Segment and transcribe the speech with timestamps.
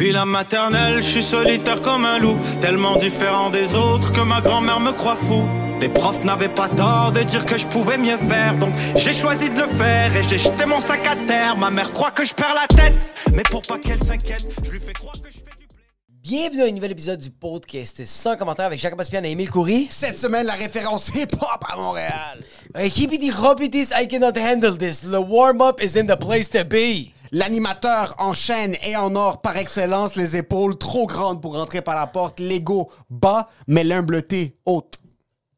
[0.00, 4.40] Depuis la maternelle, je suis solitaire comme un loup, tellement différent des autres que ma
[4.40, 5.46] grand-mère me croit fou.
[5.78, 9.50] Les profs n'avaient pas tort de dire que je pouvais mieux faire, donc j'ai choisi
[9.50, 11.54] de le faire et j'ai jeté mon sac à terre.
[11.58, 12.94] Ma mère croit que je perds la tête,
[13.34, 15.84] mais pour pas qu'elle s'inquiète, je lui fais croire que je fais du blé.
[16.22, 19.88] Bienvenue à un nouvel épisode du podcast sans commentaire avec Jacques Baspian et Émile Coury.
[19.90, 22.38] Cette semaine, la référence hip-hop à Montréal.
[22.74, 25.02] Hippity hoppities, I cannot handle this.
[25.02, 27.12] The warm-up is in the place to be.
[27.32, 31.94] L'animateur en chaîne et en or par excellence, les épaules trop grandes pour rentrer par
[31.94, 34.98] la porte, l'ego bas, mais l'humbleté haute.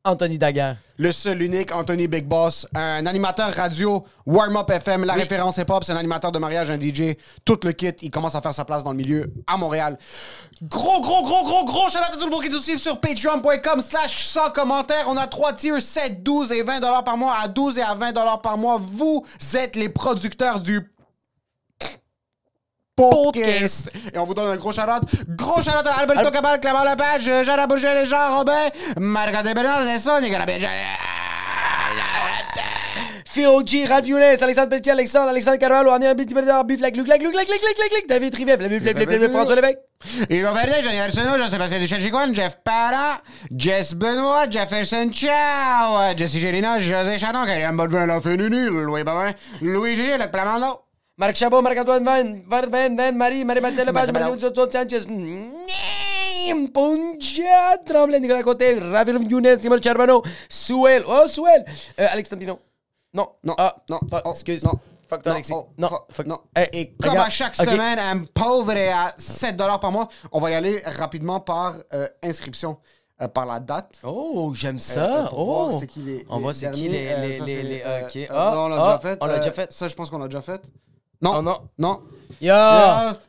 [0.04, 0.76] Anthony Daguerre.
[0.96, 5.92] Le seul unique Anthony Big Boss, un animateur radio, warm-up FM, la référence hip-hop, c'est
[5.92, 8.82] un animateur de mariage, un DJ, tout le kit, il commence à faire sa place
[8.82, 9.96] dans le milieu à Montréal.
[10.62, 13.80] Gros, gros, gros, gros, gros shout à tout le monde qui nous suit sur patreon.com
[13.80, 15.06] slash sans commentaire.
[15.08, 17.34] On a trois tiers, 7, 12 et 20 dollars par mois.
[17.40, 20.91] À 12 et à 20 dollars par mois, vous êtes les producteurs du
[23.10, 23.90] podcast.
[24.14, 25.02] Et on vous donne un gros shout-out.
[25.28, 29.84] Gros shout-out à Alberto Cabal, Clément Lepage, Jean Bourget, les Jean Robin, Marc de Bernard,
[29.84, 30.46] Nelson, Nicolas.
[33.32, 37.34] Phil G, Younes, Alexandre Pelletier, Alexandre, Alexandre Carvalho, Arnaud Biti, Bif, Lac, Luc, Lac, Luc,
[37.34, 39.78] Lac, Lac, Lac, Lac, David Rivet, Flavie, Flavie, Flavie, François Lévesque.
[40.28, 43.20] Yves Verdun, Johnny Arsenault, Jean-Sébastien Duchel-Chicoine, Jeff Parent,
[43.56, 49.96] Jess Benoît, Jefferson Chow, Jesse Gélina, José Chanon, Karim Bodvin, La Fénunu, Louis Babin, Louis
[49.96, 50.80] G, Luc Plamando.
[51.18, 55.06] Marc Chabot, Marc-Antoine Van, Van, Van, Van, Marie, Marie-Martin Lepage, Marie-Antoine Sanchez,
[56.72, 61.64] Poncha, Tremblay, Nicolas Côté, Ravi Younes, Simon Charbonneau, Souel, oh, Souel,
[62.00, 62.58] euh, Alex Tantino.
[63.14, 64.64] Non, Non, ah, non, fuck, oh, excuse.
[64.64, 64.72] non.
[65.08, 65.52] Fuck toi, Alexis.
[65.54, 66.38] oh, non, fuck, non.
[66.72, 70.08] Et comme à chaque semaine, un pauvre est à 7 par mois.
[70.32, 72.78] On va y aller rapidement par euh, inscription,
[73.20, 73.98] euh, par la date.
[74.02, 75.26] Oh, j'aime Euh, ça.
[75.28, 75.38] pour
[75.74, 75.76] oh.
[75.78, 77.04] c'est qui les, On les voit c'est qui derniers.
[77.04, 77.08] les.
[77.12, 78.16] Euh, les, ça, les, c'est, les- euh, ok.
[78.16, 79.18] euh, on l'a déjà fait.
[79.20, 79.70] On l'a Euh, déjà fait.
[79.72, 80.62] Ça, je pense qu'on l'a déjà fait.
[81.22, 81.32] Non.
[81.36, 81.56] Oh non.
[81.78, 82.00] Non.
[82.40, 82.52] Yo!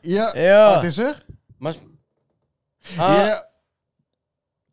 [0.03, 0.31] Yeah.
[0.35, 0.73] Yeah.
[0.77, 1.13] Ah, T'es sûr?
[1.59, 1.77] Moi, je-
[2.99, 3.43] Ah, Yeah.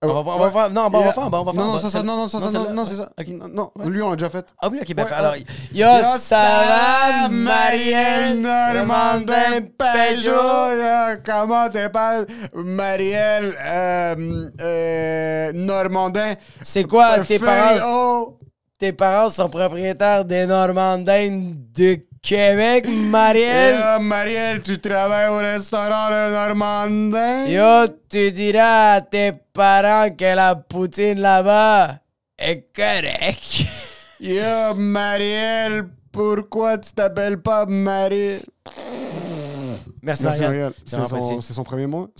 [0.02, 0.50] on va, on va Ouais.
[0.50, 0.70] faire.
[0.70, 1.18] Non, on va faire.
[1.18, 1.54] on va faire.
[1.60, 2.38] Non, non, bon, ça, ça, non, non, ça,
[2.72, 3.10] non, c'est ça.
[3.52, 4.46] Non, lui, on l'a déjà fait.
[4.60, 5.32] Ah oui, ok, ben Ouais, alors.
[5.32, 5.44] ouais.
[5.74, 10.30] Yo, va, Marielle Normandin Peugeot?
[10.32, 16.34] Yo, Comment t'appelles Marielle euh, euh, Normandin?
[16.62, 18.38] C'est quoi, tes parents, haut.
[18.78, 21.42] tes parents sont propriétaires des Normandins
[21.74, 23.80] de Québec, Marielle?
[23.80, 27.46] Yo, Marielle, tu travailles au restaurant Le Normandin?
[27.46, 31.98] Yo, tu diras à tes parents que la poutine là-bas
[32.38, 33.66] est correcte.
[34.20, 38.40] Yo, Marielle, pourquoi tu t'appelles pas Marie?
[40.02, 40.50] Merci, Merci Marielle.
[40.50, 40.72] Marielle.
[40.84, 41.38] C'est son, premier.
[41.40, 41.52] C'est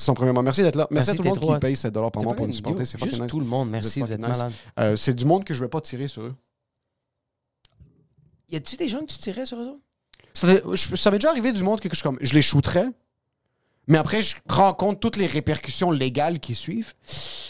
[0.05, 0.43] son premier mois.
[0.43, 0.87] Merci d'être là.
[0.91, 2.85] Merci, Merci, à tout le monde qui paye 7 par mois pour nous supporter.
[2.87, 3.21] C'est nice.
[3.29, 4.29] tout le monde, merci, vous êtes nice.
[4.29, 4.53] malade.
[4.79, 6.35] Euh, c'est du monde que je vais pas tirer sur eux.
[8.49, 9.90] Y a-tu des gens que tu tirais sur eux autres?
[10.35, 10.47] Ça,
[11.11, 12.87] m'est déjà arrivé du monde que je, comme, je les shooterais,
[13.89, 14.37] mais après, je
[14.79, 16.93] compte toutes les répercussions légales qui suivent.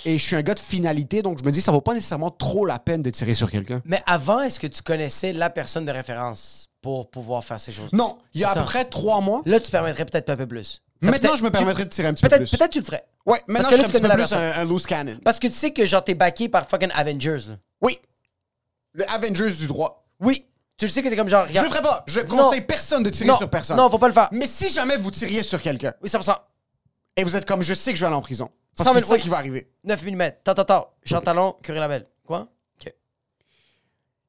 [0.06, 2.30] Et je suis un gars de finalité, donc je me dis, ça vaut pas nécessairement
[2.30, 3.82] trop la peine de tirer sur quelqu'un.
[3.84, 7.92] Mais avant, est-ce que tu connaissais la personne de référence pour pouvoir faire ces choses?
[7.92, 9.42] Non, il y a à peu près trois mois.
[9.44, 10.82] Là, tu permettrais peut-être un peu plus.
[11.02, 12.50] Ça, Maintenant, je me tu- permettrais de tirer un petit peu plus.
[12.50, 13.04] peut-être tu le ferais.
[13.26, 14.86] Ouais, maintenant, que là, je suis un connais petit peu la plus un, un loose
[14.86, 15.18] cannon.
[15.24, 17.38] Parce que tu sais que genre t'es backé par fucking Avengers.
[17.48, 17.56] là.
[17.82, 17.98] Oui.
[18.92, 20.06] Le Avengers du droit.
[20.20, 20.47] Oui.
[20.80, 21.46] Tu le sais que t'es comme genre.
[21.46, 22.02] Je le ferai pas.
[22.06, 23.76] Je conseille personne de tirer Non, sur personne.
[23.76, 24.30] non, faut pas le faire.
[24.32, 26.34] Mais si jamais vous tiriez sur quelqu'un Oui, 100%.
[27.16, 29.00] et vous êtes comme je sais que je vais aller en prison, parce 100 que
[29.00, 29.22] 000, c'est ça oui.
[29.22, 29.70] qui va arriver.
[29.84, 30.32] 9 mm.
[30.42, 30.94] Tant, tant, tant.
[31.02, 32.08] Jean Talon, Curie Labelle.
[32.26, 32.48] Quoi?
[32.80, 32.94] OK.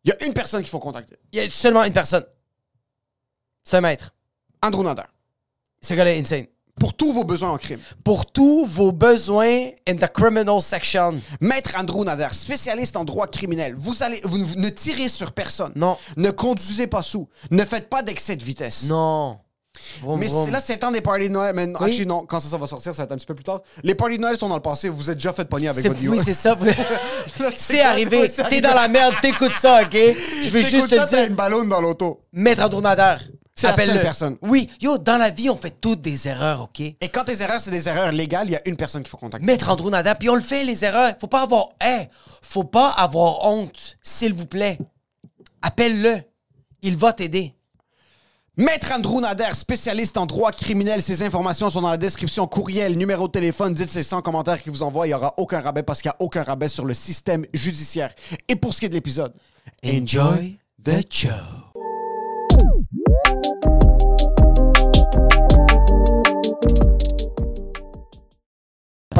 [0.03, 1.17] Il y a une personne qu'il faut contacter.
[1.31, 2.25] Il y a seulement une personne.
[3.63, 4.13] C'est un maître.
[4.61, 5.03] Andrew Nader.
[5.81, 6.47] Ce gars-là est insane.
[6.79, 7.79] Pour tous vos besoins en crime.
[8.03, 11.19] Pour tous vos besoins in the criminal section.
[11.39, 13.75] Maître Andrew Nader, spécialiste en droit criminel.
[13.77, 15.71] Vous allez, vous, ne- tirez sur personne.
[15.75, 15.97] Non.
[16.17, 17.27] Ne conduisez pas sous.
[17.51, 18.85] Ne faites pas d'excès de vitesse.
[18.87, 19.37] Non.
[20.01, 20.49] Vroom, Mais vroom.
[20.51, 21.53] là, c'est le temps des parties de Noël.
[21.55, 21.73] Mais Oui.
[21.75, 23.61] actually, non, quand ça, ça va sortir, ça va être un petit peu plus tard.
[23.83, 24.89] Les parties de Noël sont dans le passé.
[24.89, 26.57] Vous êtes déjà fait pogner avec votre oui, c'est ça.
[27.55, 28.27] c'est arrivé.
[28.49, 29.91] T'es dans la merde, t'écoutes ça, OK?
[29.93, 32.21] Je veux juste te ça, t'as dire, une ballonne dans l'auto.
[32.33, 33.19] maître seule
[33.67, 34.01] Appelle-le.
[34.01, 34.37] personne.
[34.41, 34.69] Oui.
[34.81, 36.79] Yo, dans la vie, on fait toutes des erreurs, OK?
[36.79, 39.17] Et quand tes erreurs, c'est des erreurs légales, il y a une personne qu'il faut
[39.17, 39.45] contacter.
[39.45, 41.13] Maître Andronader, puis on le fait, les erreurs.
[41.19, 41.69] Faut pas avoir...
[41.79, 42.09] Hey,
[42.41, 44.77] faut pas avoir honte, s'il vous plaît.
[45.61, 46.17] Appelle-le.
[46.81, 47.55] Il va t'aider.
[48.57, 51.01] Maître Andrew Nader, spécialiste en droit criminel.
[51.01, 52.47] Ces informations sont dans la description.
[52.47, 53.73] Courriel, numéro de téléphone.
[53.73, 55.07] Dites ces 100 commentaires qu'il vous envoie.
[55.07, 58.13] Il n'y aura aucun rabais parce qu'il n'y a aucun rabais sur le système judiciaire.
[58.47, 59.33] Et pour ce qui est de l'épisode,
[59.83, 61.70] Enjoy the show.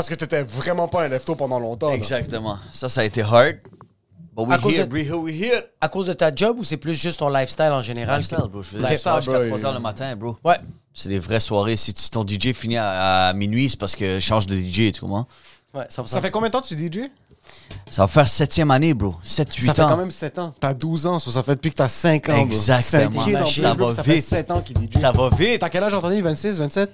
[0.01, 1.89] Parce que t'étais vraiment pas un lefto pendant longtemps.
[1.89, 1.93] là.
[1.95, 2.57] Exactement.
[2.73, 3.57] Ça, ça a été hard.
[4.35, 4.97] But we À cause here, de- bro.
[4.97, 5.61] Here we here.
[5.79, 8.21] À cause de ta job ou c'est plus juste ton lifestyle en général?
[8.21, 8.61] Lifestyle, bro.
[8.61, 10.37] Je faisais Lifestyle, ça jusqu'à bro, 3 il- h le matin, bro.
[10.43, 10.55] Ouais.
[10.93, 11.77] C'est des vraies soirées.
[11.77, 14.91] Si tu- ton DJ finit à, à minuit, c'est parce que je change de DJ,
[14.93, 15.27] tu comprends?
[15.73, 17.09] Ouais, ça, Ça fait combien de temps que tu DJ?
[17.89, 19.15] Ça va faire septième année, bro.
[19.23, 19.75] 7-8 Ça ans.
[19.75, 20.53] fait quand même 7 ans.
[20.59, 22.33] T'as 12 ans, ça, ça fait depuis que t'as 5 ans.
[22.33, 22.41] bro.
[22.45, 23.11] Exactement.
[23.11, 24.25] C'est un kid en Ça plus, bro, va Ça fait vite.
[24.25, 24.97] 7 ans qu'il DJ.
[24.97, 25.59] Ça va vite.
[25.59, 26.21] T'as quel âge, Anthony?
[26.21, 26.91] 26, 27?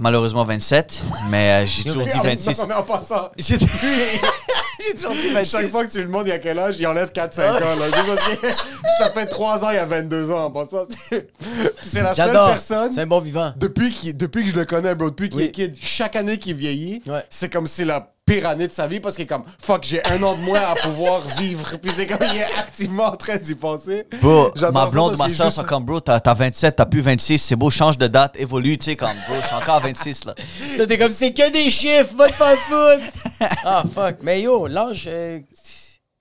[0.00, 2.58] Malheureusement 27, mais euh, j'ai toujours dit Ah, 26.
[2.60, 5.50] Non, mais en passant, J'ai j'ai toujours dit 26.
[5.50, 7.60] chaque fois que tu lui demandes il y a quel âge, il enlève 4-5 ans.
[7.60, 8.48] Là.
[8.98, 10.86] Ça fait 3 ans, il y a 22 ans en passant.
[11.08, 12.48] C'est Puis c'est la seule J'adore.
[12.50, 12.92] personne...
[12.92, 13.52] C'est un bon vivant.
[13.56, 15.44] Depuis, qu'il- depuis que je le connais, bro, depuis qu'il Oui.
[15.46, 17.24] est kid, chaque année qu'il vieillit, Ouais.
[17.28, 20.04] c'est comme c'est la pire année de sa vie parce qu'il est comme fuck, j'ai
[20.06, 21.76] un an de moins à pouvoir vivre.
[21.82, 24.06] Puis c'est comme il est activement en train d'y penser.
[24.22, 27.00] Bro, ma ça blonde, ma soeur juste- sont comme, bro, t'as t'as 27, t'as plus
[27.00, 29.80] 26, c'est beau, change de date, évolue, tu sais, comme, bro, je suis encore à
[29.80, 30.34] 26, là.
[30.76, 33.28] Toi, t'es comme, c'est que des chiffres, va te faire foutre.
[33.64, 34.16] ah, fuck.
[34.22, 35.40] Mais yo, l'âge, euh,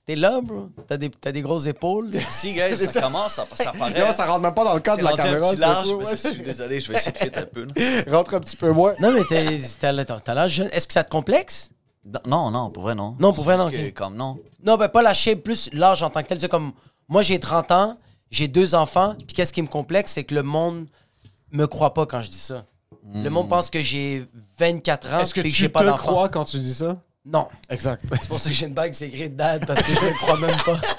[0.07, 0.69] t'es là, bro.
[0.87, 2.09] T'as des, t'as des grosses épaules.
[2.31, 3.99] Si, guys, ça commence, ça, ça paraît.
[3.99, 5.49] Non, ça rentre même pas dans le cadre de la caméra.
[5.51, 7.67] petit c'est large, mais je suis désolé, je vais essayer de fit un peu.
[8.11, 8.93] Rentre un petit peu moins.
[8.99, 10.69] Non, mais t'es- t'as t'as- t'as l'âge jeune.
[10.71, 11.69] Est-ce que ça te complexe?
[12.25, 13.15] Non, non, pour vrai, non.
[13.19, 13.93] Non, pour vrai, non, juste ok.
[13.93, 14.37] que, Comme, non.
[14.65, 16.39] Non, ben pas la shape, plus l'âge en tant que tel.
[16.39, 16.71] C'est comme,
[17.07, 17.97] moi, j'ai 30 ans,
[18.31, 20.87] j'ai deux enfants, puis qu'est-ce qui me complexe, c'est que le monde
[21.51, 22.65] me croit pas quand je dis ça.
[23.13, 24.25] Le monde pense que j'ai
[24.59, 26.11] 24 ans, Est-ce que que tu j'ai pas te d'enfant.
[26.11, 26.97] crois quand tu dis ça?
[27.25, 27.47] Non.
[27.69, 28.03] Exact.
[28.21, 30.37] C'est pour ça que j'ai une bague, c'est écrit dad, parce que je me crois
[30.39, 30.79] même pas.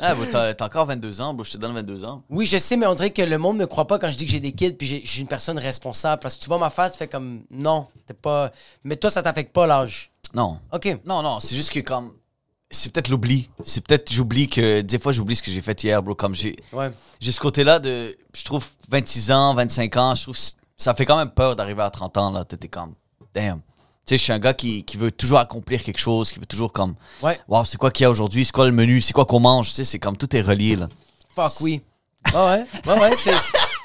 [0.00, 2.22] Ah, bro, t'as t'as encore 22 ans, bro, je te donne 22 ans.
[2.28, 4.24] Oui, je sais, mais on dirait que le monde me croit pas quand je dis
[4.26, 6.20] que j'ai des kids puis j'ai- suis une personne responsable.
[6.20, 8.50] Parce que tu vois ma face, tu fais comme non, t'es pas.
[8.84, 10.10] Mais toi, ça t'affecte pas l'âge.
[10.36, 10.60] Non.
[10.70, 10.98] Ok.
[11.06, 12.12] Non, non, c'est juste que comme.
[12.70, 13.48] C'est peut-être l'oubli.
[13.64, 14.82] C'est peut-être, j'oublie que.
[14.82, 16.14] Des fois, j'oublie ce que j'ai fait hier, bro.
[16.14, 16.56] Comme j'ai.
[16.72, 16.90] Ouais.
[17.20, 18.14] J'ai ce côté-là de.
[18.34, 20.36] Je trouve 26 ans, 25 ans, je trouve.
[20.76, 22.44] Ça fait quand même peur d'arriver à 30 ans, là.
[22.44, 22.94] T'es comme.
[23.34, 23.60] Damn.
[24.06, 26.46] Tu sais, je suis un gars qui, qui veut toujours accomplir quelque chose, qui veut
[26.46, 26.96] toujours comme.
[27.22, 27.40] Ouais.
[27.48, 28.44] Wow, c'est quoi qu'il y a aujourd'hui?
[28.44, 29.00] C'est quoi le menu?
[29.00, 29.70] C'est quoi qu'on mange?
[29.70, 30.88] Tu sais, c'est comme tout est relié, là.
[31.34, 31.82] Fuck oui.
[32.34, 32.66] Ah ouais.
[32.86, 33.32] Ouais, ouais, c'est.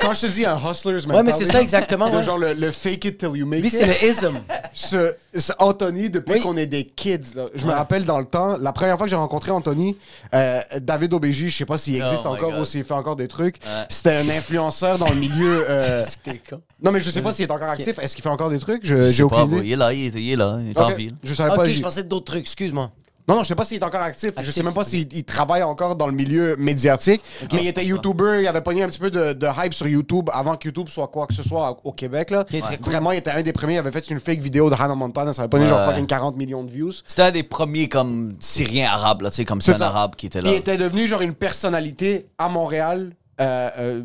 [0.02, 2.10] Quand je te dis un hustler's Ouais, mais c'est ça exactement.
[2.10, 2.24] de ouais.
[2.24, 3.76] Genre le, le fake it till you make Lui, it.
[3.76, 4.38] c'est le ism.
[4.74, 6.40] ce, ce Anthony, depuis Oui.
[6.42, 9.10] qu'on est des kids, là, je me rappelle dans le temps, la première fois que
[9.12, 9.98] j'ai rencontré Anthony,
[10.34, 13.28] euh, David Obégi, je sais pas s'il existe Oh encore ou s'il fait encore des
[13.28, 13.58] trucs.
[13.66, 13.86] Ouais.
[13.90, 15.66] C'était un influenceur dans le milieu.
[15.70, 16.00] euh.
[16.84, 18.00] Non, mais je sais pas s'il est encore actif.
[18.00, 18.84] Est-ce qu'il fait encore des trucs?
[18.86, 19.58] Je- Je J'ai sais pas, aucune bro.
[19.60, 19.68] idée.
[19.68, 21.14] Il est là, il est, il est là, il est en ville.
[21.24, 21.64] Je savais pas.
[21.64, 22.90] Ok, je pensais d'autres trucs, excuse-moi.
[23.28, 24.32] Non, non, je sais pas s'il est encore actif.
[24.36, 24.54] Je Actif.
[24.56, 27.22] sais même pas s'il il travaille encore dans le milieu médiatique.
[27.54, 30.30] Mais il était YouTuber, il avait pogné un petit peu de, de hype sur YouTube
[30.34, 32.30] avant que YouTube soit quoi que ce soit au Québec.
[32.32, 32.46] Là.
[32.82, 33.76] Vraiment, il était un des premiers.
[33.76, 35.34] Il avait fait une fake vidéo de Hannah Montana.
[35.34, 35.86] Ça avait pogné genre Ouais.
[35.94, 36.92] fucking 40 millions de views.
[37.06, 39.88] C'était un des premiers comme Syriens arabes, là, tu sais, comme c'est C'est un ça.
[39.88, 40.50] arabe qui était là.
[40.52, 43.12] Il était devenu genre une personnalité à Montréal.
[43.40, 44.04] euh, euh,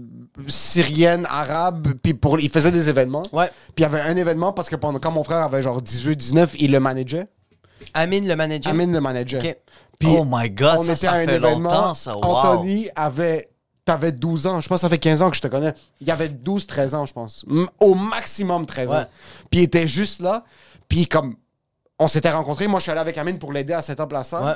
[0.48, 3.24] syrienne, arabe, puis pour, il faisait des événements.
[3.32, 3.46] Ouais.
[3.74, 6.16] Puis il y avait un événement parce que pendant, quand mon frère avait genre 18,
[6.16, 7.26] 19, il le manageait.
[7.94, 8.72] Amine, le manager.
[8.72, 9.54] Amine le.
[9.98, 11.70] Puis oh my god, on ça, était ça à un fait événement.
[11.70, 12.16] longtemps, ça.
[12.16, 12.24] Wow.
[12.24, 13.50] Anthony avait.
[13.84, 14.60] T'avais 12 ans.
[14.60, 15.72] Je pense que ça fait 15 ans que je te connais.
[16.00, 17.44] Il avait 12, 13 ans, je pense.
[17.48, 18.96] M- Au maximum 13 Ouais.
[18.96, 19.04] ans.
[19.48, 20.44] Puis il était juste là.
[20.88, 21.36] Puis comme.
[21.98, 22.66] On s'était rencontrés.
[22.66, 23.80] Moi, je suis allé avec Amine pour l'aider à
[24.12, 24.44] la salle.
[24.44, 24.52] Ouais.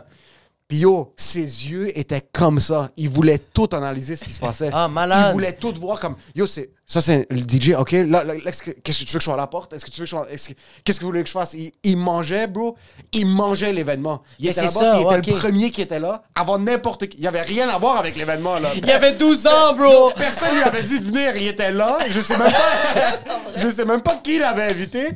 [0.70, 2.92] Puis yo, ses yeux étaient comme ça.
[2.96, 4.70] Il voulait tout analyser ce qui se passait.
[4.72, 5.30] Ah, malade.
[5.30, 7.72] Il voulait tout voir comme yo, c'est ça c'est le DJ.
[7.76, 9.72] OK, là, là, est-ce que- qu'est-ce que tu veux que je sois à la porte?
[9.72, 11.32] Est-ce que tu veux que je sois est-ce que- qu'est-ce que vous voulez que je
[11.32, 11.54] fasse?
[11.54, 12.76] Il, il mangeait, bro.
[13.12, 14.22] Il mangeait l'événement.
[14.38, 17.16] Il Mais était c'est là-bas, il était le premier qui était là avant n'importe qui.
[17.18, 18.70] Il y avait rien à voir avec l'événement là.
[18.76, 20.12] Il y avait 12 ans, bro!
[20.16, 21.98] Personne lui avait dit de venir, il était là.
[22.08, 23.18] Je sais même pas.
[23.56, 25.08] je sais même pas qui l'avait invité.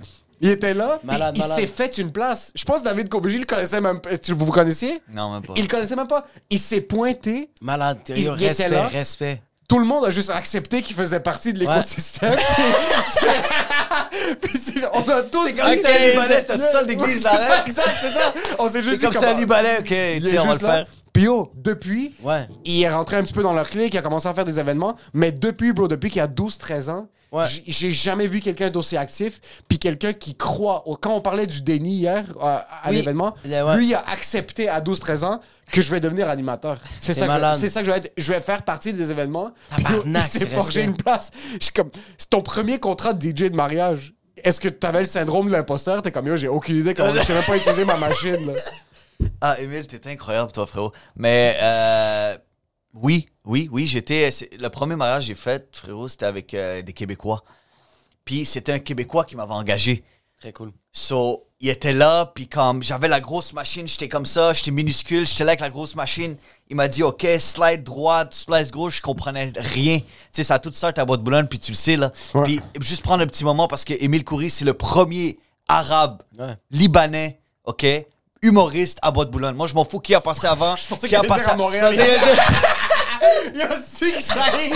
[0.45, 1.01] Il était là.
[1.05, 1.59] Malade, il malade.
[1.59, 2.53] s'est fait une place.
[2.55, 4.11] Je pense que David Kobeji le connaissait même pas.
[4.29, 5.01] Vous vous connaissiez?
[5.13, 5.55] Non, même pas.
[5.57, 6.27] Il le connaissait même pas.
[6.51, 7.49] Il s'est pointé.
[7.63, 7.99] Malade.
[8.11, 8.87] Il- il était respect, là.
[8.89, 9.43] respect.
[9.67, 12.37] Tout le monde a juste accepté qu'il faisait partie de l'écosystème.
[14.43, 17.37] Puis c'est- on a tous comme si t'étais libanais, c'était le sol d'église, C'est là,
[17.37, 17.63] ça, hein?
[17.67, 18.33] Exact, c'est ça.
[18.59, 19.95] On s'est juste C'est comme ça, comment- Libanais, ok, tu
[20.29, 20.87] sais, on va le faire.
[21.13, 22.47] Puis yo, depuis, Ouais.
[22.65, 24.59] il est rentré un petit peu dans leur clique, il a commencé à faire des
[24.59, 24.97] événements.
[25.13, 27.45] Mais depuis, bro, depuis qu'il a 12-13 ans, Ouais.
[27.67, 29.41] j'ai jamais vu quelqu'un d'aussi actif.
[29.69, 30.87] Puis quelqu'un qui croit.
[30.89, 32.97] au- Quand on parlait du déni hier euh, à Oui.
[32.97, 36.79] l'événement, Ouais, lui il a accepté à 12-13 ans que je vais devenir animateur.
[37.01, 38.13] C'est ça, que- c'est ça que je vais être.
[38.17, 39.53] Je vais faire partie des événements.
[39.79, 41.31] Il s'est c'est forgé une place.
[41.59, 44.15] Je suis comme, c'est ton premier contrat de DJ de mariage.
[44.43, 46.03] Est-ce que tu avais le syndrome de l'imposteur?
[46.03, 48.47] T'es comme, yo, j'ai aucune idée comment je sais même pas utiliser ma machine.
[48.47, 48.53] là.
[49.41, 50.93] Ah, Emile, t'es incroyable, toi, frérot.
[51.17, 52.37] Mais, euh,
[52.95, 54.31] oui, oui, oui, j'étais.
[54.59, 57.43] Le premier mariage que j'ai fait, frérot, c'était avec euh, des Québécois.
[58.25, 60.05] Puis c'était un Québécois qui m'avait engagé.
[60.41, 60.73] Très cool.
[60.93, 65.27] So, il était là, puis comme j'avais la grosse machine, j'étais comme ça, j'étais minuscule,
[65.27, 66.37] j'étais là avec la grosse machine.
[66.69, 69.99] Il m'a dit, OK, slide droite, slide gauche, je comprenais rien.
[69.99, 72.13] Tu sais, ça a tout start à boîte de Boulogne, puis tu le sais, là.
[72.35, 72.45] Ouais.
[72.45, 76.55] Puis juste prendre un petit moment parce que Émile Coury, c'est le premier arabe Ouais.
[76.71, 77.87] libanais, OK,
[78.43, 79.55] humoriste à boîte de Boulogne.
[79.55, 81.97] Moi, je m'en fous qui a passé avant, pensais qui a passé à Montréal.
[83.55, 83.67] Yo,
[83.97, 84.75] Sick Shine.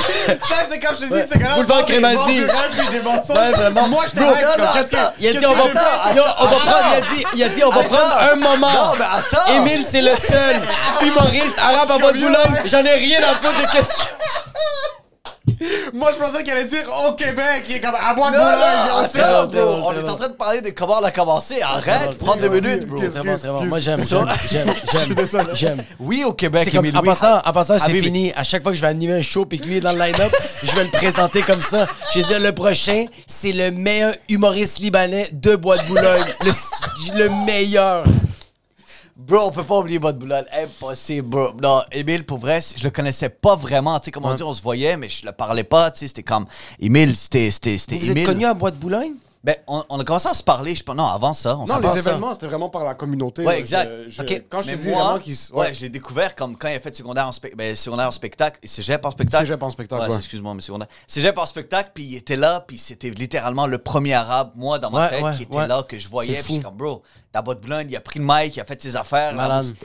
[0.48, 2.42] Ça, c'est comme je te dis, c'est quand Boulevard Crémazie.
[2.42, 3.88] Ouais, vraiment.
[3.88, 5.12] Moi, je te rêve.
[5.18, 7.84] Il a dit on va on prendre, il a dit, il a dit on va
[7.84, 8.72] prendre un moment.
[8.72, 9.52] Non, mais attends.
[9.54, 10.56] Émile, c'est le seul
[11.02, 12.62] humoriste arabe à votre boulogne.
[12.66, 14.08] J'en ai rien à foutre de qu'est-ce que.
[15.94, 17.64] Moi, je pensais qu'elle allait dire au Québec.
[17.68, 19.82] Il est comme à bois de Boulogne.
[19.84, 21.60] on est en train de parler de comment on a commencé.
[21.62, 22.98] Arrête, prends deux minutes, bro.
[22.98, 23.64] Très bon, très bon.
[23.64, 24.26] Moi, j'aime, j'aime,
[24.92, 25.14] j'aime,
[25.54, 25.84] j'aime.
[25.98, 28.32] Oui, au Québec, comme, en passant, en passant, c'est fini.
[28.36, 29.98] À chaque fois que je vais animer un show puis que lui est dans le
[29.98, 31.86] line-up, je vais le présenter comme ça.
[32.14, 36.24] Je vais dire, le prochain, c'est le meilleur humoriste libanais de Bois de Boulogne.
[36.44, 36.52] Le,
[37.18, 38.04] le meilleur.
[39.18, 40.36] Bro, on peut pas oublier votre boulot.
[40.52, 41.48] Impossible, bro.
[41.60, 43.98] Non, Émile, pour vrai, je le connaissais pas vraiment.
[43.98, 45.90] Tu sais, comme on dit, on se voyait, mais je le parlais pas.
[45.90, 46.46] Tu sais, c'était comme.
[46.78, 47.50] Émile, c'était.
[47.50, 49.14] Vous êtes connu à Bois de Boulogne?
[49.48, 50.94] Ben, on, on a commencé à se parler, je pense.
[50.94, 51.56] Non, avant ça.
[51.56, 53.46] On Non, les événements, c'était vraiment par la communauté.
[53.46, 53.90] Ouais, exact.
[54.04, 54.42] Je- je- Ok.
[54.50, 56.68] Quand je te Mais dis moi, vraiment qu'il s- ouais, je l'ai découvert comme quand
[56.68, 58.60] il a fait secondaire en, spec- ben, secondaire en spectacle.
[58.62, 59.44] Cégep en spectacle.
[59.46, 60.16] Cégep en spectacle, Ouais, ouais.
[60.18, 60.88] excuse-moi, mais secondaire.
[61.06, 64.90] Cégep en spectacle, puis il était là, puis c'était littéralement le premier arabe, moi, dans
[64.90, 65.66] ma Ouais, tête, ouais, qui était ouais.
[65.66, 66.34] là, que je voyais.
[66.34, 66.68] Puis je suis fou.
[66.68, 67.02] comme, bro,
[67.32, 69.34] ta boîte Boulogne, il a pris le mic, il a fait ses affaires.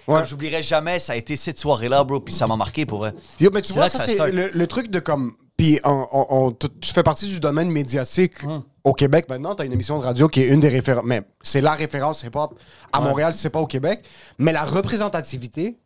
[0.10, 0.26] Ouais.
[0.26, 3.14] J'oublierai jamais, ça a été cette soirée-là, bro, puis ça m'a marqué pour vrai.
[3.40, 5.32] Yo, mais tu vois, ça, ça c'est le, le truc de comme.
[5.56, 8.64] Puis on- on- on- tu tu fais partie du domaine médiatique Hum.
[8.84, 9.56] Au Québec maintenant.
[9.56, 11.06] Tu as une émission de radio qui est une des références.
[11.06, 12.60] Mais c'est la référence hip-hop
[12.92, 14.04] à Montréal, c'est pas au Québec.
[14.38, 15.78] Mais la représentativité,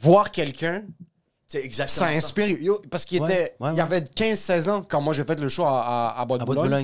[0.00, 0.82] voir quelqu'un,
[1.46, 2.16] C'est ça exactement ça.
[2.16, 2.60] inspire.
[2.60, 3.80] Yo, parce qu'il Ouais, était, ouais, il ouais.
[3.80, 6.80] avait 15-16 ans quand moi j'ai fait le show à, à, à.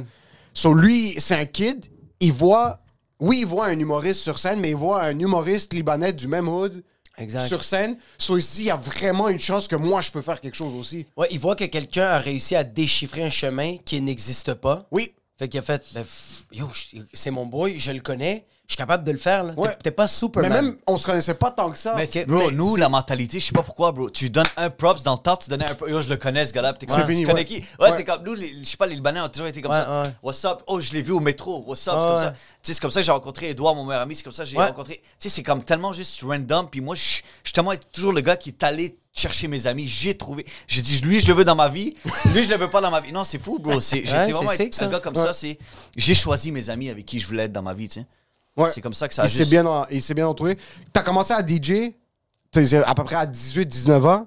[0.55, 1.87] So lui, c'est un kid.
[2.21, 2.79] Il voit.
[3.19, 6.49] Oui, il voit un humoriste sur scène, mais il voit un humoriste libanais du même
[6.49, 6.83] hood
[7.19, 7.47] Exact.
[7.47, 7.97] sur scène.
[8.19, 10.75] So ici, il y a vraiment une chance que moi, je peux faire quelque chose
[10.75, 11.07] aussi.
[11.17, 14.87] Ouais, il voit que quelqu'un a réussi à déchiffrer un chemin qui n'existe pas.
[14.91, 15.13] Oui.
[15.43, 16.05] Fait qu'il a fait, ben,
[16.53, 16.71] yo,
[17.13, 19.45] c'est mon boy, je le connais, suis capable de le faire.
[19.45, 19.55] Là.
[19.55, 19.79] T'es- Ouais.
[19.83, 20.51] T'es pas Superman.
[20.53, 21.95] Mais même, on se connaissait pas tant que ça.
[21.97, 24.11] Mais, que- bro, mais nous, la mentalité, je sais pas pourquoi, bro.
[24.11, 25.91] Tu donnes un props dans le temps, tu donnais un props.
[25.91, 26.73] Yo, je le connais, ce gars-là.
[26.75, 27.45] t'es C'est comme, fini, Tu connais ouais.
[27.45, 27.57] qui?
[27.79, 27.97] Ouais, Ouais.
[27.97, 30.03] t'es comme, nous, je sais pas, les Libanais ont toujours été comme Ouais, ça.
[30.03, 30.11] ouais.
[30.23, 30.63] What's up?
[30.67, 31.65] Oh, je l'ai vu au métro.
[31.67, 31.95] What's up?
[31.95, 32.31] C'est Ouais, comme ça.
[32.33, 34.15] Tu sais, c'est comme ça que j'ai rencontré Edouard, mon meilleur ami.
[34.17, 34.67] C'est comme ça que j'ai Ouais.
[34.67, 34.95] rencontré.
[34.97, 36.69] Tu sais, c'est comme tellement juste random.
[36.71, 39.87] Puis moi, je suis tellement toujours le gars qui est allé chercher mes amis.
[39.89, 40.47] J'ai trouvé.
[40.67, 41.95] J'ai dit, lui, je le veux dans ma vie.
[42.35, 43.13] Lui, je le veux pas dans ma vie.
[43.13, 43.79] Non, c'est fou, bro.
[43.81, 44.87] C'est, Ouais, vraiment sick, un ça.
[44.87, 45.23] gars comme Ouais.
[45.23, 45.35] ça.
[45.35, 45.59] C'est,
[45.97, 48.07] j'ai choisi mes amis avec qui je voulais être dans ma vie, tu sais.
[48.57, 48.71] Ouais.
[48.75, 50.59] C'est comme ça que ça a il s'est bien, en- il s'est bien entouré.
[50.93, 51.95] T'as commencé à DJ,
[52.51, 54.27] t'es à peu près à 18-19 ans.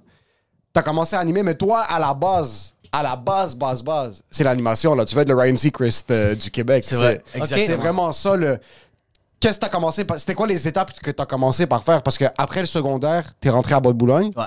[0.73, 4.43] T'as commencé à animer, mais toi, à la base, à la base, base, base, c'est
[4.43, 4.95] l'animation.
[4.95, 5.05] là.
[5.05, 6.83] Tu vas être le Ryan Seacrest euh, du Québec.
[6.85, 7.65] C'est vrai, exactement.
[7.67, 8.35] c'est vraiment ça.
[8.35, 8.57] le
[9.39, 10.19] Qu'est-ce que t'as commencé par...
[10.19, 12.01] C'était quoi les étapes que t'as commencé par faire?
[12.01, 14.31] Parce que après le secondaire, t'es rentré à Bas-de-Boulogne.
[14.35, 14.45] Ouais.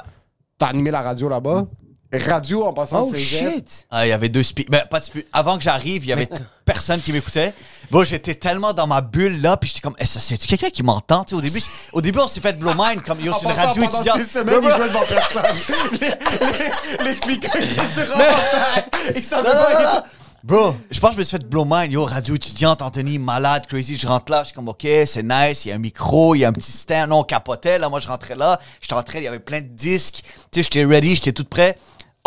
[0.59, 1.67] T'as animé la radio là-bas.
[2.13, 3.87] Radio en passant Oh shit!
[3.91, 4.71] Ah, il y avait deux speakers.
[4.71, 5.29] Ben, pas de speakers.
[5.33, 6.29] Avant que j'arrive, il y avait
[6.65, 7.53] personne qui m'écoutait.
[7.91, 10.83] Bon, j'étais tellement dans ma bulle là, puis j'étais comme, eh, ça, c'est-tu quelqu'un qui
[10.83, 11.25] m'entend?
[11.25, 11.63] Tu sais, au début,
[11.93, 14.23] au début, on s'est fait blow mind, comme yo, c'est une radio pendant étudiante.
[14.23, 15.43] six semaines, il jouait devant personne.
[16.01, 20.05] les, les- les speakers étaient sur un Ils savaient pas.
[20.45, 21.93] Bro, je pense que je me suis fait blow mind.
[21.93, 23.97] Yo, radio étudiante, Anthony, malade, crazy.
[23.97, 25.65] Je rentre là, je suis comme, OK, c'est nice.
[25.65, 27.11] Il y a un micro, il y a un petit stand.
[27.11, 27.77] Non, on capotait.
[27.77, 28.61] Là, moi, je rentrais là.
[28.81, 30.23] J'étais rentré, il y avait plein de disques.
[30.53, 31.77] Tu sais, j'étais ready, j'étais tout prêt.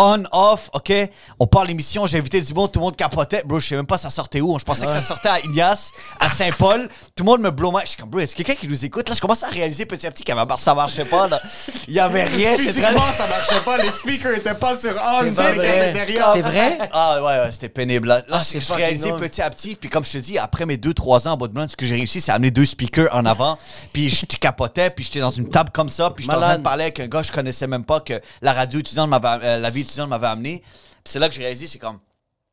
[0.02, 0.92] On, off, OK?
[1.40, 3.44] On part l'émission, j'ai invité du monde, tout le monde capotait.
[3.46, 4.58] Bro, je sais même pas ça sortait où.
[4.58, 6.90] Je pensais que ça sortait à Ignace, à Saint-Paul.
[7.16, 7.72] Tout le monde me blow.
[7.84, 9.08] Je suis comme, bro, est-ce quelqu'un qui nous écoute?
[9.08, 11.40] Là, je commence à réaliser petit à petit que ça marchait pas, là.
[11.88, 12.58] Il y avait rien.
[12.58, 13.78] Physiquement, ça marchait pas.
[13.78, 15.56] Les speakers étaient pas sur on C'est vrai.
[15.56, 16.34] cafétérias.
[16.34, 16.78] C'est vrai?
[16.94, 18.08] Ah ouais, ouais c'était pénible.
[18.08, 19.76] Là, Là, Ah, je réalisais petit à petit.
[19.76, 22.22] Puis comme je te dis, après mes 2-3 ans en blanc, ce que j'ai réussi,
[22.22, 23.58] c'est amener deux speakers en avant.
[23.94, 26.12] puis je capotais, puis j'étais dans une table comme ça.
[26.12, 28.20] Puis j'étais en train de parler avec un gars que je connaissais même pas, que
[28.42, 30.62] la radio étudiante m'avait, euh, la vie étudiante m'avait amené.
[31.04, 32.00] Puis c'est là que j'ai réalisé, c'est comme,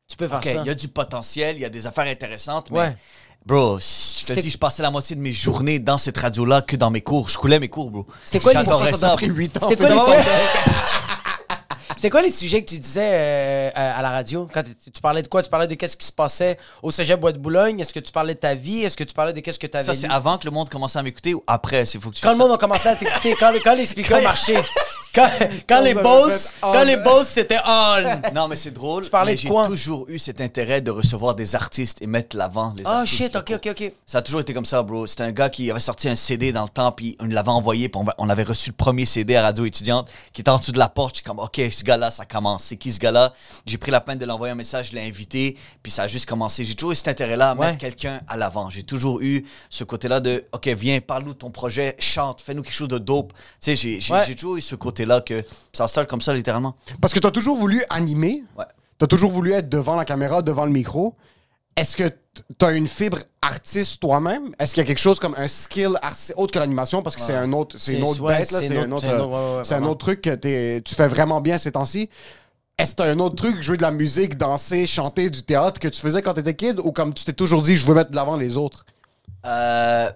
[0.07, 0.51] Tu peux faire OK, ça.
[0.61, 2.79] il y a du potentiel, il y a des affaires intéressantes, mais...
[2.79, 2.97] Ouais.
[3.45, 6.75] Bro, je te dis, je passais la moitié de mes journées dans cette radio-là que
[6.75, 7.29] dans mes cours.
[7.29, 8.05] Je coulais mes cours, bro.
[8.25, 9.37] C'était quoi les- J'adorais ça Ça a ça, pris bro.
[9.37, 9.69] 8 ans.
[9.69, 10.23] C'était quoi, les finalement.
[10.23, 10.29] sujets...
[11.95, 14.47] C'était quoi les sujets que tu disais euh, à la radio?
[14.53, 15.43] Quand tu parlais de quoi?
[15.43, 17.79] Tu parlais de qu'est-ce qui se passait au Cégep Bois de Boulogne?
[17.81, 18.83] Est-ce que tu parlais de ta vie?
[18.83, 20.69] Est-ce que tu parlais de qu'est-ce que tu avais Ça, c'est avant que le monde
[20.69, 21.83] commençait à m'écouter ou après?
[21.83, 24.21] Il faut que tu Quand le monde a commencé à t'écouter, quand, quand les speakers
[24.21, 24.63] marchaient,
[25.13, 25.29] quand,
[25.67, 28.21] quand les boss, quand les boss, c'était on.
[28.33, 29.03] Non, mais c'est drôle.
[29.03, 32.35] Tu parlais mais de j'ai toujours eu cet intérêt de recevoir des artistes et mettre
[32.37, 33.17] l'avant les Ah, artistes.
[33.23, 33.91] shit, ok, ok, ok.
[34.05, 35.07] Ça a toujours été comme ça, bro.
[35.07, 37.89] C'était un gars qui avait sorti un CD dans le temps, puis on l'avait envoyé,
[37.89, 40.71] puis on, on avait reçu le premier CD à Radio Étudiante, qui était en dessous
[40.71, 41.15] de la porte.
[41.15, 42.63] J'étais comme, OK, ce gars-là, ça commence.
[42.65, 43.33] C'est qui ce gars-là?
[43.65, 46.27] J'ai pris la peine de l'envoyer un message, je l'ai invité, puis ça a juste
[46.27, 46.63] commencé.
[46.63, 47.67] J'ai toujours eu cet intérêt-là à Ouais.
[47.67, 48.69] mettre quelqu'un à l'avant.
[48.69, 52.73] J'ai toujours eu ce côté-là de, OK, viens, parle-nous de ton projet, chante, fais-nous quelque
[52.75, 53.33] chose de dope.
[53.33, 54.33] Tu sais, j'ai j'ai- Ouais.
[54.35, 56.75] toujours eu ce côté-là que ça start comme ça, littéralement.
[57.01, 58.43] Parce que t'as toujours voulu animer.
[58.57, 58.65] Ouais.
[58.97, 61.15] T'as toujours voulu être devant la caméra, devant le micro.
[61.77, 62.09] est-ce que
[62.59, 64.51] tu as une fibre artiste toi-même?
[64.59, 65.91] Est-ce qu'il y a quelque chose comme un skill
[66.35, 67.01] autre que l'animation?
[67.01, 68.59] Parce que c'est un autre, c'est une autre ouais, bête, là.
[68.59, 69.91] c'est un autre- un autre- ouais, ouais, c'est un vraiment.
[69.93, 72.09] autre truc que t'es- tu fais vraiment bien ces temps-ci.
[72.77, 75.87] Est-ce que t'as un autre truc, jouer de la musique, danser, chanter, du théâtre que
[75.87, 76.79] tu faisais quand t'étais kid?
[76.83, 78.85] Ou comme tu t'es toujours dit, je veux mettre de l'avant les autres?
[79.45, 80.09] Euh,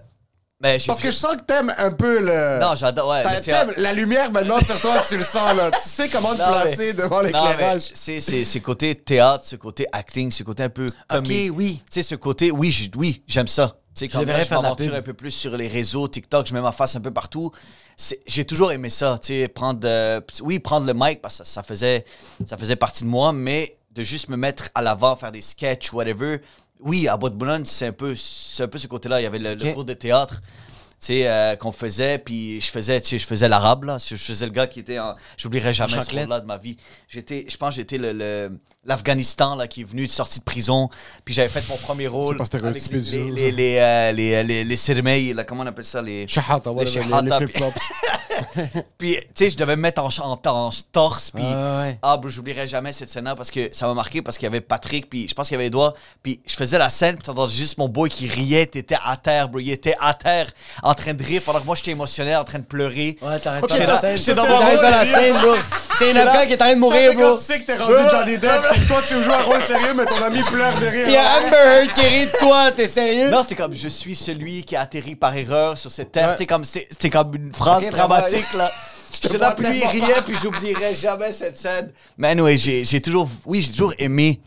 [0.60, 2.60] mais j'ai Parce que je sens que t'aimes un peu le...
[2.60, 3.10] Non, j'adore.
[3.10, 5.70] Ouais, t'aimes la lumière maintenant sur toi, tu le sens, là.
[5.72, 7.90] Tu sais comment te Non, placer devant Non, mais l'éclairage.
[7.92, 11.52] C'est c'est- c'est côté théâtre, ce côté acting, ce côté un peu comique.
[11.54, 11.82] oui.
[11.90, 13.76] Tu sais, ce côté, oui, j'ai- oui j'aime ça.
[13.94, 14.94] Tu sais, quand le je faire de la m'aventure pub.
[14.94, 17.50] un peu plus sur les réseaux, TikTok, je mets ma face un peu partout.
[17.96, 21.44] C'est- J'ai toujours aimé ça, tu sais, prendre, euh, oui, prendre le mic, parce que
[21.44, 22.04] ça, ça faisait,
[22.46, 25.92] ça faisait partie de moi, mais de juste me mettre à l'avant, faire des sketchs,
[25.92, 26.40] whatever.
[26.84, 29.20] Oui, à Bois-de-Boulogne, c'est un, peu- c'est un peu ce côté-là.
[29.20, 29.74] Il y avait le, le Ok.
[29.74, 30.40] cours de théâtre
[31.10, 33.98] euh, qu'on faisait, puis je faisais, tu sais, je faisais l'arabe, là.
[33.98, 35.14] Je, je faisais le gars qui était en...
[35.36, 36.76] J'oublierai jamais ce rôle-là de ma vie.
[37.08, 40.44] J'étais, je pense que j'étais le, le- l'Afghanistan, là, qui est venu de sortie de
[40.44, 40.88] prison,
[41.24, 43.16] puis j'avais fait mon premier rôle pas avec les, les, ça.
[43.16, 46.26] les, euh, les, euh, les, les Sirmei, là, comment on appelle ça, les...
[46.28, 47.80] Shahata, Les les, shahata, les puis- flip-flops.
[48.98, 51.42] Puis, tu sais, je devais me mettre en, en, en torse, puis...
[51.42, 51.98] Ouais, ouais.
[52.02, 54.60] Ah, bro, j'oublierai jamais cette scène-là parce que ça m'a marqué parce qu'il y avait
[54.60, 57.52] Patrick, puis je pense qu'il y avait Edouard, puis je faisais la scène, puis t'entendais
[57.52, 59.60] juste mon boy qui riait, t'étais à terre, bro.
[59.60, 60.50] Il était à terre,
[60.84, 63.16] en train de rire, pendant que moi j'étais émotionnel, en train de pleurer.
[63.22, 64.18] Ouais, t'arrêtes pas la scène.
[64.18, 65.54] j'étais dans mon la scène, bro.
[65.96, 67.36] C'est un Afghan qui est en train de mourir, c'est bro.
[67.38, 69.94] tu sais que t'es rendu Johnny Depp, c'est que toi, tu joues un rôle sérieux,
[69.96, 71.20] mais ton ami pleure de rire.
[71.20, 73.30] A Amber Heard qui rit de toi, t'es sérieux?
[73.30, 76.36] Non, c'est comme je suis celui qui a atterri par erreur sur cette terre.
[76.36, 78.70] Sais, comme c'est c'est comme une phrase dramatique, là.
[79.10, 81.92] J'étais là, puis lui, il riait, puis j'oublierai jamais cette scène.
[82.18, 84.40] Mais anyway, j'ai toujours, oui, j'ai toujours aimé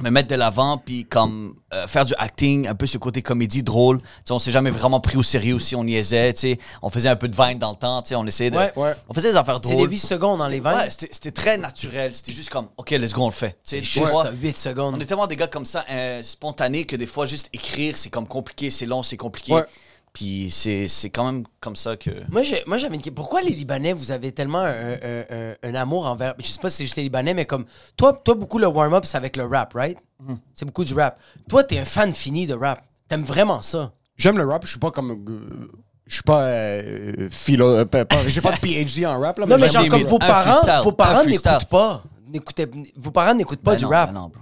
[0.00, 3.62] me mettre de l'avant, puis comme euh, faire du acting, un peu ce côté comédie
[3.62, 4.00] drôle.
[4.00, 6.58] Tu sais, on s'est jamais vraiment pris au sérieux aussi, on niaisait, tu sais.
[6.82, 8.56] On faisait un peu de vine dans le temps, tu sais, on essayait de...
[8.56, 8.72] Ouais.
[8.76, 8.92] Ouais.
[9.08, 9.88] On faisait des affaires C'est drôles.
[9.88, 10.78] des 8 secondes dans les C'était- vins.
[10.78, 12.14] Ouais, c'était c'était très naturel.
[12.14, 13.50] C'était juste comme, OK, let's go, on le fait.
[13.50, 14.94] Tu sais, C'est chez juste moi, 8 secondes.
[14.96, 18.10] on est tellement des gars comme ça, euh, spontanés, que des fois, juste écrire, c'est
[18.10, 19.52] comme compliqué, c'est long, c'est compliqué.
[20.14, 22.10] Puis c'est c'est quand même comme ça que.
[22.30, 23.14] Moi, j'ai- moi, j'avais une question.
[23.14, 26.34] Pourquoi les Libanais, vous avez tellement un, un- un- un amour envers.
[26.38, 27.64] Je sais pas si c'est juste les Libanais, mais comme.
[27.96, 29.98] Toi, toi beaucoup le warm-up, c'est avec le rap, right?
[30.20, 30.38] Mhm.
[30.54, 31.18] C'est beaucoup du rap.
[31.48, 32.82] Toi, t'es un fan fini de rap.
[33.08, 33.92] T'aimes vraiment ça.
[34.16, 35.10] J'aime le rap, je suis pas comme.
[35.10, 35.68] euh,
[36.06, 37.66] Je suis pas euh, philo.
[37.66, 37.84] euh,
[38.28, 39.46] J'ai pas de PhD en rap, là.
[39.46, 42.02] Non, mais genre, comme vos parents, vos parents n'écoutent pas.
[42.28, 44.12] N'écoutez- Vos parents n'écoutent pas Ben du non, rap.
[44.12, 44.40] ben non, bro.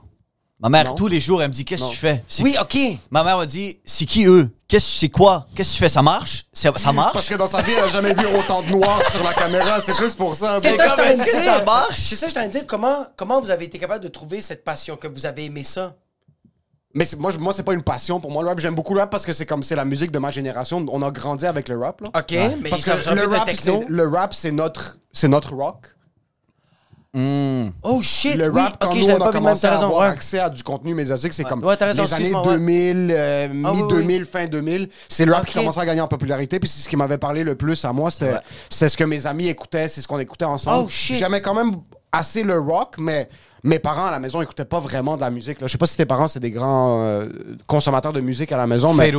[0.60, 0.94] Ma mère, Non.
[0.94, 2.22] tous les jours, elle me dit Qu'est-ce que tu fais?
[2.28, 2.78] C'est- Oui, ok.
[3.10, 4.48] Ma mère me dit C'est qui eux?
[4.72, 5.46] Qu'est-ce C'est quoi?
[5.54, 5.88] Qu'est-ce que tu fais?
[5.90, 6.46] Ça marche?
[6.50, 9.22] Ça marche Parce que dans sa vie, elle a jamais vu autant de noir sur
[9.22, 9.78] la caméra.
[9.82, 10.56] C'est plus pour ça.
[10.62, 11.98] C'est ça que comme, est-ce que ça marche?
[12.00, 12.66] C'est ça que je t'en dire.
[12.66, 15.94] Comment, comment vous avez été capable de trouver cette passion, que vous avez aimé ça?
[16.94, 18.60] Mais moi, je- moi c'est pas une passion pour moi le rap.
[18.60, 20.82] J'aime beaucoup le rap parce que c'est comme c'est la musique de ma génération.
[20.90, 22.00] On a grandi avec le rap.
[22.00, 22.08] Là.
[22.18, 22.32] Ok,
[22.62, 23.84] mais Parce que le rap, techno.
[23.86, 25.84] le rap, c'est notre, c'est notre rock.
[27.14, 27.68] Hmm.
[27.82, 28.58] Oh shit, Le oui.
[28.58, 30.06] rap, quand nous, on a commencé à avoir ouais.
[30.06, 32.58] accès à du contenu médiatique, c'est comme Ouais, t'as raison, les années excuse-moi, ouais.
[32.58, 34.88] 2000, euh, Ah, mi-2000, fin 2000.
[35.10, 36.58] C'est le rap qui commençait à gagner en popularité.
[36.58, 38.10] Puis c'est ce qui m'avait parlé le plus à moi.
[38.10, 40.84] C'était ce que mes amis écoutaient, c'est ce qu'on écoutait ensemble.
[40.86, 41.16] Oh, shit.
[41.16, 41.72] J'aimais quand même
[42.12, 43.28] assez le rock, mais
[43.62, 45.60] mes parents à la maison écoutaient pas vraiment de la musique.
[45.60, 45.66] Là.
[45.66, 47.28] Je sais pas si tes parents, c'est des grands euh,
[47.66, 49.12] consommateurs de musique à la maison, mais...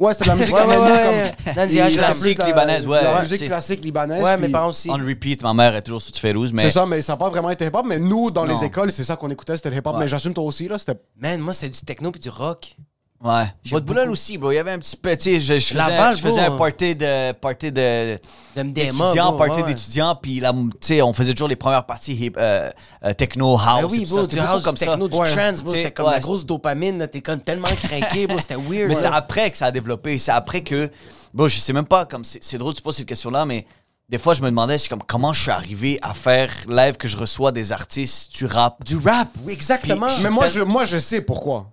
[0.00, 1.54] Ouais, c'est de la musique Ouais, ouais, comme...
[1.56, 3.46] Nancy Classique la- libanaise, ouais, La musique t'sais.
[3.46, 4.22] classique libanaise.
[4.22, 4.88] Ouais, mes parents aussi.
[4.90, 6.62] On repeat, ma mère est toujours sur du Férouz, mais.
[6.62, 7.84] C'est ça, mais ça n'a pas vraiment été hip-hop.
[7.86, 8.58] Mais nous, dans Non.
[8.58, 9.94] les écoles, c'est ça qu'on écoutait, c'était le hip-hop.
[9.94, 10.00] Ouais.
[10.00, 10.98] Mais j'assume toi aussi, là, c'était...
[11.16, 12.74] Man, moi, c'est du techno puis du rock.
[13.22, 13.44] Ouais.
[13.70, 14.50] Votre boulot aussi, bro.
[14.50, 16.54] Il y avait un petit peu, tu sais, je, je faisais, Laval, je faisais bro.
[16.54, 18.18] un party de, party de,
[18.56, 18.72] De MDMA.
[18.72, 22.14] d'étudiants, bro, party ouais, d'étudiants, puis là, tu sais, on faisait toujours les premières parties
[22.14, 22.70] hip, euh,
[23.04, 23.82] euh, techno, house.
[23.82, 25.12] Ben oui, bro, C'était house, comme techno, ça.
[25.14, 25.34] du Ouais.
[25.36, 25.74] trance, bro.
[25.74, 26.12] C'était comme ouais.
[26.12, 27.08] la grosse dopamine, là.
[27.08, 28.38] T'es comme tellement craqué, bro.
[28.38, 28.88] C'était weird.
[28.88, 28.94] Mais ouais.
[28.94, 30.16] c'est après que ça a développé.
[30.16, 30.90] C'est après que.
[31.34, 33.66] Bon, je sais même pas, comme c'est c'est drôle tu poses cette question-là, mais
[34.08, 37.06] des fois, je me demandais c'est comme, comment je suis arrivé à faire live que
[37.06, 38.82] je reçois des artistes du rap?
[38.82, 40.06] Du rap, oui, exactement.
[40.06, 41.70] Puis- Mais moi, tel- je, moi, je sais pourquoi.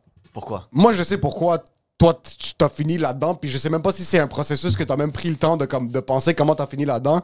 [0.71, 1.63] Moi, je sais pourquoi
[1.97, 3.35] toi, tu t'as fini là-dedans.
[3.35, 5.57] Puis je sais même pas si c'est un processus que t'as même pris le temps
[5.57, 7.21] de, comme, de penser comment t'as fini là-dedans.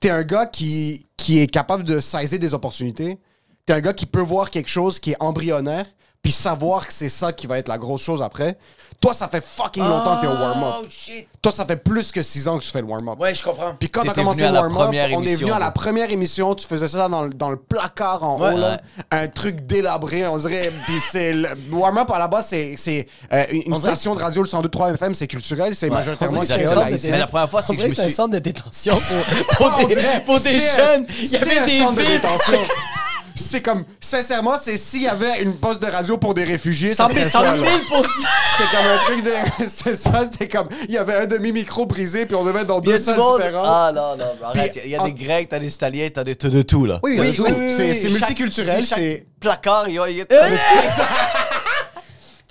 [0.00, 3.18] T'es un gars qui, qui est capable de saisir des opportunités.
[3.66, 5.86] T'es un gars qui peut voir quelque chose qui est embryonnaire,
[6.22, 8.56] puis savoir que c'est ça qui va être la grosse chose après.
[9.00, 10.74] Toi, ça fait fucking longtemps que t'es au warm-up.
[10.82, 11.26] Oh, shit.
[11.42, 13.18] Toi, ça fait plus que six ans que tu fais le warm-up.
[13.18, 13.74] Ouais, je comprends.
[13.76, 16.86] Puis quand t'as commencé le warm-up, on est venu à la première émission, tu faisais
[16.86, 18.54] ça dans, le- dans le placard en Ouais.
[18.54, 18.70] haut, là.
[18.74, 19.02] Ouais.
[19.10, 20.70] un truc délabré, on dirait.
[20.86, 24.14] Puis c'est le warm-up à la base, c'est c'est, euh, une une On dirait station
[24.14, 27.10] de radio, le 102.3 FM, c'est culturel, c'est On majoritairement créole, haïtien.
[27.10, 28.14] Mais la première fois, On c'est dirait je que c'est un suis.
[28.14, 31.02] centre de détention pour, pour On des, dirait, pour des c'est jeunes.
[31.02, 32.10] un- Il y c'est avait un des centre de vides.
[32.12, 32.58] détention.
[33.34, 37.08] C'est comme, sincèrement, c'est s'il y avait une poste de radio pour des réfugiés, ça
[37.08, 37.42] 100 serait 000 ça.
[37.42, 37.70] là.
[37.88, 38.28] pour ça.
[38.58, 39.66] C'était comme un truc de.
[39.68, 40.68] C'était ça, c'était comme.
[40.88, 43.66] Il y avait un demi-micro brisé, puis on devait être dans deux salles différentes.
[43.66, 44.78] Ah non, non, bro, arrête.
[44.84, 47.00] Il y a des Grecs, t'as des Italiens, t'as de tout, là.
[47.02, 47.74] Oui, Oui, oui, c'est oui.
[47.76, 49.26] c'est Chaque- multiculturel, c'est.
[49.40, 50.24] placard, il y a.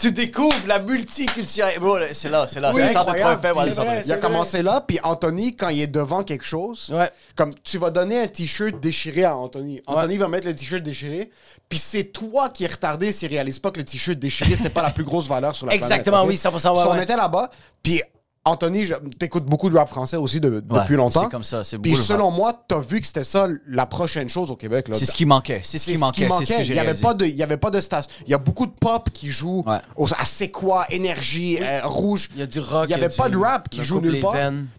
[0.01, 1.79] tu découvres la multiculturalité.
[1.79, 2.71] Bro, c'est là, c'est là.
[2.73, 4.01] Oui, c'est ça, vrai.
[4.05, 7.09] Il a commencé là, puis Anthony, quand il est devant quelque chose, Ouais.
[7.35, 9.81] comme tu vas donner un t-shirt déchiré à Anthony.
[9.85, 11.29] Anthony va mettre le t-shirt déchiré,
[11.69, 14.81] puis c'est toi qui es retardé s'il réalise pas que le t-shirt déchiré, c'est pas
[14.81, 16.45] la plus grosse valeur sur la Exactement, planète.
[16.45, 16.53] ok?
[16.53, 17.03] oui, 100%, ouais, So, on ouais.
[17.03, 17.51] était là-bas,
[17.83, 18.01] puis
[18.43, 18.87] Anthony,
[19.19, 21.21] t'écoutes beaucoup de rap français aussi de- Ouais, depuis longtemps.
[21.21, 24.49] c'est comme ça, c'est Puis selon moi, t'as vu que c'était ça la prochaine chose
[24.49, 24.87] au Québec.
[24.87, 24.95] là.
[24.97, 25.61] C'est ce qui manquait.
[25.63, 26.27] C'est ce qui manquait.
[26.39, 28.09] C'est ce que Il j'ai y avait pas de, il y avait pas de station.
[28.25, 29.77] Il y a beaucoup de pop qui jouent Ouais.
[29.95, 32.29] au- à C'est quoi, Énergie, euh, Rouge.
[32.33, 33.69] Il y a du rock, Il y il y a avait pas du- de rap
[33.69, 34.33] qui joue nulle part.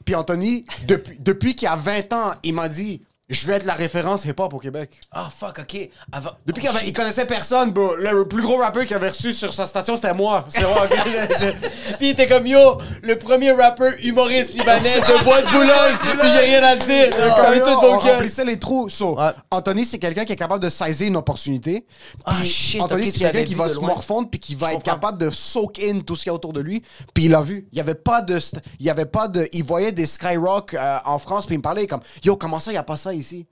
[0.05, 3.73] Puis Anthony, depuis, depuis qu'il a 20 ans, il m'a dit Je vais être la
[3.73, 4.91] référence hip-hop au Québec.
[5.11, 5.89] Ah, fuck, ok.
[6.11, 6.33] Avant...
[6.45, 6.89] Depuis Oh, qu'il avait- shit.
[6.89, 7.95] il connaissait personne, bro.
[7.97, 10.45] Le plus gros rappeur qu'il avait reçu sur sa station, c'était moi.
[10.51, 10.87] C'est moi?
[10.91, 11.53] Je-
[11.97, 12.59] Puis il était comme yo,
[13.03, 15.97] le premier rappeur humoriste libanais de Bois de Boulogne.
[16.01, 17.11] Puis j'ai rien à dire.
[17.57, 18.89] Yo, tout on remplissait les trous.
[18.89, 19.31] So, Ouais.
[19.51, 21.85] Anthony, c'est quelqu'un qui est capable de saisir une opportunité.
[22.25, 24.95] Ah, shit, Anthony, c'est quelqu'un qui va se morfondre puis qui va Je être comprends.
[24.95, 26.83] capable de soak in tout ce qu'il y a autour de lui.
[27.13, 27.67] Puis il l'a vu.
[27.73, 28.39] Il y avait pas de,
[28.79, 31.63] il y avait pas de, il voyait des Skyrock euh, en France puis il me
[31.63, 33.47] parlait comme, yo, comment ça, il y a pas ça ici?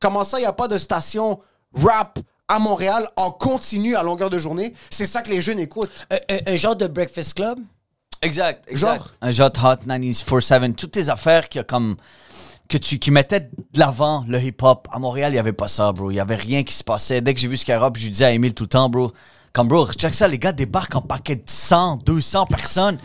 [0.00, 1.38] Comment ça, il y a pas de station
[1.74, 4.74] rap à Montréal en continu à longueur de journée?
[4.90, 5.90] C'est ça que les jeunes écoutent.
[6.10, 7.58] Un, un- un genre de Breakfast Club?
[8.22, 8.96] Exact, exact.
[8.96, 9.12] Genre?
[9.20, 10.74] Un genre Hot 94-7.
[10.74, 11.96] Toutes tes affaires qui, comme,
[12.68, 14.88] que tu, qui mettaient de l'avant le hip-hop.
[14.90, 16.10] À Montréal, il n'y avait pas ça, bro.
[16.10, 17.20] Il n'y avait rien qui se passait.
[17.20, 19.12] Dès que j'ai vu Skyrock, je disais à Emile tout le temps, bro.
[19.58, 22.96] Comme, bro, check ça, les gars débarquent en paquet de 100, 200 personnes.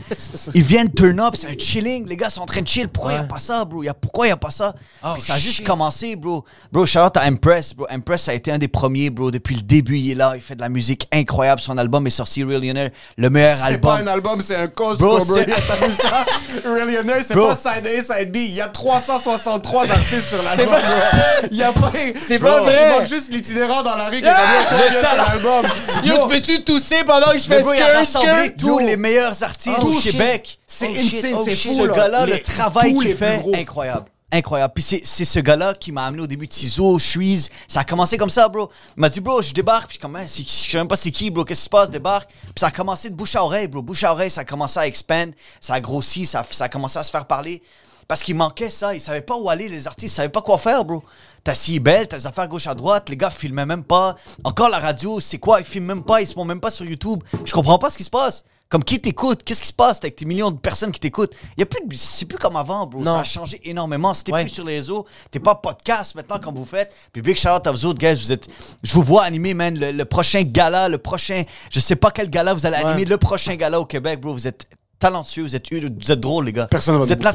[0.53, 2.07] Ils viennent turn up, c'est un chilling.
[2.07, 2.87] Les gars sont en train de chill.
[2.89, 3.81] Pourquoi il a pas ça, bro?
[3.81, 4.75] Y a, pourquoi il a pas ça?
[5.03, 6.45] Oh, Puis ça a juste commencé, bro.
[6.71, 7.87] Bro, shout out à Empress, bro.
[7.89, 9.31] Empress a été un des premiers, bro.
[9.31, 10.33] Depuis le début, il est là.
[10.35, 11.59] Il fait de la musique incroyable.
[11.59, 13.81] Son album est sorti, Millionaire, le meilleur C'est album.
[13.81, 15.35] pas un album, c'est un cause Bro, bro.
[15.35, 16.67] c'est-?
[16.85, 18.35] Millionaire, c'est pas side A, side B.
[18.35, 20.67] Il y a 363 artistes sur l'album.
[20.67, 21.47] bro.
[21.51, 21.91] Il y a pas.
[22.21, 22.91] C'est pas vrai.
[22.91, 25.65] Il manque juste l'itinérant dans la rue qui combien de sur l'album.
[26.03, 28.57] Yo, tu peux-tu tousser pendant que je fais rassemblé skirt?
[28.57, 29.99] tous les meilleurs artistes Oh, au.
[29.99, 30.59] Québec.
[30.67, 31.71] C'est Oh, insane, oh, c'est shit.
[31.71, 31.77] fou.
[31.83, 31.93] Ce là.
[31.95, 34.05] gars-là, le travail qu'il fait, incroyable.
[34.31, 34.73] Incroyable.
[34.73, 37.49] Puis c'est- ce gars-là qui m'a amené au début de Tizo, Suisse.
[37.67, 38.67] Ça a commencé comme ça, bro.
[38.97, 39.89] Il m'a dit, bro, je débarque.
[39.89, 41.45] Puis comme, c'est- je sais même pas c'est qui, bro.
[41.45, 42.29] Qu'est-ce qui se passe, débarque.
[42.31, 43.83] Puis ça a commencé de bouche à oreille, bro.
[43.83, 45.31] Bouche à oreille, ça a commencé à expand.
[45.61, 47.61] Ça a grossi, ça, a- ça a commencé à se faire parler.
[48.07, 48.93] Parce qu'il manquait ça.
[48.95, 50.11] Ils savaient pas où aller, les artistes.
[50.13, 51.03] Ils savaient pas quoi faire, bro.
[51.43, 53.09] T'as si belle, t'as des affaires gauche à droite.
[53.09, 54.15] Les gars filmaient même pas.
[54.45, 55.59] Encore la radio, c'est quoi?
[55.59, 56.21] Ils filment même pas.
[56.21, 57.21] Ils se montent même pas sur YouTube.
[57.43, 58.45] Je comprends pas ce qui se passe.
[58.69, 59.43] Comme qui t'écoute?
[59.43, 61.33] Qu'est-ce qui se passe avec tes millions de personnes qui t'écoutent?
[61.57, 63.01] Y a plus de- c'est plus comme avant, bro.
[63.01, 63.15] Non.
[63.15, 64.13] Ça a changé énormément.
[64.31, 64.41] Ouais.
[64.45, 66.91] plus sur les réseaux, t'es pas podcast maintenant comme vous faites.
[67.11, 68.15] Puis big shout out à vous autres, guys.
[68.15, 68.47] Vous êtes,
[68.81, 69.77] je vous vois animer, man.
[69.77, 72.85] Le, le prochain gala, le prochain, je sais pas quel gala vous allez Ouais.
[72.85, 74.33] animer, le prochain gala au Québec, bro.
[74.33, 74.65] Vous êtes
[75.03, 76.67] talentueux, vous êtes, vous êtes drôles, les gars.
[76.71, 77.29] Personne vous êtes bro.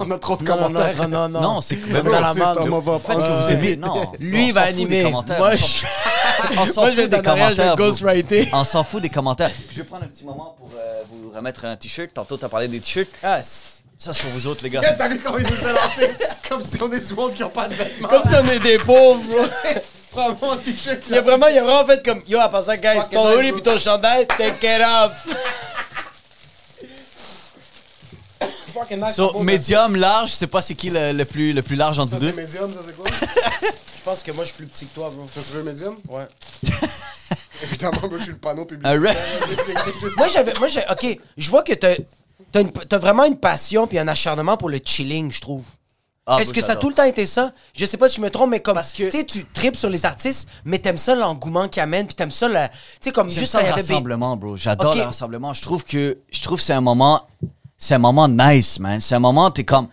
[0.00, 1.08] On a trop de Non, non, commentaires.
[1.08, 1.40] Non, non, non.
[1.40, 3.00] Non, c'est Même dans la homophobe.
[3.02, 3.76] Faites ce que vous aimez.
[3.76, 4.12] Non.
[4.20, 5.02] Lui, va s'en fout des animer.
[5.04, 5.38] commentaires.
[5.38, 5.86] Moi, je
[6.58, 7.76] on s'en fout vais des commentaires.
[8.52, 9.50] On s'en fout des commentaires.
[9.50, 12.10] Puis je vais prendre un petit moment pour euh, vous remettre un t-shirt.
[12.12, 13.08] Tantôt, t'as parlé des t-shirts.
[13.22, 14.82] Ah, Ça, c'est pour vous autres, les gars.
[14.98, 16.10] T'as vu comment il nous a lancé?
[16.48, 18.08] Comme si on est du monde qui ont pas de vêtements.
[18.08, 19.48] Comme si on est des pauvres.
[20.10, 20.98] Prends mon t-shirt.
[21.08, 23.52] Il a vraiment, il a vraiment fait comme Yo, à part ça, guys, ton hoodie
[23.52, 25.26] pis ton chandail, take it off.
[28.74, 31.76] Fucking nice, So, médium, large, je sais pas c'est qui le, le plus, le plus
[31.76, 32.36] large entre Ça, vous c'est deux?
[32.42, 33.06] médium, ça, c'est quoi?
[33.70, 35.26] Je pense que moi, je suis plus petit que toi, bro.
[35.34, 35.96] Ça, tu veux médium?
[36.10, 36.26] Ouais.
[37.62, 39.14] Évidemment, moi, je suis le panneau Un publicitaire.
[39.14, 40.52] red- Moi, j'avais.
[40.58, 40.82] Moi, j'ai.
[40.90, 41.94] Ok, je vois que t'as.
[42.52, 45.64] T'as, une- t'as vraiment une passion puis un acharnement pour le chilling, je trouve.
[46.26, 46.82] Ah, Est-ce que ça a j'adore.
[46.82, 47.52] tout le temps été ça?
[47.74, 48.74] Je sais pas si je me trompe, mais comme.
[48.74, 52.06] Parce que- Tu sais, tu tripes sur les artistes, mais t'aimes ça l'engouement qu'ils amènent,
[52.06, 52.54] puis t'aimes ça le.
[52.54, 53.82] Tu sais, comme J'aime juste ça quand il y le avait.
[53.84, 54.56] Bé- rassemblement, bro.
[54.56, 54.98] J'adore Ok.
[54.98, 55.54] le rassemblement.
[55.54, 57.26] Je trouve que je trouve que c'est un moment
[57.76, 59.00] c'est un moment nice, man.
[59.00, 59.88] C'est un moment t'es comme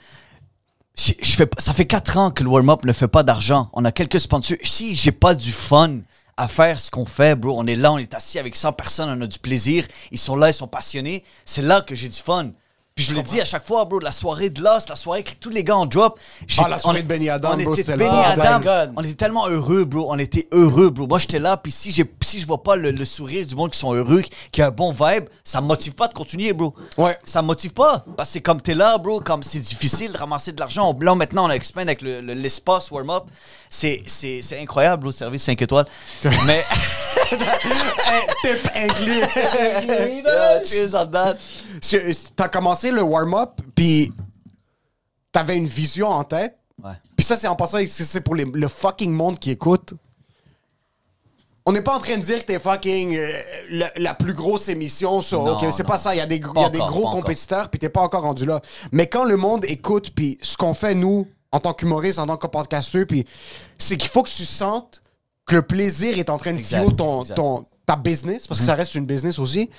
[0.98, 3.70] je, fais ça fait quatre ans que le warm up ne fait pas d'argent.
[3.74, 4.58] On a quelques sponsors.
[4.64, 6.02] Si j'ai pas du fun
[6.38, 9.10] à faire ce qu'on fait, bro, on est là, on est assis avec 100 personnes,
[9.10, 11.24] on a du plaisir, ils sont là, ils sont passionnés.
[11.46, 12.52] C'est là que j'ai du fun.
[12.94, 15.32] Puis je le dis à chaque fois, bro, la soirée de Lost, la soirée que
[15.40, 16.20] tous les gars en drop.
[16.58, 18.18] Ah, la soirée on- de Benny Adam, on bro, était c'était le Benny.
[18.18, 20.08] Adam, Oh on était tellement heureux, bro.
[20.10, 21.08] On était heureux, bro.
[21.08, 23.72] Moi, j'étais là, puis si, j'ai, si je vois pas le, le sourire du monde
[23.72, 26.76] qui sont heureux, qui a un bon vibe, ça me motive pas de continuer, bro.
[26.98, 27.18] Ouais.
[27.24, 28.04] Ça me motive pas.
[28.18, 30.94] Parce que c'est comme t'es là, bro, comme c'est difficile de ramasser de l'argent.
[31.00, 33.24] Là, maintenant, on a expand avec le, le- l'espace warm-up.
[33.70, 35.86] C'est, c'est, c'est incroyable, bro, service 5 étoiles.
[36.46, 36.62] Mais.
[37.32, 39.22] Tip inclus.
[40.66, 41.36] Cheers on that.
[42.36, 44.12] T'as commencé le warm-up, puis
[45.32, 46.58] t'avais une vision en tête.
[46.84, 46.92] Ouais.
[47.16, 49.94] Puis ça, c'est en passant, c'est pour les- le fucking monde qui écoute.
[51.66, 54.68] On n'est pas en train de dire que t'es fucking euh, la, la plus grosse
[54.68, 55.44] émission sur.
[55.44, 56.16] Non, ok, c'est pas ça.
[56.16, 58.46] Il y a des, y a des encore, gros compétiteurs, puis t'es pas encore rendu
[58.46, 58.62] là.
[58.92, 62.38] Mais quand le monde écoute, puis ce qu'on fait, nous, en tant qu'humoriste, en tant
[62.38, 63.26] que podcasteur, puis
[63.78, 65.04] c'est qu'il faut que tu sentes
[65.46, 68.74] que le plaisir est en train de fuel ton, ton, ta business, parce que ça
[68.74, 69.70] reste une business aussi.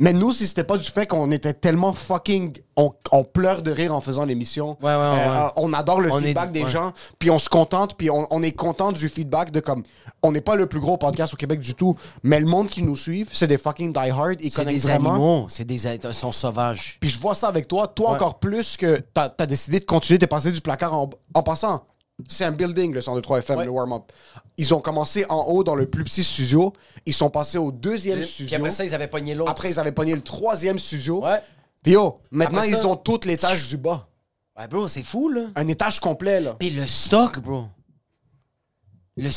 [0.00, 2.56] Mais nous, si c'était pas du fait qu'on était tellement fucking.
[2.76, 4.78] On, on pleure de rire en faisant l'émission.
[4.82, 5.48] Ouais, ouais, ouais, ouais.
[5.56, 6.92] on adore le On est- feedback des gens.
[7.18, 7.96] Puis on se contente.
[7.98, 9.82] Puis on, on est content du feedback de comme.
[10.22, 11.94] On n'est pas le plus gros podcast au Québec du tout.
[12.22, 14.36] Mais le monde qui nous suit, c'est des fucking die-hard.
[14.40, 15.10] Ils C'est connaissent des vraiment.
[15.10, 16.96] animaux, c'est des ils sont sauvages.
[17.00, 17.86] Puis je vois ça avec toi.
[17.88, 21.42] Toi, encore plus que t'as as décidé de continuer, t'es passé du placard en, en
[21.42, 21.84] passant.
[22.28, 23.64] C'est un building, le 102.3 FM, Ouais.
[23.64, 24.04] le warm-up.
[24.56, 26.72] Ils ont commencé en haut dans le plus petit studio.
[27.06, 28.56] Ils sont passés au deuxième Puis studio.
[28.58, 29.50] après ça, ils avaient pogné l'autre.
[29.50, 31.24] Après, ils avaient pogné le troisième studio.
[31.24, 31.40] Ouais.
[31.82, 34.06] Puis yo, maintenant, ça- ils ont tout l'étage du bas.
[34.58, 35.42] Ouais, bro, c'est fou, là.
[35.56, 36.56] Un étage complet, là.
[36.58, 37.64] Puis le stock, bro.
[39.16, 39.30] Le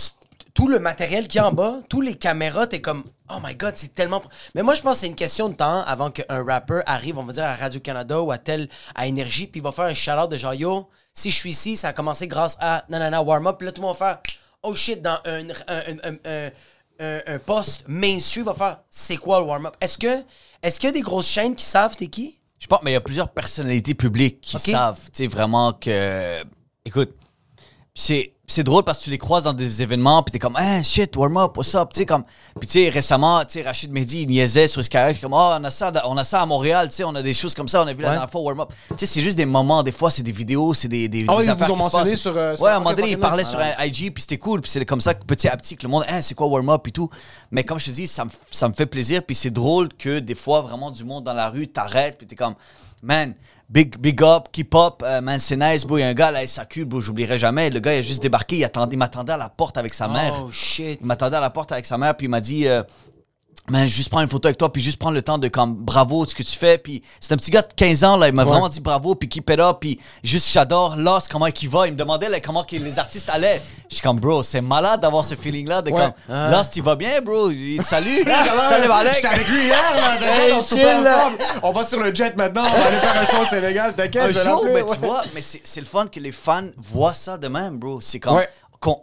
[0.53, 3.55] tout le matériel qu'il y a en bas, tous les caméras, t'es comme, oh my
[3.55, 4.21] god, c'est tellement.
[4.53, 7.23] Mais moi, je pense que c'est une question de temps avant qu'un rappeur arrive, on
[7.23, 10.29] va dire, à Radio-Canada ou à tel, à Énergie, puis il va faire un shout-out
[10.29, 13.65] de genre, yo, si je suis ici, ça a commencé grâce à nanana warm-up, puis
[13.65, 14.21] là, tout le monde va faire,
[14.63, 19.45] oh shit, dans un, un, un, un, un- poste mainstream, va faire, c'est quoi le
[19.45, 19.75] warm-up?
[19.79, 20.23] Est-ce que,
[20.61, 22.39] est-ce qu'il y a des grosses chaînes qui savent t'es qui?
[22.59, 26.43] Je pense, mais il y a plusieurs personnalités publiques qui savent, tu sais, vraiment que.
[26.85, 27.13] Écoute,
[27.93, 28.33] c'est.
[28.55, 31.15] C'est drôle parce que tu les croises dans des événements, puis t'es comme, ah shit,
[31.15, 32.23] warm up, what's up, tu sais, comme.
[32.59, 35.63] Puis tu sais, récemment, tu sais, Rachid Mehdi, il niaisait sur Skyrock, comme, oh, on
[35.63, 37.81] a ça, on a ça à Montréal, tu sais, on a des choses comme ça,
[37.81, 38.13] on a vu la Ouais.
[38.13, 38.69] dernière fois, warm up.
[38.89, 41.07] Tu sais, c'est juste des moments, des fois, c'est des vidéos, c'est des.
[41.09, 43.17] des Ah des ils vous ont mentionné sur, euh, ouais, à un moment donné, il
[43.19, 45.75] parlait sur un IG, puis c'était cool, puis c'est comme ça que petit à petit
[45.75, 47.09] que le monde, hein, c'est quoi warm up et tout.
[47.49, 50.19] Mais comme je te dis, ça me, ça me fait plaisir, puis c'est drôle que
[50.19, 52.53] des fois, vraiment, du monde dans la rue t'arrête, puis t'es comme,
[53.03, 53.35] man,
[53.69, 55.97] big, big up, keep up, euh, man, c'est nice, bro.
[55.97, 57.69] Il y a un gars à la SAQ, bro, j'oublierai jamais.
[57.69, 60.07] Le gars, il a juste débarqué, il, attendait, il m'attendait à la porte avec sa
[60.07, 60.33] mère.
[60.43, 60.99] Oh shit.
[61.01, 62.83] Il m'attendait à la porte avec sa mère, puis il m'a dit, euh,
[63.69, 66.25] man, juste prendre une photo avec toi, puis juste prendre le temps de, comme, bravo,
[66.25, 66.77] ce que tu fais.
[66.77, 69.29] Puis c'est un petit gars de 15 ans, là, il m'a vraiment dit bravo, puis
[69.29, 71.87] keep it up, puis juste, j'adore Lost, comment il va.
[71.87, 73.61] Il me demandait, là, comment que les artistes allaient.
[73.89, 75.97] Je suis comme, bro, c'est malade d'avoir ce feeling-là, de Ouais.
[76.01, 76.49] comme, Ah.
[76.51, 77.49] Lost, il va bien, bro.
[77.51, 78.23] Il te salue.
[78.69, 79.13] Salut, Malek.
[79.15, 80.13] J'étais avec lui hier, là.
[80.15, 81.17] Hey, T'inquiète, on chill, soupait là.
[81.27, 81.37] ensemble.
[81.63, 82.63] On va sur le jet maintenant.
[82.65, 83.93] On va aller faire un show au Sénégal.
[83.93, 84.95] T'inquiète, un l'appeler, mais ouais.
[84.95, 88.01] tu vois, mais c'est le fun que les fans voient ça de même, bro.
[88.01, 88.39] C'est comme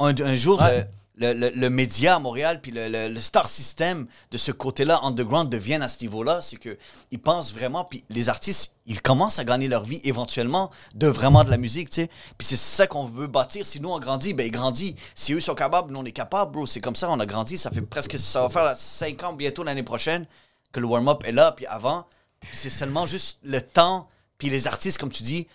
[0.01, 0.87] un, un jour, Ouais.
[1.17, 5.49] Le, le- le média à Montréal, puis le, le- star system de ce côté-là, underground,
[5.51, 6.41] deviennent à ce niveau-là.
[6.43, 6.79] C'est que
[7.11, 11.45] ils pensent vraiment, puis les artistes, ils commencent à gagner leur vie éventuellement de vraiment
[11.45, 12.11] de la musique, tu sais.
[12.39, 13.67] Puis c'est ça qu'on veut bâtir.
[13.67, 14.95] Si nous, on grandit, ben ils grandissent.
[15.15, 16.67] Si eux sont capables, nous, on est capables, bro.
[16.67, 17.59] C'est comme ça, on a grandi.
[17.59, 20.27] Ça fait presque, ça va faire 5 ans bientôt l'année prochaine
[20.73, 22.07] que le warm-up est là, puis avant.
[22.53, 25.47] C'est seulement juste le temps, puis les artistes, comme tu dis.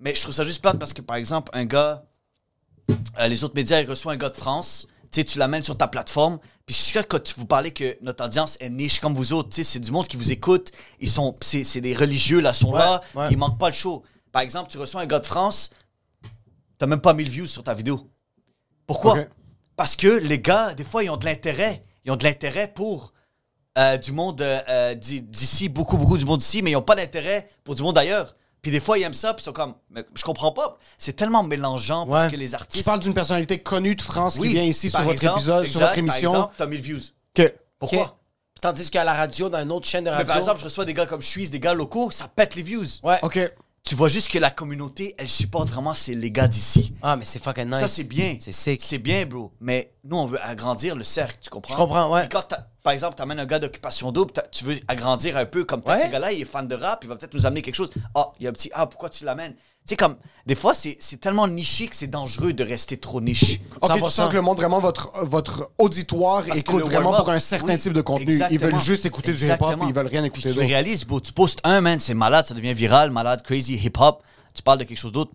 [0.00, 2.04] Mais je trouve ça juste plate parce que, par exemple, un gars,
[3.18, 4.86] euh, les autres médias, ils reçoivent un gars de France,
[5.24, 8.70] tu l'amènes sur ta plateforme, puis je que tu vous parlez que notre audience est
[8.70, 12.40] niche comme vous autres, c'est du monde qui vous écoute, ils sont, c'est des religieux,
[12.40, 13.28] là, sont Ouais, là, ouais.
[13.30, 14.02] ils manquent pas le show.
[14.32, 15.70] Par exemple, tu reçois un gars de France,
[16.78, 18.10] t'as même pas 1000 views sur ta vidéo.
[18.86, 19.14] Pourquoi?
[19.76, 21.84] Parce que les gars, des fois, ils ont de l'intérêt.
[22.04, 23.12] Ils ont de l'intérêt pour
[23.78, 26.82] euh, du monde euh, euh, d'i- d'ici, beaucoup, beaucoup du monde d'ici, mais ils n'ont
[26.82, 28.36] pas d'intérêt pour du monde ailleurs.
[28.66, 30.76] Puis des fois, ils aiment ça, puis ils sont comme, mais je comprends pas.
[30.98, 32.30] C'est tellement mélangeant parce Ouais.
[32.32, 32.82] que les artistes.
[32.82, 35.38] Tu parles d'une personnalité connue de France Oui, qui vient ici sur par votre exemple,
[35.38, 36.30] épisode, sur exact, votre émission.
[36.32, 37.00] Exemple, t'as 1000 views.
[37.32, 38.02] que- Pourquoi?
[38.02, 38.12] Ok.
[38.60, 40.26] Tandis qu'à la radio, dans une autre chaîne de Mais radio.
[40.26, 42.62] par exemple, je reçois des gars comme je suis, des gars locaux, ça pète les
[42.62, 42.82] views.
[43.04, 43.20] ouais.
[43.22, 43.38] OK.
[43.84, 46.92] Tu vois juste que la communauté, elle supporte vraiment c'est les gars d'ici.
[47.02, 47.78] Ah, mais c'est fucking nice.
[47.78, 48.36] Ça, c'est bien.
[48.40, 48.80] C'est sick.
[48.82, 49.52] C'est bien, bro.
[49.60, 51.72] Mais nous, on veut agrandir le cercle, tu comprends?
[51.74, 52.22] Je comprends, ouais.
[52.22, 55.64] Puis quand, t'as- par exemple, t'amènes un gars d'occupation double, tu veux agrandir un peu,
[55.64, 56.06] comme peut-être Ouais.
[56.06, 57.90] ce gars-là, il est fan de rap, il va peut-être nous amener quelque chose.
[58.14, 59.54] Ah, il y a un petit, ah, pourquoi tu l'amènes?
[59.54, 63.20] Tu sais, comme, des fois, c'est c'est tellement niché que c'est dangereux de rester trop
[63.20, 63.58] niche.
[63.80, 64.10] OK, tu 100%.
[64.10, 67.78] sens que le monde, vraiment, votre, votre auditoire Parce écoute vraiment pour un certain oui,
[67.80, 68.40] type de contenu.
[68.52, 71.80] Ils veulent juste écouter du hip-hop, ils veulent rien écouter Tu réalises, tu postes un,
[71.80, 74.22] man, c'est malade, ça devient viral, malade, crazy, hip-hop.
[74.54, 75.32] Tu parles de quelque chose d'autre,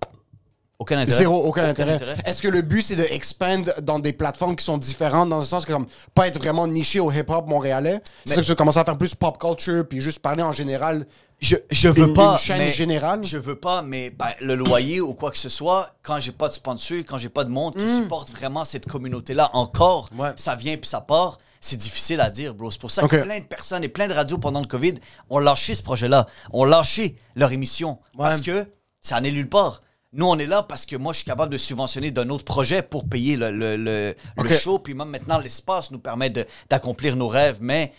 [0.82, 1.18] aucun intérêt.
[1.18, 1.98] Zéro, aucun, intérêt.
[2.26, 5.46] Est-ce que le but, c'est de expand dans des plateformes qui sont différentes, dans le
[5.46, 8.02] sens que, comme, pas être vraiment niché au hip-hop montréalais?
[8.26, 10.52] C'est ça que tu veux commencer à faire plus pop culture, puis juste parler en
[10.52, 11.06] général?
[11.40, 12.34] Je, je veux Une- pas.
[12.34, 13.22] une chaîne mais générale?
[13.24, 16.48] Je veux pas, mais ben, le loyer ou quoi que ce soit, quand j'ai pas
[16.50, 20.30] de sponsor, quand j'ai pas de monde qui supporte vraiment cette communauté-là encore, Ouais.
[20.36, 22.70] ça vient puis ça part, c'est difficile à dire, bro.
[22.70, 24.96] C'est pour ça que plein de personnes et plein de radios pendant le COVID
[25.32, 28.68] ont lâché ce projet-là, ont lâché leur émission parce que
[29.00, 29.82] ça n'est nulle part.
[30.14, 32.82] Nous, on est là parce que moi, je suis capable de subventionner d'un autre projet
[32.82, 34.78] pour payer le, le, le- le show.
[34.80, 37.60] Puis même maintenant, l'espace nous permet de- d'accomplir nos rêves.
[37.62, 37.94] Mais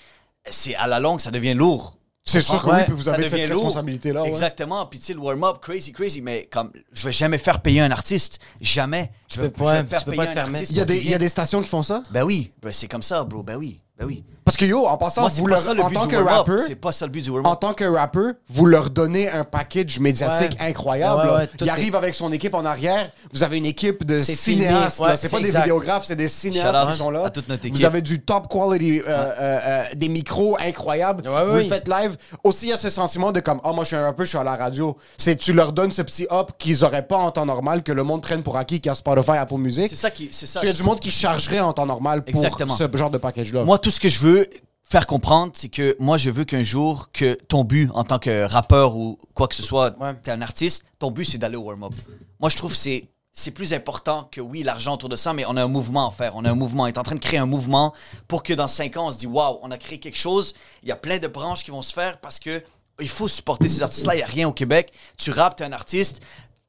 [0.50, 1.96] c'est à la longue, ça devient lourd.
[2.24, 4.22] C'est sûr que oui, puis vous avez cette responsabilité-là.
[4.22, 4.28] ouais.
[4.28, 4.86] Exactement.
[4.86, 7.90] Puis tu sais, le warm-up, crazy, crazy, mais comme je vais jamais faire payer un
[7.90, 8.38] artiste.
[8.60, 9.10] Jamais.
[9.28, 10.54] Je vais, peux- je vais ouais, faire tu peux payer pas te un permettre.
[10.58, 11.20] artiste Il y, a pour des, qu'il il y a vienne.
[11.26, 12.02] des stations qui font ça?
[12.12, 13.42] Ben oui, ben c'est comme ça, bro.
[13.42, 14.22] Ben oui, ben oui.
[14.52, 16.92] Parce que yo, en passant, Moi, vous leur, ça en tant que rappeur, C'est pas
[16.92, 20.68] ça le but du en tant que rappeur, vous leur donnez un package médiatique Ouais.
[20.68, 21.22] incroyable.
[21.30, 23.08] Ouais, il est- arrive avec son équipe en arrière.
[23.32, 25.02] Vous avez une équipe de cinéastes.
[25.16, 27.24] c'est pas des vidéographes, c'est des cinéastes qui sont là.
[27.26, 27.84] à toute notre Vous équipe.
[27.86, 31.22] avez du top quality, euh, euh, euh, des micros incroyables.
[31.26, 31.68] Vous oui.
[31.70, 32.18] faites live.
[32.44, 34.30] Aussi, il y a ce sentiment de comme, oh, moi, je suis un rappeur, je
[34.30, 34.98] suis à la radio.
[35.16, 38.02] C'est tu leur donnes ce petit up qu'ils auraient pas en temps normal, que le
[38.02, 39.86] monde traîne pour acquis, qui a Spotify, Apple Music.
[39.88, 40.28] C'est ça qui.
[40.30, 40.60] C'est ça.
[40.62, 42.42] Il y a du monde qui chargerait en temps normal pour
[42.76, 43.64] ce genre de package-là.
[43.64, 44.41] Moi, tout ce que je veux
[44.84, 48.44] faire comprendre, c'est que moi, je veux qu'un jour, que ton but en tant que
[48.44, 50.14] rappeur ou quoi que ce soit, Ouais.
[50.22, 51.92] t'es un artiste, ton but, c'est d'aller au warm-up.
[52.40, 53.08] Moi, je trouve que c'est.
[53.34, 56.12] C'est plus important que oui, l'argent autour de ça, mais on a un mouvement à
[56.12, 56.36] faire.
[56.36, 56.82] On a un mouvement.
[56.82, 57.94] On est en train de créer un mouvement
[58.28, 60.52] pour que dans cinq ans, on se dit waouh, on a créé quelque chose.
[60.82, 62.62] Il y a plein de branches qui vont se faire parce que
[63.00, 64.16] il faut supporter ces artistes-là.
[64.16, 64.92] Il n'y a rien au Québec.
[65.16, 66.20] Tu rappes, tu es un artiste,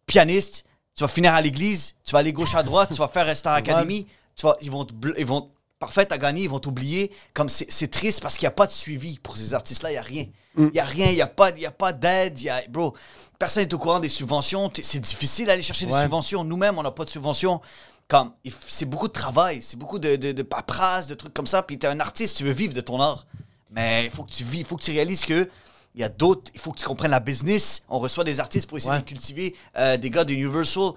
[0.05, 0.63] pianiste,
[0.95, 3.55] tu vas finir à l'église, tu vas aller gauche à droite, tu vas faire Star
[3.55, 5.49] Academy, tu vas, ils vont te ils vont
[5.85, 7.11] parfait, t'as gagné, ils vont t'oublier.
[7.33, 9.99] Comme c'est triste parce qu'il n'y a pas de suivi pour ces artistes-là, il n'y
[9.99, 10.25] a rien.
[10.57, 12.93] Il n'y a rien, il n'y a pas, y a pas d'aide, a, bro,
[13.39, 16.43] personne n'est au courant des subventions, c'est difficile d'aller chercher des subventions.
[16.43, 17.59] Nous-mêmes, on n'a pas de subventions.
[18.07, 18.31] Comme,
[18.67, 21.63] c'est beaucoup de travail, c'est beaucoup de, de, de paperasse, de trucs comme ça.
[21.63, 23.25] Puis t'es un artiste, tu veux vivre de ton art.
[23.71, 25.49] Mais il faut que tu vis, il faut que tu réalises que
[25.95, 27.83] il y a d'autres, il faut que tu comprennes la business.
[27.89, 28.99] On reçoit des artistes pour essayer Ouais.
[28.99, 30.91] de cultiver euh, des gars de Universal.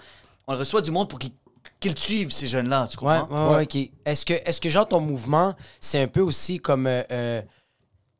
[0.46, 1.32] On reçoit du monde pour qu'ils
[1.80, 3.50] qu'ils suivent, ces jeunes-là, tu Ouais, comprends?
[3.50, 3.90] ouais, ouais, ok.
[4.04, 7.42] Est-ce que, est-ce que, genre, ton mouvement, c'est un peu aussi comme euh, euh,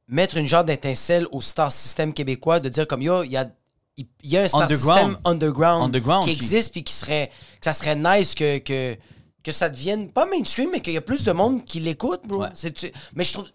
[0.08, 3.50] mettre une genre d'étincelle au star system québécois, de dire comme, yo, il y a,
[3.96, 4.98] il y a un star Underground.
[5.08, 7.28] system underground, Underground qui existe, puis qui serait,
[7.60, 8.96] que ça serait nice que, que,
[9.42, 12.42] que ça devienne, pas mainstream, mais qu'il y a plus de monde qui l'écoute, bro.
[12.42, 12.48] Ouais.
[12.54, 13.46] C'est- tu- mais je trouve...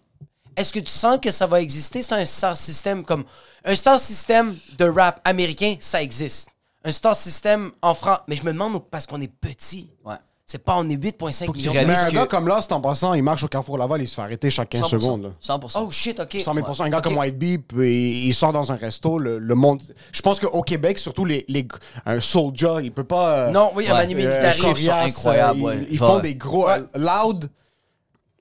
[0.54, 2.02] Est-ce que tu sens que ça va exister?
[2.02, 3.24] C'est un star system comme...
[3.64, 6.48] Un star system de rap américain, ça existe.
[6.84, 8.18] Un star system en France...
[8.28, 9.90] Mais je me demande, parce qu'on est petit...
[10.04, 10.14] Ouais.
[10.44, 11.86] C'est pas, on est 8,5 Faut que tu millions.
[11.86, 14.08] Mais un que- gars comme là, c'est en passant, il marche au Carrefour Laval, il
[14.08, 14.88] se fait arrêter chaque 15 100%.
[14.90, 15.22] secondes.
[15.22, 15.30] là.
[15.42, 15.78] 100%.
[15.80, 16.36] Oh shit, ok.
[16.42, 19.54] 100 000 Un gars comme White Bee, puis il sort dans un resto, le, le
[19.54, 19.80] monde.
[20.12, 21.66] Je pense qu'au Québec, surtout les, les
[22.04, 23.36] un Soldier, il peut pas.
[23.46, 23.92] euh, Non, oui, Ouais.
[23.92, 24.58] Manu euh, Militari.
[24.58, 25.78] Chiffres sont incroyables, euh, ouais.
[25.88, 26.06] Ils, ils Ouais.
[26.06, 26.68] font des gros.
[26.68, 27.48] euh, loud.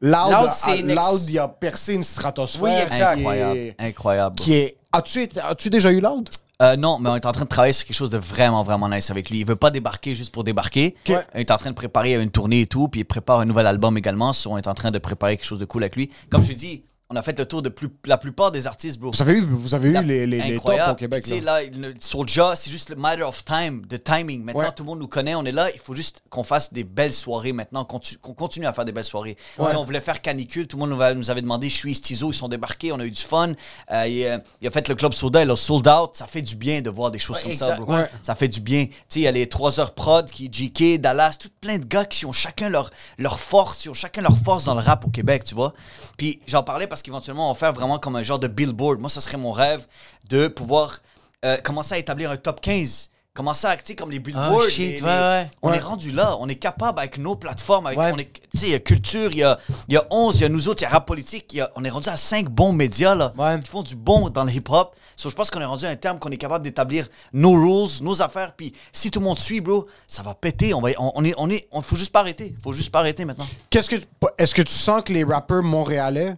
[0.01, 2.63] Loud, Loud, a- Loud, il a percé une stratosphère.
[2.63, 3.15] Oui, exact.
[3.15, 3.75] qui est- Incroyable.
[3.79, 4.35] Incroyable.
[4.37, 4.77] Qui est.
[4.91, 6.27] As-tu as-tu déjà eu Loud?
[6.61, 8.87] Euh, non, mais on est en train de travailler sur quelque chose de vraiment, vraiment
[8.87, 9.39] nice avec lui.
[9.39, 10.95] Il veut pas débarquer juste pour débarquer.
[11.09, 11.15] Ok.
[11.33, 13.65] On est en train de préparer une tournée et tout, puis il prépare un nouvel
[13.65, 14.31] album également.
[14.31, 16.11] So, on est en train de préparer quelque chose de cool avec lui.
[16.29, 18.99] Comme je te dis, on a fait le tour de plus, la plupart des artistes,
[18.99, 19.11] bro.
[19.11, 20.91] Vous avez eu, vous avez eu La- les, les, les tops incroyable.
[20.91, 21.23] au Québec.
[21.23, 21.61] Tu sais, là.
[21.61, 24.43] là, le- Soulja, c'est juste le matter of time, de timing.
[24.43, 24.71] Maintenant, Ouais.
[24.75, 25.69] tout le monde nous connaît, on est là.
[25.73, 27.99] Il faut juste qu'on fasse des belles soirées maintenant, qu'on
[28.33, 29.35] continue à faire des belles soirées.
[29.57, 31.75] Tu sais, On voulait faire canicule, tout le monde nous avait, nous avait demandé, je
[31.75, 33.53] suis Stizo, ils sont débarqués, on a eu du fun.
[33.91, 36.11] Euh, il, euh, il a fait le club soda, il a sold out.
[36.13, 37.65] Ça fait du bien de voir des choses Ouais, comme exact.
[37.67, 37.93] ça, bro.
[37.93, 38.09] Ouais.
[38.23, 38.85] Ça fait du bien.
[38.85, 41.85] Tu sais, il y a les 3 heures prod qui JK, Dallas, tout plein de
[41.85, 45.03] gars qui ont chacun leur, leur force, ils ont chacun leur force dans le rap
[45.05, 45.73] au Québec, tu vois.
[46.17, 48.99] Puis j'en parlais parce qu'éventuellement, on va faire vraiment comme un genre de billboard.
[48.99, 49.85] Moi, ça serait mon rêve
[50.29, 50.99] de pouvoir
[51.45, 53.09] euh, commencer à établir un top 15.
[53.33, 54.63] Commencer à acter comme les billboards.
[54.65, 55.49] Ah, shit, les- ouais, les- ouais.
[55.61, 55.77] On Ouais.
[55.77, 56.35] est rendu là.
[56.41, 57.87] On est capable avec nos plateformes.
[57.87, 58.11] Avec, Ouais.
[58.13, 60.39] on est- Tu sais, il y a culture, il y a, il y a 11,
[60.39, 61.45] il y a nous autres, il y a rap politique.
[61.53, 63.57] il y a- on est rendu à 5 bons médias là, Ouais.
[63.61, 64.93] qui font du bon dans le hip-hop.
[65.15, 67.89] So, je pense qu'on est rendu à un terme qu'on est capable d'établir nos rules,
[68.01, 68.53] nos affaires.
[68.53, 70.73] Puis si tout le monde suit, bro, ça va péter.
[70.73, 72.53] On, va, on, on est, on est, on faut juste pas arrêter.
[72.61, 73.47] faut juste pas arrêter maintenant.
[73.69, 73.95] Qu'est-ce que
[74.37, 76.35] est-ce que tu sens que les rappeurs montréalais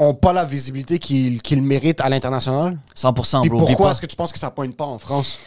[0.00, 2.78] ont pas la visibilité qu'ils qu'ils méritent à l'international?
[2.96, 3.58] 100%, Puis bro.
[3.60, 5.38] Pourquoi est-ce que tu penses que ça pointe pas en France?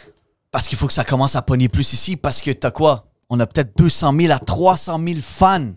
[0.50, 2.16] Parce qu'il faut que ça commence à pogner plus ici.
[2.16, 3.06] Parce que t'as quoi?
[3.28, 5.72] On a peut-être 200 000 à 300 000 fans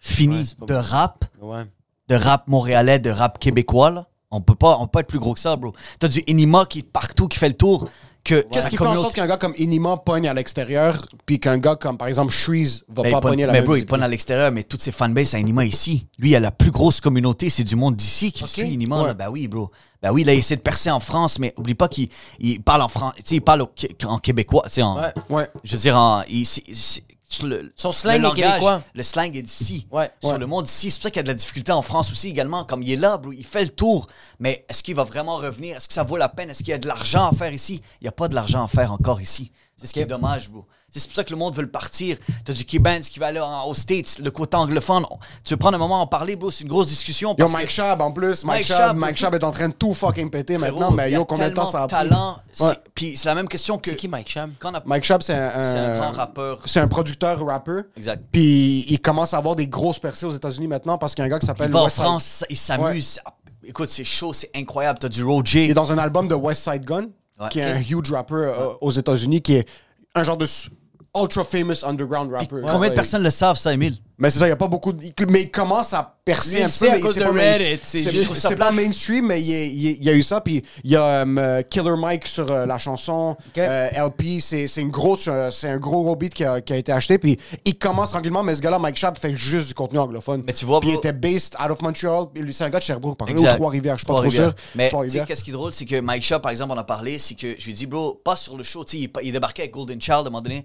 [0.00, 1.64] finis Ouais, de rap, Ouais.
[2.08, 3.90] de rap montréalais, de rap québécois.
[3.90, 4.06] Là.
[4.30, 5.72] On peut pas, on peut pas être plus gros que ça, bro.
[5.98, 7.88] T'as du Inima qui est partout, qui fait le tour.
[8.24, 11.58] Que Qu'est-ce qui fait en sorte qu'un gars comme Inima pogne à l'extérieur, puis qu'un
[11.58, 14.08] gars comme, par exemple, Shreeze va Ben, pas pogner la mais bro, il pogne à
[14.08, 16.06] l'extérieur, mais toutes ses fanbases à Inima ici.
[16.18, 18.98] Lui, il a la plus grosse communauté, c'est du monde d'ici qui suit Inima.
[19.02, 19.06] Ouais.
[19.08, 19.14] là.
[19.14, 19.70] Ben oui, bro.
[20.02, 22.08] Ben oui, là, il essaie de percer en France, mais oublie pas qu'il
[22.38, 23.12] il parle en France.
[23.16, 23.70] Tu sais, il parle au-
[24.06, 24.62] en québécois.
[24.66, 25.12] Tu sais, en, Ouais.
[25.28, 25.48] Ouais.
[25.62, 26.46] Je veux dire, en, il-
[27.34, 28.82] sur le, Son slang le est québécois.
[28.94, 29.86] Le slang est d'ici.
[29.90, 30.10] Ouais.
[30.20, 30.38] Sur Ouais.
[30.38, 30.90] le monde ici.
[30.90, 32.64] C'est pour ça qu'il y a de la difficulté en France aussi également.
[32.64, 34.06] Comme il est là, bro, il fait le tour.
[34.38, 35.76] Mais est-ce qu'il va vraiment revenir?
[35.76, 36.50] Est-ce que ça vaut la peine?
[36.50, 37.82] Est-ce qu'il y a de l'argent à faire ici?
[38.00, 39.50] Il n'y a pas de l'argent à faire encore ici.
[39.76, 40.64] C'est ce qui est dommage, bro.
[40.96, 42.16] C'est pour ça que le monde veut le partir.
[42.44, 45.04] T'as du K-Benz qui va aller en- aux States, le côté anglophone.
[45.44, 46.50] Tu veux prendre un moment à en parler, bro?
[46.50, 47.30] C'est une grosse discussion.
[47.30, 48.44] Yo, parce Mike que- Shab, en plus.
[48.44, 50.90] Mike, Mike Shab, Shab, Mike Shab est en train de tout fucking péter frérot, maintenant,
[50.94, 51.96] mais il y a yo, combien de temps ça a pris?
[51.96, 52.36] talent.
[52.60, 52.72] Ouais.
[52.94, 54.52] Puis c'est la même question que C'est qui Mike Cham?
[54.58, 54.82] quand on a...
[54.84, 56.60] Mike Shab, c'est un, C'est un un- grand rappeur.
[56.66, 57.82] C'est un producteur rappeur.
[57.96, 58.22] Exact.
[58.30, 61.26] Puis il commence à avoir des grosses percées aux États-Unis maintenant parce qu'il y a
[61.26, 63.18] un gars qui Il s'appelle va en France, il s'amuse.
[63.66, 64.98] Écoute, c'est chaud, c'est incroyable.
[65.00, 65.64] T'as du Roger.
[65.64, 67.06] Il est dans un album de West Side Gun,
[67.40, 67.48] Ouais.
[67.50, 69.68] qui est un huge rapper euh, aux États-Unis, qui est
[70.14, 70.46] un genre de
[71.16, 72.56] ultra famous underground rapper.
[72.70, 73.98] Combien de personnes le savent, ça, Emile?
[74.16, 75.00] Mais c'est ça, il n'y a pas beaucoup de...
[75.28, 76.88] Mais il commence à percer un peu.
[76.88, 77.80] à mais cause c'est de pas main- Reddit,
[78.34, 80.40] c'est pas mainstream, mais il y, a- eu ça.
[80.40, 83.36] Puis il y a euh, Killer Mike sur euh, la chanson.
[83.58, 86.76] Euh, LP, c'est une grosse, euh, c'est un gros gros beat qui a, qui a
[86.76, 87.18] été acheté.
[87.18, 90.44] Puis il commence tranquillement, mais ce gars-là, Mike Schaap, fait juste du contenu anglophone.
[90.46, 92.26] Mais tu vois, Puis il était based out of Montreal.
[92.32, 93.50] Puis lui, c'est un gars de Sherbrooke, par exemple.
[93.50, 94.54] Ou Trois-Rivières, je suis pas trop sûr.
[94.76, 96.84] Mais tu sais, qu'est-ce qui est drôle, c'est que Mike Shaw, par exemple, on a
[96.84, 99.26] parlé, c'est que je lui ai dit, bro, pas sur le show, tu sais, il,
[99.26, 100.64] il débarquait avec Golden Child à un moment donné.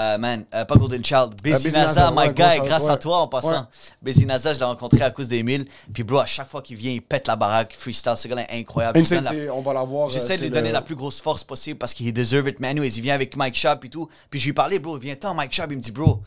[0.00, 2.90] Euh, man, euh, pas Golden Child, Busy Busy Naza, my ouais, guy, grâce ouais.
[2.90, 3.50] à toi en passant.
[3.50, 3.66] Ouais.
[4.02, 5.66] Busy Naza, je l'ai rencontré à cause d'Emile.
[5.92, 8.60] Puis, bro, à chaque fois qu'il vient, il pète la baraque, freestyle, ce gars-là est
[8.60, 8.98] incroyable.
[8.98, 12.60] La- euh, J'essaie de lui donner la plus grosse force possible parce qu'il deserve it.
[12.60, 14.08] Mais anyways, il vient avec Mike Schaap et tout.
[14.30, 15.70] Puis je lui ai parlé, bro, viens-t'en, Mike Schaap.
[15.70, 16.22] Il me dit, bro,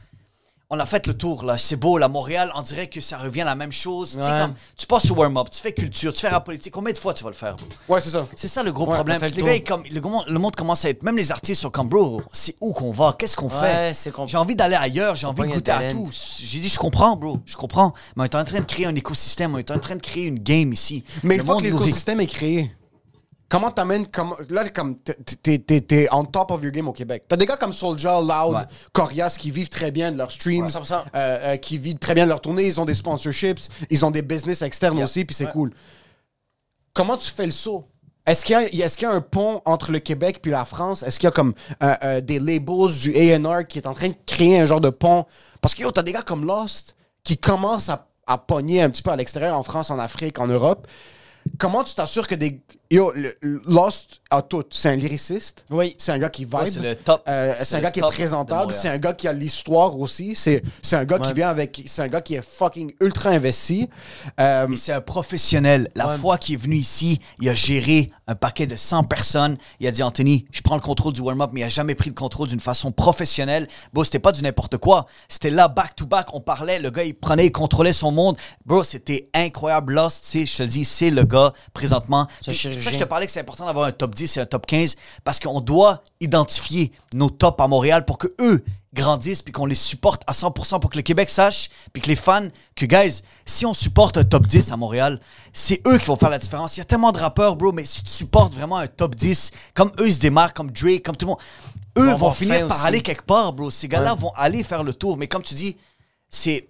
[0.76, 1.58] on a fait le tour, là.
[1.58, 2.08] C'est beau, là.
[2.08, 4.18] Montréal, on dirait que ça revient à la même chose.
[4.18, 4.40] Tu sais, Ouais.
[4.42, 6.74] comme, tu passes au warm-up, tu fais culture, tu fais rap politique.
[6.74, 7.68] Combien de fois tu vas le faire, bro?
[7.90, 8.26] Ouais, c'est ça.
[8.36, 9.22] C'est ça le gros Ouais, problème.
[9.22, 11.04] le gars, comme, le, monde, le monde commence à être.
[11.04, 13.16] Même les artistes sont comme, bro, c'est où qu'on va?
[13.18, 14.12] Qu'est-ce qu'on Ouais, fait?
[14.28, 16.10] J'ai envie d'aller ailleurs, j'ai envie de goûter à tout.
[16.42, 17.94] J'ai dit, je comprends, bro, je comprends.
[18.16, 20.26] Mais on est en train de créer un écosystème, on est en train de créer
[20.26, 21.04] une game ici.
[21.22, 22.72] Mais Le une fois que l'écosystème est créé,
[23.54, 24.08] comment t'amènes.
[24.08, 27.26] Comment, là, comme t'es- t'es- on top of your game au Québec.
[27.28, 28.62] T'as des gars comme Soulja, Loud, Ouais.
[28.92, 31.04] Corias qui vivent très bien de leurs streams, Ouais, 100%.
[31.16, 32.66] euh, euh, qui vivent très bien de leurs tournées.
[32.66, 33.60] Ils ont des sponsorships,
[33.92, 35.06] ils ont des business externes Yeah.
[35.06, 35.72] aussi, puis c'est cool.
[36.94, 37.86] Comment tu fais le saut?
[38.26, 41.04] Est-ce qu'il y, qu'il y a un pont entre le Québec puis la France?
[41.04, 44.16] Est-ce qu'il y a comme euh, des labels du A&R qui est en train de
[44.26, 45.26] créer un genre de pont?
[45.62, 49.02] Parce que yo, t'as des gars comme Lost qui commencent à, à pogner un petit
[49.04, 50.88] peu à l'extérieur, en France, en Afrique, en Europe.
[51.58, 52.62] Comment tu t'assures que des...
[52.94, 53.36] Yo, le-
[53.66, 54.64] Lost a tout.
[54.70, 55.66] C'est un lyriciste.
[55.72, 55.96] Oui.
[55.98, 56.54] C'est un gars qui vibe.
[56.54, 57.24] Ouais, c'est le top.
[57.28, 58.62] Euh, C'est c'est un le gars qui est top de présentable.
[58.62, 58.80] Montréal.
[58.80, 60.36] C'est un gars qui a l'histoire aussi.
[60.36, 61.34] C'est c'est un gars qui Ouais.
[61.34, 61.82] vient avec...
[61.88, 63.90] C'est un gars qui est fucking ultra investi.
[64.40, 65.90] Euh, Et c'est un professionnel.
[65.96, 66.18] La Ouais.
[66.20, 69.58] fois qu'il est venu ici, il a géré un paquet de 100 personnes.
[69.80, 72.10] Il a dit, Anthony, je prends le contrôle du warm-up, mais il a jamais pris
[72.12, 73.68] le contrôle d'une façon professionnelle.
[73.92, 75.08] Bro, c'était pas du n'importe quoi.
[75.28, 76.78] C'était là, back-to-back, on parlait.
[76.80, 78.38] Le gars, il prenait, il contrôlait son monde.
[78.68, 79.94] Bro, c'était incroyable.
[79.94, 82.28] Lost, tu sais, je te le dis, c'est le gars, présentement.
[82.40, 83.92] C'est un Puis, C'est pour ça que je te parlais que c'est important d'avoir un
[83.92, 88.18] top 10 et un top 15, parce qu'on doit identifier nos tops à Montréal pour
[88.18, 88.64] que eux
[88.94, 92.16] grandissent puis qu'on les supporte à 100% pour que le Québec sache puis que les
[92.16, 95.20] fans que guys si on supporte un top 10 à Montréal
[95.52, 96.78] c'est eux qui vont faire la différence.
[96.78, 99.50] Il y a tellement de rappeurs bro mais si tu supportes vraiment un top 10
[99.74, 101.42] comme eux ils se démarquent comme Drake comme tout le monde
[101.98, 102.88] eux vont finir par aussi.
[102.88, 103.72] aller quelque part bro.
[103.72, 105.18] Ces gars-là vont aller faire le tour.
[105.18, 105.78] Mais comme tu dis
[106.30, 106.68] c'est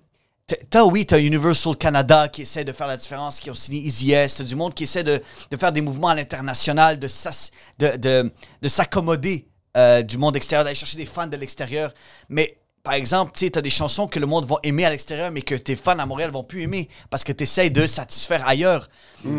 [0.70, 4.12] T'as- oui, t'as Universal Canada qui essaie de faire la différence, qui ont signé Easy
[4.12, 4.36] S.
[4.36, 7.96] T'as du monde qui essaie de, de faire des mouvements à l'international, de, s'ass- de,
[7.98, 8.32] de,
[8.62, 11.94] de s'accommoder euh, du monde extérieur, d'aller chercher des fans de l'extérieur.
[12.28, 15.42] Mais par exemple, tu t'as des chansons que le monde va aimer à l'extérieur, mais
[15.44, 18.90] que tes fans à Montréal vont plus aimer parce que t'essayes de satisfaire ailleurs.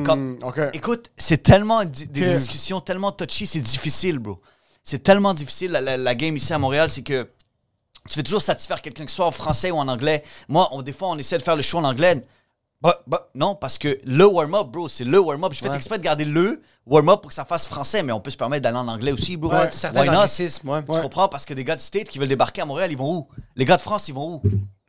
[0.04, 0.58] Comme, ok.
[0.72, 2.06] Écoute, c'est tellement des
[2.38, 4.40] discussions tellement touchy, c'est difficile, bro.
[4.82, 7.28] C'est tellement difficile la, la- la game ici à Montréal, c'est que
[8.08, 10.22] tu veux toujours satisfaire quelqu'un, que ce soit en français ou en anglais.
[10.48, 12.24] Moi, on- des fois, on essaie de faire le show en anglais.
[12.82, 15.52] Bah, bah, non, parce que le warm-up, bro, c'est le warm-up.
[15.54, 15.76] Je fais Ouais.
[15.76, 18.62] exprès de garder le warm-up pour que ça fasse français, mais on peut se permettre
[18.62, 19.50] d'aller en anglais aussi, bro.
[19.50, 20.84] Ouais, certains anglicismes, ouais.
[20.84, 21.28] Tu comprends?
[21.28, 23.28] Parce que des gars de State qui veulent débarquer à Montréal, ils vont où?
[23.56, 24.42] Les gars de France, ils vont où?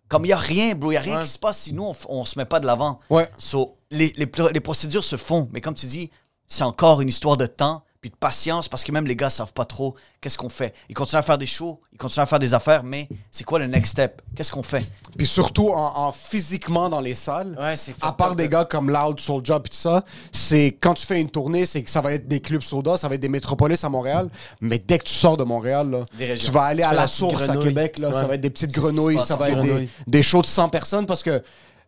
[0.10, 1.84] Comme il n'y a rien, bro, il n'y a rien qui se passe si nous,
[1.86, 3.00] on, on se met pas de l'avant.
[3.10, 3.30] Ouais.
[3.38, 6.12] So, les, les, pr- les procédures se font, mais comme tu dis,
[6.48, 9.52] c'est encore une histoire de temps puis de patience parce que même les gars savent
[9.52, 10.76] pas trop qu'est-ce qu'on fait.
[10.90, 13.58] Ils continuent à faire des shows, ils continuent à faire des affaires, mais c'est quoi
[13.58, 14.22] le next step?
[14.36, 14.86] Qu'est-ce qu'on fait?
[15.18, 17.58] Puis surtout en, en physiquement dans les salles.
[17.60, 21.04] Ouais, c'est À part des gars comme Loud, Soulja et tout ça, c'est quand tu
[21.04, 23.28] fais une tournée, c'est que ça va être des clubs soda, ça va être des
[23.28, 24.30] métropoles à Montréal.
[24.62, 27.50] Mais dès que tu sors de Montréal, là, tu vas aller Tu à la source
[27.50, 27.58] à.
[27.58, 30.48] Québec, là, ça va être des petites grenouilles, ça va être des, des shows de
[30.48, 31.42] 100 personnes parce que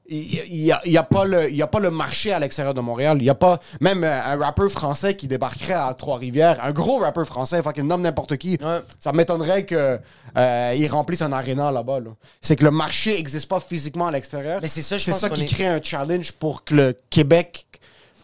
[0.10, 2.74] il n'y a, y a pas le, il y a pas le marché à l'extérieur
[2.74, 3.18] de Montréal.
[3.22, 7.26] Il a pas même euh, un rappeur français qui débarquerait à Trois-Rivières, un gros rappeur
[7.26, 8.58] français, fucking nomme n'importe qui.
[8.62, 8.80] Ouais.
[9.00, 10.00] Ça m'étonnerait que
[10.38, 12.00] euh, remplisse un aréna là-bas.
[12.00, 12.12] là.
[12.42, 14.60] C'est que le marché n'existe pas physiquement à l'extérieur.
[14.62, 16.98] Mais c'est ça, je C'est pense ça qui est- crée un challenge pour que le
[17.10, 17.66] Québec,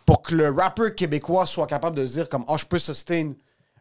[0.05, 3.31] pour que le rappeur québécois soit capable de se dire comme, oh, je peux sustain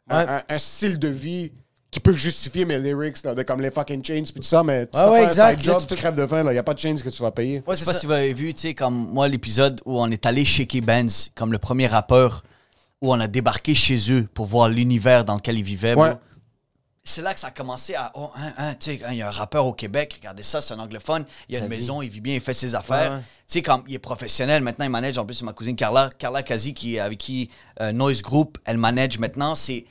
[0.08, 0.30] un, Ouais.
[0.30, 1.52] un- un style de vie
[1.92, 4.86] qui peut justifier mes lyrics, là, de comme les fucking chains puis tout ça, mais
[4.86, 5.44] tu Ouais, t'as ouais, pas exact.
[5.44, 7.08] un side Là, job, tu crèves de faim, il n'y a pas de chains que
[7.08, 7.62] tu vas payer.
[7.66, 8.00] Ouais, Je c'est sais pas ça.
[8.00, 11.30] si vous avez vu, tu sais, comme moi, l'épisode où on est allé chez K-Benz,
[11.36, 12.42] comme le premier rappeur,
[13.02, 15.94] où on a débarqué chez eux pour voir l'univers dans lequel ils vivaient.
[15.94, 16.12] Ouais.
[17.04, 18.12] C'est là que ça a commencé à.
[18.14, 20.60] Oh, hein, hein, tu sais, hein, il y a un rappeur au Québec, regardez ça,
[20.62, 23.10] c'est un anglophone, il y a une maison, il vit bien, il fait ses affaires.
[23.14, 23.18] Ouais.
[23.18, 23.24] Tu
[23.54, 26.44] sais, comme il est professionnel, maintenant il manage, en plus, c'est ma cousine Carla, Carla
[26.44, 29.56] Kazi, qui, avec qui euh, Noise Group, elle manage maintenant.
[29.56, 29.84] C'est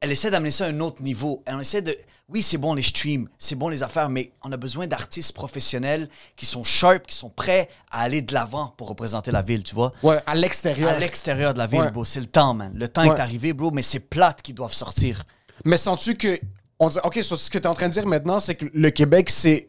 [0.00, 1.42] elle essaie d'amener ça à un autre niveau.
[1.46, 1.96] Elle essaie de.
[2.28, 6.08] Oui, c'est bon les streams, c'est bon les affaires, mais on a besoin d'artistes professionnels
[6.36, 9.74] qui sont sharp, qui sont prêts à aller de l'avant pour représenter la ville, tu
[9.74, 9.92] vois.
[10.02, 10.90] Ouais, à l'extérieur.
[10.90, 11.90] À l'extérieur de la ville, Ouais.
[11.90, 12.04] bro.
[12.04, 12.72] C'est le temps, man.
[12.76, 13.16] Le temps Ouais.
[13.16, 15.24] est arrivé, bro, mais c'est plate qu'ils doivent sortir.
[15.64, 16.38] Mais sens-tu que.
[16.78, 18.66] On dit, OK, so, ce que tu es en train de dire maintenant, c'est que
[18.72, 19.68] le Québec, c'est.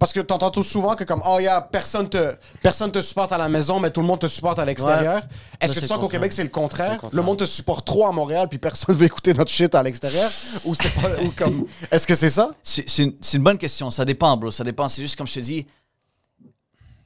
[0.00, 3.38] Parce que t'entends tout souvent que comme, oh yeah, personne te, personne te supporte à
[3.38, 5.16] la maison, mais tout le monde te supporte à l'extérieur.
[5.16, 5.28] Ouais.
[5.60, 6.98] Est-ce que tu c'est sens qu'au Québec, c'est le contraire?
[7.12, 10.30] Le monde te supporte trop à Montréal, puis personne veut écouter notre shit à l'extérieur?
[10.64, 12.50] Ou c'est pas, ou comme, est-ce que c'est ça?
[12.62, 13.90] C'est une, c'est une bonne question.
[13.90, 14.50] Ça dépend, bro.
[14.50, 14.88] Ça dépend.
[14.88, 15.66] C'est juste comme je te dis.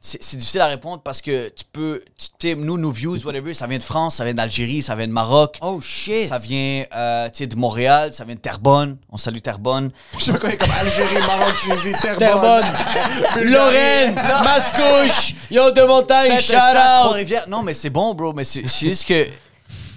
[0.07, 2.05] C'est difficile à répondre parce que tu peux.
[2.19, 5.07] Tu sais, nous, nos views, whatever, ça vient de France, ça vient d'Algérie, ça vient
[5.07, 5.57] de Maroc.
[5.63, 6.29] Oh shit!
[6.29, 8.99] Ça vient euh, tu sais, de Montréal, ça vient de Terrebonne.
[9.09, 9.93] On salue Terrebonne.
[10.19, 12.19] Je pas quoi, comme Algérie, Maroc, Tunisie, Terrebonne.
[12.19, 17.05] Terrebonne, Lorraine, Mascouche, yo de montagne, Saint-Eustache, shout out!
[17.05, 17.49] Trois-Rivières.
[17.49, 18.35] Non, mais c'est bon, bro.
[18.35, 19.27] Mais c'est c'est juste que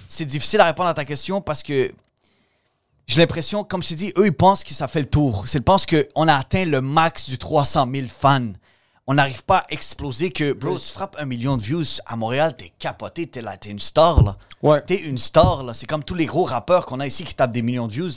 [0.08, 1.92] c'est difficile à répondre à ta question parce que
[3.06, 5.44] j'ai l'impression, comme je t'ai dit, eux, ils pensent que ça fait le tour.
[5.52, 8.52] Ils pensent qu'on a atteint le max du 300 000 fans.
[9.10, 12.54] On n'arrive pas à exploser que, bro, tu frappes un million de views à Montréal,
[12.54, 14.36] t'es capoté, t'es là, t'es une star, là.
[14.62, 14.82] Ouais.
[14.82, 15.72] T'es une star, là.
[15.72, 18.10] C'est comme tous les gros rappeurs qu'on a ici qui tapent des millions de views.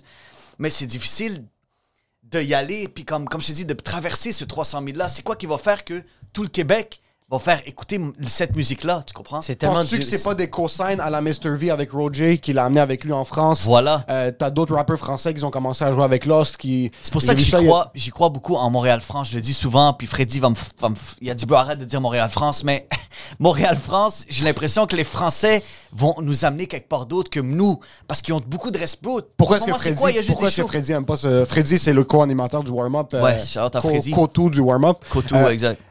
[0.59, 1.45] Mais c'est difficile
[2.23, 5.07] de y aller, puis comme, comme je t'ai dit, de traverser ce 300 000-là.
[5.07, 7.01] C'est quoi qui va faire que tout le Québec
[7.32, 9.41] va faire écouter cette musique-là, tu comprends?
[9.41, 11.55] C'est tellement Penses-tu du- que c'est pas des cosignes à la Mr.
[11.55, 13.63] V avec Roger qui l'a amené avec lui en France?
[13.63, 14.05] Voilà.
[14.09, 16.91] Euh, T'as d'autres rappeurs français qui ont commencé à jouer avec Lost qui.
[17.01, 19.29] C'est pour ça que j'y a- crois, j'y crois beaucoup en Montréal-France.
[19.29, 20.55] Je le dis souvent, puis Freddy va me,
[21.21, 22.88] Il a dit, bro, arrête de dire Montréal-France, mais
[23.39, 25.63] Montréal-France, j'ai l'impression que les Français
[25.93, 29.09] vont nous amener quelque part d'autre que nous, parce qu'ils ont beaucoup de respect.
[29.38, 30.11] Pourquoi est-ce ce que Freddy, quoi?
[30.11, 30.67] Il y a juste pourquoi est-ce que.
[30.67, 31.45] Freddy aime pas ce.
[31.45, 33.13] Freddy, c'est le co-animateur du warm-up.
[33.13, 34.11] euh, Ouais, à co- Freddy.
[34.11, 34.97] co-tout du warm-up.
[35.09, 35.82] Cotou, Euh, exact.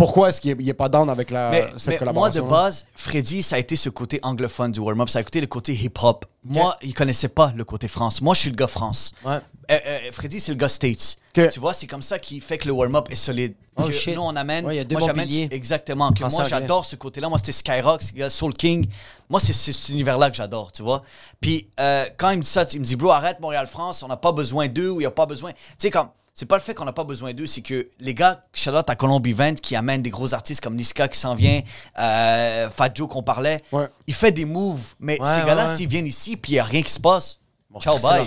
[0.00, 2.44] Pourquoi est-ce qu'il est, il est pas down avec la, Mais, cette mais moi, collaboration?
[2.44, 5.10] de base, Freddy, ça a été ce côté anglophone du warm-up.
[5.10, 6.24] Ça a été le côté hip-hop.
[6.42, 8.22] Moi, il connaissait pas le côté France.
[8.22, 9.12] Moi, je suis le gars France.
[9.24, 9.38] Ouais.
[9.70, 11.18] Euh, euh, Freddy, c'est le gars States.
[11.34, 13.54] Tu vois, c'est comme ça qui fait que le warm-up est solide.
[13.76, 14.16] Oh, Que shit.
[14.16, 14.66] nous, on amène.
[14.66, 15.48] Ouais, il y a deux moi, j'amène-.
[15.52, 16.10] Exactement.
[16.12, 17.28] Que moi, j'adore ce côté-là.
[17.28, 18.88] Moi, c'était Skyrock, c'est le gars Soul King.
[19.28, 21.02] Moi, c'est c'est cet univers-là que j'adore, tu vois.
[21.40, 24.16] Puis, euh, quand il me dit ça, il me dit, bro, arrête Montréal-France, on n'a
[24.16, 25.52] pas besoin d'eux ou il n'y a pas besoin.
[25.52, 26.08] Tu sais, comme.
[26.34, 28.96] C'est pas le fait qu'on n'a pas besoin d'eux, c'est que les gars, Charlotte à
[28.96, 31.60] Colombie 20 qui amènent des gros artistes comme Niska qui s'en vient,
[31.98, 33.88] euh, Fat Joe qu'on parlait, Ouais.
[34.06, 34.94] il fait des moves.
[35.00, 35.76] Mais Ouais, ces ouais, gars-là, ouais.
[35.76, 37.38] s'ils viennent ici puis il n'y a rien qui se passe,
[37.70, 38.26] Bon, ciao, c'est bye.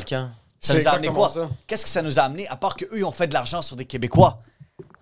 [0.61, 1.31] Ça nous a amené quoi?
[1.67, 3.75] Qu'est-ce que ça nous a amené à part qu'eux, ils ont fait de l'argent sur
[3.75, 4.41] des Québécois?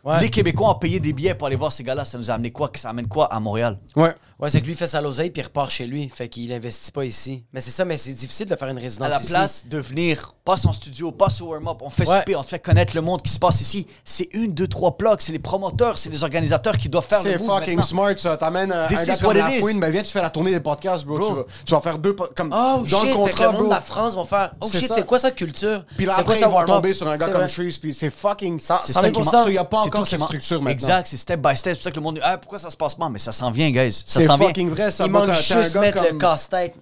[0.04, 0.20] Ouais.
[0.22, 2.06] Les Québécois ont payé des billets pour aller voir ces gars-là.
[2.06, 2.70] Ça nous a amené quoi?
[2.70, 3.78] Que ça amène quoi à Montréal?
[3.96, 4.14] Ouais.
[4.40, 6.10] Ouais, c'est que lui fait sa l'oseille puis il repart chez lui.
[6.10, 7.44] Fait qu'il investit pas ici.
[7.54, 9.28] Mais c'est ça, mais c'est difficile de faire une résidence À la ici.
[9.30, 12.18] place de venir, passe en studio, passe au warm-up, on fait Ouais.
[12.20, 13.86] souper, on te fait connaître le monde qui se passe ici.
[14.04, 15.20] C'est une, deux, trois plugs.
[15.20, 17.84] C'est les promoteurs, c'est les organisateurs qui doivent faire le C'est move fucking maintenant.
[17.84, 18.38] smart, ça.
[18.38, 20.52] T'amènes euh, This un gars is comme what it ben viens, tu fais la tournée
[20.52, 21.20] des podcasts, bro.
[21.20, 21.28] Bro.
[21.30, 22.16] Tu, vas, tu vas faire deux...
[22.16, 23.70] po- Comme, Oh dans shit, le fait que contrat, le monde bro.
[23.70, 24.96] de la France vont faire Oh C'est shit, ça.
[24.96, 25.86] c'est quoi sa culture?
[25.96, 26.76] Puis là, c'est après, quoi ils ça vont warm-up?
[26.78, 27.50] tomber sur un gars C'est comme vrai.
[27.52, 28.60] Trees, puis c'est fucking...
[28.60, 29.44] Ça- C'est ça ça qui ça.
[29.44, 30.72] So, il y a pas C'est encore qui structure maintenant.
[30.88, 31.74] Exact, c'est step by step.
[31.74, 33.10] C'est pour ça que le monde dit Ah, pourquoi ça se passe pas?
[33.10, 33.92] Mais ça s'en vient, guys.
[33.92, 34.48] Ça C'est s'en vient.
[34.48, 35.06] fucking vrai, ça.
[35.06, 36.76] Il manque juste mettre le comme- casse-tête.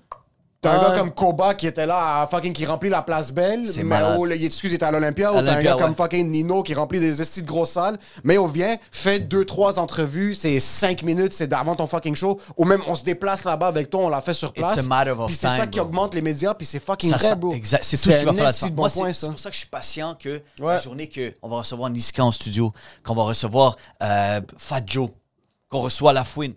[0.61, 3.65] T'as un gars comme Koba qui était là à fucking qui remplit la place belle.
[3.65, 4.17] C'est mais malade.
[4.19, 5.31] oh, il excuse, il était à l'Olympia.
[5.31, 7.97] Ou t'as un Olympia, gars comme fucking Nino qui remplit des estis de grosses salles.
[8.25, 12.41] Mais on vient, fait deux, trois entrevues, c'est cinq minutes, c'est avant ton fucking show.
[12.57, 14.77] Ou même on se déplace là-bas avec toi, on l'a fait sur place.
[14.77, 15.87] a matter of Puis c'est ça qui bro.
[15.87, 17.53] augmente les médias, puis c'est fucking Ça vrai, sent- bro.
[17.53, 17.83] Exact.
[17.85, 18.75] C'est tout ce qui va un faire la esti de différence.
[18.75, 19.31] bon Moi, point, c'est ça.
[19.31, 20.29] pour ça que je suis patient que
[20.59, 20.73] Ouais.
[20.75, 22.73] la journée qu'on va recevoir Niska en studio,
[23.05, 25.09] qu'on va recevoir euh, Fat Joe,
[25.69, 26.53] qu'on reçoit La Fouine.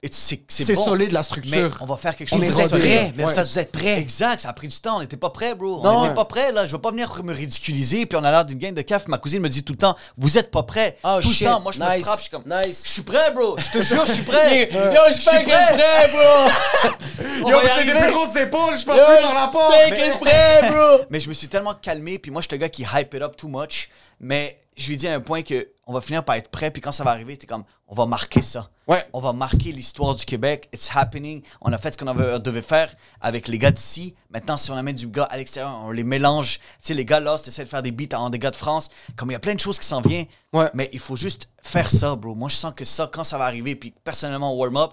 [0.00, 0.84] Et tu sais que c'est C'est bon.
[0.84, 1.76] solide, la Mais structure.
[1.80, 3.34] on va faire quelque On chose est de Vous êtes prêts, mais Ouais.
[3.34, 3.98] ça, vous êtes prêts.
[3.98, 4.98] Exact, ça a pris du temps.
[4.98, 5.82] On n'était pas prêts, bro.
[5.82, 5.90] Non.
[5.90, 6.66] On n'était pas prêts, là.
[6.66, 9.08] Je veux pas venir me ridiculiser, puis on a l'air d'une gang de caf.
[9.08, 10.96] Ma cousine me dit tout le temps, vous êtes pas prêts.
[11.02, 11.40] Oh, tout shit.
[11.40, 11.60] le temps.
[11.62, 12.04] Moi, je me Nice.
[12.04, 12.82] frappe, je suis comme, Nice.
[12.86, 13.56] je suis prêt, bro.
[13.58, 14.68] Je te jure, je suis prêt.
[14.72, 14.78] Yo,
[15.08, 16.50] je suis fucking prêt, bro!
[17.44, 19.74] On Yo, c'est des plus grosses épaules, je passe plus par la porte.
[19.88, 21.04] je suis prêt, bro!
[21.10, 23.22] Mais je me suis tellement calmé, puis moi, je suis le gars qui hype it
[23.22, 23.88] up too much.
[24.20, 26.80] Mais je lui dis à un point que on va finir par être prêt, puis
[26.80, 28.70] quand ça va arriver, c'était comme, on va marquer ça.
[28.86, 29.04] Ouais.
[29.12, 30.68] On va marquer l'histoire du Québec.
[30.72, 31.42] It's happening.
[31.60, 34.14] On a fait ce qu'on devait faire avec les gars d'ici.
[34.30, 36.58] Maintenant, si on amène du gars à l'extérieur, on les mélange.
[36.58, 38.90] Tu sais, les gars là, essayent de faire des beats en des gars de France.
[39.16, 40.26] Comme il y a plein de choses qui s'en viennent.
[40.52, 40.70] Ouais.
[40.74, 42.34] Mais il faut juste faire ça, bro.
[42.34, 44.92] Moi, je sens que ça, quand ça va arriver, puis personnellement, au warm-up,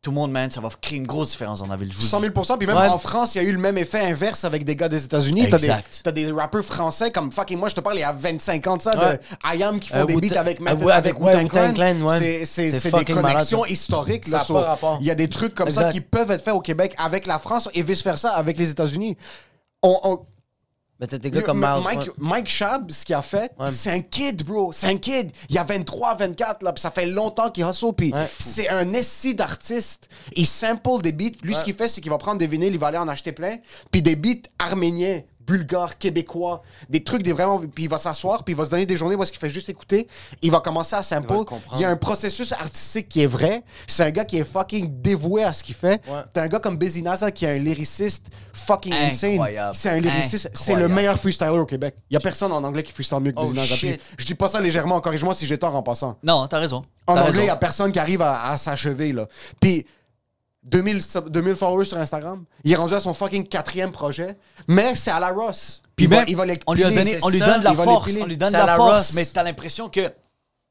[0.00, 1.90] tout le monde, man, ça va créer une grosse différence dans la ville.
[1.92, 2.28] Je vous 100 dis.
[2.34, 2.88] 000 Puis même Ouais.
[2.88, 5.48] en France, il y a eu le même effet inverse avec des gars des États-Unis.
[5.50, 6.00] T'as des, Exact.
[6.04, 8.76] t'as des rappeurs français comme fucking moi, je te parle il y a 25 ans
[8.76, 9.18] de ça, Ouais.
[9.18, 11.74] de IAM qui font Euh, des beats avec euh, Method, ouais, avec ouais, Wu-Tang Wu-Tang
[11.74, 12.08] Clan.
[12.44, 13.68] C'est, des malade, connexions ça.
[13.70, 14.24] historiques.
[14.26, 14.42] Ça là,
[14.72, 14.96] a so.
[15.00, 17.40] Il y a des trucs comme ça qui peuvent être faits au Québec avec la
[17.40, 19.16] France et vice-versa avec les États-Unis.
[19.82, 20.20] On, on-
[21.00, 21.84] Mais t'as des gars comme Miles.
[21.84, 22.12] Mike, ouais.
[22.18, 23.70] Mike Shab, ce qu'il a fait, Ouais.
[23.70, 24.72] c'est un kid, bro.
[24.72, 25.30] C'est un kid.
[25.48, 28.28] Il y a 23, 24, là, puis ça fait longtemps qu'il hustle, puis Ouais.
[28.40, 30.08] c'est un esti d'artiste.
[30.34, 31.38] Il sample des beats.
[31.42, 33.30] Lui, ce qu'il fait, c'est qu'il va prendre des vinyles, il va aller en acheter
[33.32, 33.58] plein,
[33.92, 37.58] puis des beats arméniens bulgares, québécois, des trucs des vraiment.
[37.58, 39.68] Puis il va s'asseoir, puis il va se donner des journées est-ce qu'il fait juste
[39.68, 40.06] écouter.
[40.42, 41.32] Il va commencer à sample.
[41.32, 41.62] le comprendre.
[41.74, 43.64] Il y a un processus artistique qui est vrai.
[43.86, 46.00] C'est un gars qui est fucking dévoué à ce qu'il fait.
[46.06, 46.20] Ouais.
[46.32, 49.30] T'as un gars comme Busy Naza qui est un lyriciste fucking insane.
[49.32, 49.74] Incroyable.
[49.74, 50.50] C'est un lyriciste.
[50.54, 51.94] C'est le meilleur freestyler au Québec.
[52.10, 53.74] Il y a personne en anglais qui freestyle mieux que Oh, Busy Naza.
[53.74, 53.96] shit.
[54.16, 55.00] Puis Je dis pas ça légèrement.
[55.00, 56.18] Corrige-moi si j'ai tort en passant.
[56.22, 56.84] Non, t'as raison.
[57.06, 59.26] En anglais, il n'y a personne qui arrive à, à s'achever, là.
[59.60, 59.86] Puis,
[60.70, 62.44] 2000, sub- 2000 followers sur Instagram.
[62.64, 64.36] Il est rendu à son fucking quatrième projet.
[64.66, 65.82] Mais c'est à la Ross.
[65.96, 67.74] Puis il va, il va les on lui, a donné, on lui donne de la
[67.74, 70.12] force, on lui donne de la force, mais t'as l'impression que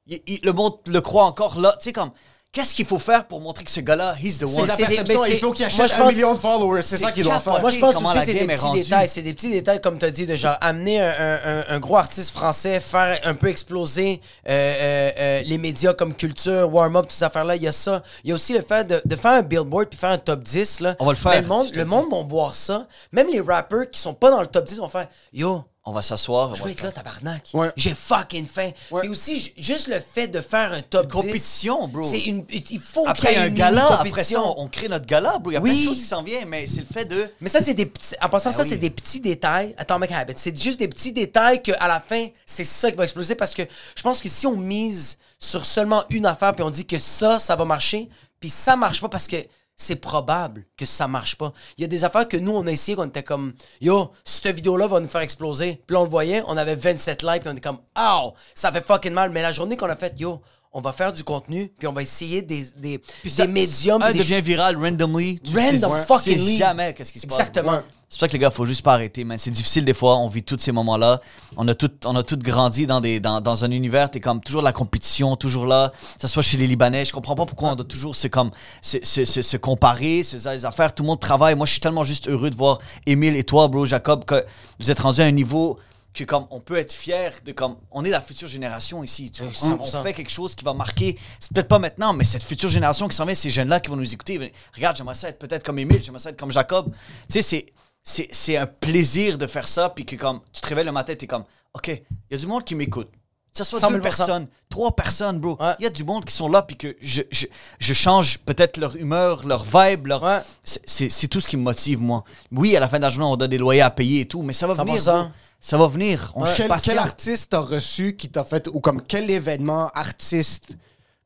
[0.07, 1.75] il- il- le monde le croit encore là.
[1.79, 2.11] Tu sais, comme,
[2.57, 4.65] qu'est-ce qu'il faut faire pour montrer que ce gars-là, he's the one?
[4.65, 5.25] la c'est des- perception.
[5.25, 6.81] il faut qu'il achète un million de followers.
[6.81, 7.59] C'est ça qu'il doit faire.
[7.61, 9.07] Moi, je pense aussi la c'est des petits détails.
[9.07, 12.79] C'est des petits détails, comme tu as dit, de genre amener un, gros artiste français,
[12.79, 17.55] faire un peu exploser euh, euh, euh, les médias comme culture, warm-up, toutes ces affaires-là.
[17.55, 18.01] Il y a ça.
[18.23, 20.41] Il y a aussi le fait de, de faire un billboard puis faire un top
[20.41, 20.79] 10.
[20.79, 20.95] Là.
[20.99, 22.87] On va le faire, le monde, le monde vont voir ça.
[23.11, 26.01] Même les rappers qui sont pas dans le top 10 vont faire Yo, On va
[26.01, 26.53] s'asseoir.
[26.55, 26.89] je va veux le être faire.
[26.89, 27.49] là, tabarnak.
[27.53, 27.71] Ouais.
[27.77, 28.71] J'ai fucking faim.
[28.91, 29.05] Ouais.
[29.05, 31.11] Et aussi, juste le fait de faire un top 10.
[31.13, 32.03] Compétition, bro.
[32.03, 35.05] C'est une, il faut qu'il y ait un une gala, après ça, on crée notre
[35.05, 35.51] gala, bro.
[35.51, 35.69] Il y a Oui.
[35.71, 37.31] plein de choses qui s'en viennent, mais c'est le fait de.
[37.41, 38.15] Mais ça, c'est des petits.
[38.21, 38.69] En passant, Ben ça, oui.
[38.69, 39.73] c'est des petits détails.
[39.77, 40.33] Atomic Habit.
[40.35, 43.63] C'est juste des petits détails qu'à la fin, c'est ça qui va exploser parce que
[43.95, 47.39] je pense que si on mise sur seulement une affaire puis on dit que ça,
[47.39, 48.09] ça va marcher,
[48.39, 49.37] puis ça marche pas parce que
[49.77, 51.53] c'est probable que ça marche pas.
[51.77, 54.55] Il y a des affaires que nous, on a essayé, qu'on était comme, yo, cette
[54.55, 55.83] vidéo-là va nous faire exploser.
[55.85, 58.71] Puis là, on le voyait, on avait 27 likes, puis on était comme, oh, ça
[58.71, 59.29] fait fucking mal.
[59.29, 60.41] Mais la journée qu'on a faite, yo,
[60.77, 63.99] on va faire du contenu, puis on va essayer des, des, Puis des ça- médiums.
[64.03, 65.39] Un des devient viral randomly.
[65.39, 67.39] tu Random sais- fucking sais jamais qu'est-ce qui se passe.
[67.39, 67.79] Exactement.
[68.09, 69.37] C'est pour ça que les gars, faut juste pas arrêter, man.
[69.39, 70.17] C'est difficile des fois.
[70.17, 71.19] On vit tous ces moments-là.
[71.57, 74.11] On a tout, on a tout grandi dans des, dans, dans un univers.
[74.11, 75.91] T'es comme toujours la compétition, toujours là.
[76.15, 77.03] Que ce soit chez les Libanais.
[77.05, 78.51] Je comprends pas pourquoi on doit toujours se comme
[78.83, 80.93] se, se, se, se comparer, les affaires.
[80.93, 81.55] Tout le monde travaille.
[81.55, 84.45] Moi, je suis tellement juste heureux de voir Émile et toi, bro, Jacob, que
[84.79, 85.77] vous êtes rendus à un niveau
[86.17, 89.43] que comme on peut être fier de comme on est la future génération ici tu?
[89.43, 89.77] 100%.
[89.79, 93.07] on fait quelque chose qui va marquer c'est peut-être pas maintenant mais cette future génération
[93.07, 95.63] qui s'en vient ces jeunes là qui vont nous écouter regarde j'aimerais ça être peut-être
[95.63, 96.91] comme Émile j'aimerais ça être comme Jacob
[97.29, 97.65] tu sais c'est
[98.03, 101.13] c'est c'est un plaisir de faire ça puis que comme tu te réveilles le matin
[101.15, 101.43] t'es comme
[101.73, 102.01] ok il
[102.31, 103.09] y a du monde qui m'écoute
[103.53, 104.01] que ce soit 100 deux 000%.
[104.01, 105.57] personnes, trois personnes, bro.
[105.59, 105.73] Il Ouais.
[105.79, 107.47] y a du monde qui sont là, puis que je, je,
[107.79, 110.21] je change peut-être leur humeur, leur vibe, leur...
[110.21, 110.41] Ouais.
[110.63, 112.23] C'est- tout ce qui me motive, moi.
[112.51, 114.43] Oui, à la fin de la journée, on a des loyers à payer et tout,
[114.43, 115.21] mais ça va venir, 100%.
[115.23, 115.31] bro.
[115.59, 116.31] Ça va venir.
[116.35, 120.77] On Quel, passe quel artiste t'as reçu qui t'a fait, ou comme quel événement, artiste,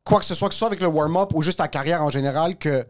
[0.03, 2.09] quoi que ce soit, que ce soit avec le warm-up ou juste ta carrière en
[2.09, 2.86] général, que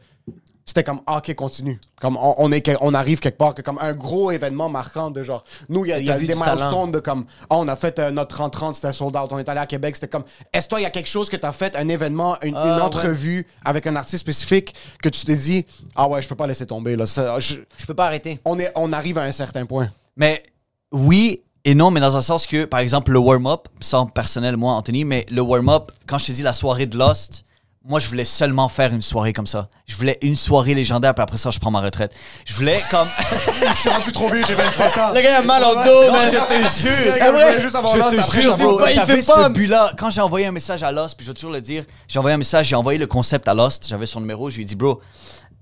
[0.64, 1.82] c'était comme, ah, ok, continue.
[2.00, 5.10] Comme, on, on est, que- on arrive quelque part, que comme un gros événement marquant
[5.10, 6.56] de genre, nous, il y a, y a des du talent.
[6.56, 9.50] milestones de comme, ah, on a fait euh, notre 30-30, c'était sold out, on est
[9.50, 10.24] allé à Québec, c'était comme,
[10.54, 12.66] est-ce que toi, il y a quelque chose que t'as fait, un événement, une, Ah,
[12.68, 12.82] une ouais.
[12.82, 15.66] entrevue avec un artiste spécifique, que tu t'es dit,
[15.96, 17.08] ah ouais, je peux pas laisser tomber, là.
[17.08, 18.40] Ça, je- Je peux pas arrêter.
[18.46, 19.90] on, est, on arrive à un certain point.
[20.16, 20.44] Mais
[20.92, 24.74] oui et non, mais dans un sens que, par exemple, le warm-up, sans personnel, moi,
[24.74, 27.46] Anthony, mais le warm-up, quand je te dis la soirée de Lost,
[27.86, 29.68] moi, je voulais seulement faire une soirée comme ça.
[29.86, 32.14] Je voulais une soirée légendaire, puis après ça, je prends ma retraite.
[32.46, 33.08] Je voulais comme...
[33.76, 35.14] je suis rendu trop vieux, j'ai 27 ans.
[35.14, 36.30] Le gars a mal au dos, man.
[36.32, 37.14] je te jure.
[37.22, 37.26] Ah?
[37.28, 39.50] Je voulais juste avoir Je l'autre, te jure, j'avais- bro, pas, il fait ce pas.
[39.50, 39.94] but-là.
[39.98, 42.34] Quand j'ai envoyé un message à Lost, puis je vais toujours le dire, j'ai envoyé
[42.34, 44.76] un message, j'ai envoyé le concept à Lost, j'avais son numéro, je lui ai dit,
[44.76, 45.00] bro,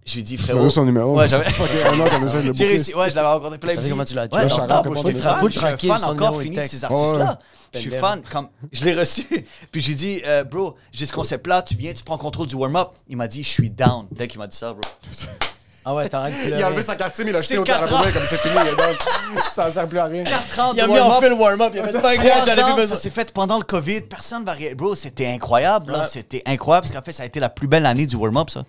[0.10, 0.60] je lui ai dit, frérot.
[0.60, 1.16] J'avais son numéro.
[1.16, 1.46] Ouais, j'avais.
[2.54, 5.50] J'ai réussi, ouais, je l'avais rencontré plein de comment tu l'as Ouais, Je l'as fan,
[5.50, 7.40] je suis fan encore fini de ces artistes-là.
[7.74, 9.28] Je suis fan, comme, je l'ai reçu,
[9.72, 12.90] puis j'ai dit, euh, bro, j'ai ce concept-là, tu viens, tu prends contrôle du warm-up.
[13.08, 14.82] Il m'a dit, je suis down, dès qu'il m'a dit ça, bro.
[15.86, 17.66] Ah ouais, t'arrêtes de Il a enlevé sa carte SIM, il a jeté au ans.
[17.66, 18.56] comme c'est fini.
[19.52, 20.24] Ça ne sert plus à rien.
[20.24, 21.72] 4 ans de Il a mis en le warm-up.
[21.74, 22.96] Il a fait pas Trois grave, j'en ai plus ans, besoin.
[22.96, 24.74] ça s'est fait pendant le COVID, personne va rien.
[24.76, 25.96] Bro, c'était incroyable.
[26.12, 28.64] C'était incroyable parce qu'en fait, ça a été la plus belle année du warm-up, ça.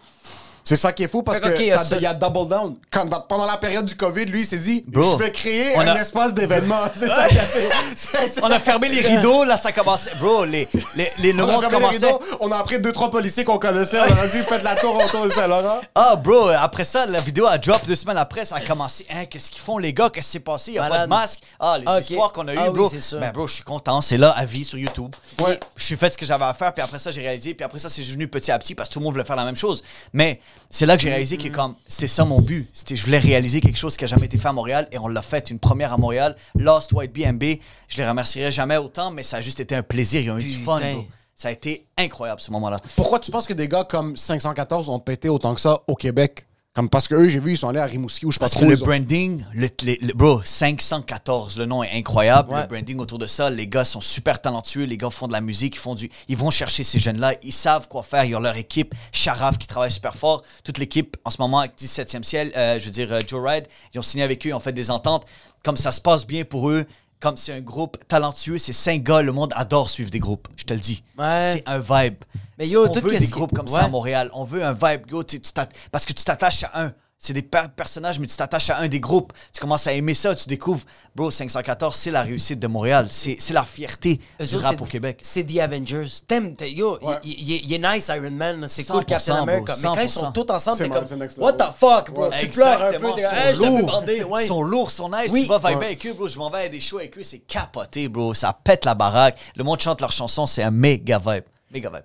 [0.64, 2.48] C'est ça qui est fou parce Fait que, que ok, il y a y double
[2.48, 2.76] down.
[2.90, 5.80] Quand, pendant la période du COVID, lui, il s'est dit Bro, Je vais créer on
[5.80, 6.80] un a- espace d'événement.
[6.94, 8.40] C'est ça qu'il a fait.
[8.42, 10.14] On a fermé les rideaux, là, ça commençait.
[10.20, 11.88] Bro, les, les, les, commençait.
[12.06, 13.98] rideaux, on a appris deux, trois policiers qu'on connaissait.
[14.00, 15.80] On a dit Faites la tour autour de Saint-Laurent.
[15.94, 19.06] Ah, bro, après ça, la vidéo a drop deux semaines après, ça a commencé.
[19.10, 20.10] Hein, qu'est-ce qu'ils font, les gars?
[20.10, 20.72] Qu'est-ce qui s'est passé?
[20.72, 21.40] Il a pas de masque.
[21.58, 22.88] Ah, les Ah, histoires qu'on a eues, Ah oui, bro.
[22.88, 23.18] c'est sûr.
[23.20, 24.00] Ben, bro, je suis content.
[24.00, 25.14] C'est là, à vie, sur YouTube.
[25.40, 25.58] Ouais.
[25.76, 27.54] Je suis fait ce que j'avais à faire, puis après ça, j'ai réalisé.
[27.54, 29.36] Puis après ça, c'est venu petit à petit parce que tout le monde voulait faire
[29.36, 29.82] la même chose.
[30.12, 30.40] Mais
[30.72, 32.68] c'est là que j'ai réalisé que, comme, c'était ça mon but.
[32.72, 35.08] C'était, je voulais réaliser quelque chose qui a jamais été fait à Montréal et on
[35.08, 36.36] l'a fait une première à Montréal.
[36.54, 37.42] Lost White BMB.
[37.88, 40.20] Je les remercierai jamais autant, mais ça a juste été un plaisir.
[40.20, 41.06] Ils ont eu du fun, bro.
[41.34, 42.78] Ça a été incroyable, ce moment-là.
[42.96, 46.46] Pourquoi tu penses que des gars comme 514 ont pété autant que ça au Québec?
[46.72, 48.44] Comme parce que eux, j'ai vu, ils sont allés à Rimouski ou je sais pas
[48.44, 48.64] Parce trop.
[48.64, 52.50] que le branding, le, le- le- bro, 514, le nom est incroyable.
[52.52, 52.60] Ouais.
[52.62, 55.40] Le branding autour de ça, les gars sont super talentueux, les gars font de la
[55.40, 58.40] musique, ils font du, ils vont chercher ces jeunes-là, ils savent quoi faire, ils ont
[58.40, 62.52] leur équipe, Sharaf qui travaille super fort, toute l'équipe en ce moment avec 17e ciel,
[62.56, 64.72] euh, je veux dire euh, Joe Ride, ils ont signé avec eux, ils ont fait
[64.72, 65.26] des ententes,
[65.64, 66.86] comme ça se passe bien pour eux.
[67.20, 70.64] Comme c'est un groupe talentueux, c'est cinq gars, le monde adore suivre des groupes, je
[70.64, 71.02] te le dis.
[71.18, 71.56] Ouais.
[71.56, 72.16] C'est un vibe.
[72.58, 74.30] Mais yo, on veut des groupes comme ça à Montréal.
[74.32, 75.02] On veut un vibe.
[75.10, 76.92] Yo, tu- tu t'att- parce que tu t'attaches à un.
[77.22, 79.34] C'est des per- personnages, mais tu t'attaches à un des groupes.
[79.52, 83.08] Tu commences à aimer ça, tu découvres, bro, 514, c'est la réussite de Montréal.
[83.10, 85.18] C'est c'est la fierté Eux du autres, rap au Québec.
[85.20, 86.06] C'est The Avengers.
[86.26, 89.74] T'aimes, t'es- yo, il- est nice Iron Man, c'est cool 100%, Captain America.
[89.74, 90.32] bro, Mais quand ils sont 100%.
[90.32, 90.88] tous ensemble, C'est t'es
[91.28, 92.30] comme, what the fuck, bro?
[92.38, 94.24] Tu pleures un peu, t'es ils hey, je.
[94.24, 94.44] Ouais.
[94.44, 95.30] Ils sont lourds, sont nice.
[95.30, 95.42] Oui.
[95.42, 95.84] Tu vas vibrer Ouais.
[95.86, 96.26] avec eux, bro.
[96.26, 98.32] Je m'en vais à des shows avec eux, c'est capoté, bro.
[98.32, 99.38] Ça pète la baraque.
[99.56, 101.44] Le monde chante leurs chansons, c'est un méga vibe.
[101.70, 102.00] Méga vibe.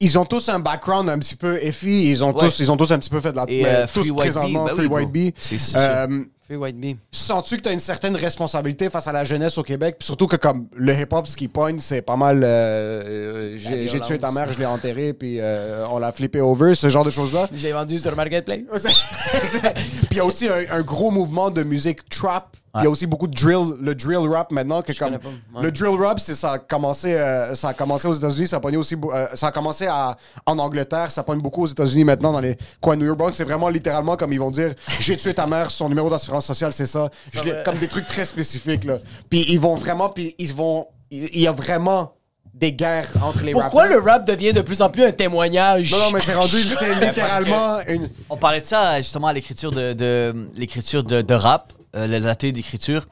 [0.00, 2.10] Ils ont tous un background un petit peu effie.
[2.10, 2.44] Ils ont, Ouais.
[2.48, 3.44] tous, ils ont tous un petit peu fait de la.
[3.48, 4.86] Et, euh, tous Free White présentement, Free.
[4.86, 5.32] White Bee.
[5.38, 6.96] C'est Euh, Free White Bee.
[7.12, 9.96] Sens-tu que tu as une certaine responsabilité face à la jeunesse au Québec?
[9.98, 14.00] Puis surtout que comme le hip-hop, ce qui pogne, c'est pas mal euh, j'ai j'ai
[14.00, 17.10] tué ta mère, je l'ai enterré, puis euh, on l'a flippé over, ce genre de
[17.10, 17.48] choses-là.
[17.54, 18.60] J'ai vendu sur Marketplace.
[18.72, 22.56] puis il y a aussi un, un gros mouvement de musique trap.
[22.76, 24.82] Il y a aussi beaucoup de drill, le drill rap maintenant.
[24.82, 25.62] Que comme, connais pas, ouais.
[25.62, 28.60] Le drill rap, c'est ça a commencé, euh, ça a commencé aux États-Unis, ça a
[28.60, 30.16] pogné aussi, euh, ça a commencé à,
[30.46, 33.18] en Angleterre, ça pogne beaucoup aux États-Unis maintenant dans les coins de New York.
[33.18, 33.32] Bronx.
[33.32, 36.72] C'est vraiment littéralement comme ils vont dire, j'ai tué ta mère, son numéro d'assurance sociale,
[36.72, 37.08] c'est ça.
[37.32, 38.98] Je comme des trucs très spécifiques là.
[39.30, 42.12] Puis ils vont vraiment, puis ils vont, il il y a vraiment
[42.52, 43.98] des guerres entre les Pourquoi rappers.
[44.00, 45.90] le rap devient de plus en plus un témoignage?
[45.90, 48.08] Non, non, mais c'est rendu, c'est littéralement une.
[48.30, 52.52] On parlait de ça justement à l'écriture de, de- l'écriture de, de rap, euh, l'atelier
[52.52, 53.06] d'écriture.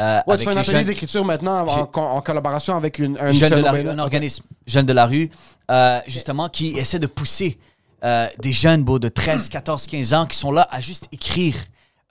[0.00, 3.50] euh, Ouais, tu fais un les atelier d'écriture maintenant en, collaboration avec une, un Jeunes
[3.50, 5.30] de la rue, un organisme Jeunes de la rue,
[5.70, 7.58] euh, justement, qui essaie de pousser
[8.04, 11.54] euh, des jeunes beau, de 13, 14, 15 ans qui sont là à juste écrire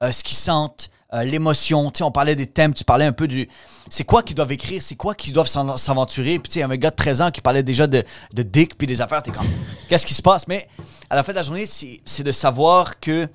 [0.02, 0.90] ce qu'ils sentent,
[1.24, 1.90] l'émotion.
[1.92, 3.48] Tu sais, on parlait des thèmes, tu parlais un peu du.
[3.90, 6.40] C'est quoi qu'ils doivent écrire, c'est quoi qu'ils doivent s'aventurer.
[6.40, 8.04] Puis tu sais, il y a un gars de 13 ans qui parlait déjà de,
[8.34, 9.24] de dick puis des affaires.
[9.24, 9.48] T'es comme,
[9.90, 10.48] qu'est-ce qui se passe?
[10.48, 10.68] Mais
[11.10, 13.28] à la fin de la journée, c'est de savoir que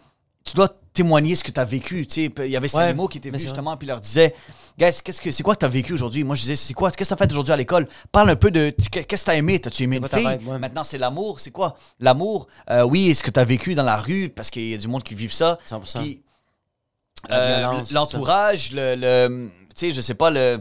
[0.44, 0.68] tu dois
[1.02, 2.06] témoigner ce que tu as vécu.
[2.16, 4.34] Il y avait ces Ouais, mots qui étaient venus justement, puis leur disait
[4.78, 6.24] Guys, qu'est-ce que c'est quoi que tu as vécu aujourd'hui?
[6.24, 7.86] Moi, je disais C'est quoi Qu'est-ce que tu as fait aujourd'hui à l'école?
[8.12, 9.58] Parle un peu de qu'est-ce que tu as aimé?
[9.60, 10.26] T'as-tu aimé une fille?
[10.28, 10.58] vibe, ouais.
[10.58, 11.40] Maintenant, c'est l'amour.
[11.40, 11.76] C'est quoi?
[12.00, 14.28] L'amour, euh, oui, est-ce que tu as vécu dans la rue?
[14.28, 15.58] Parce qu'il y a du monde qui vit ça.
[15.68, 16.00] 100%.
[16.00, 16.22] Puis,
[17.30, 20.60] euh, L'entourage, le, le- Tu sais, je sais pas, le.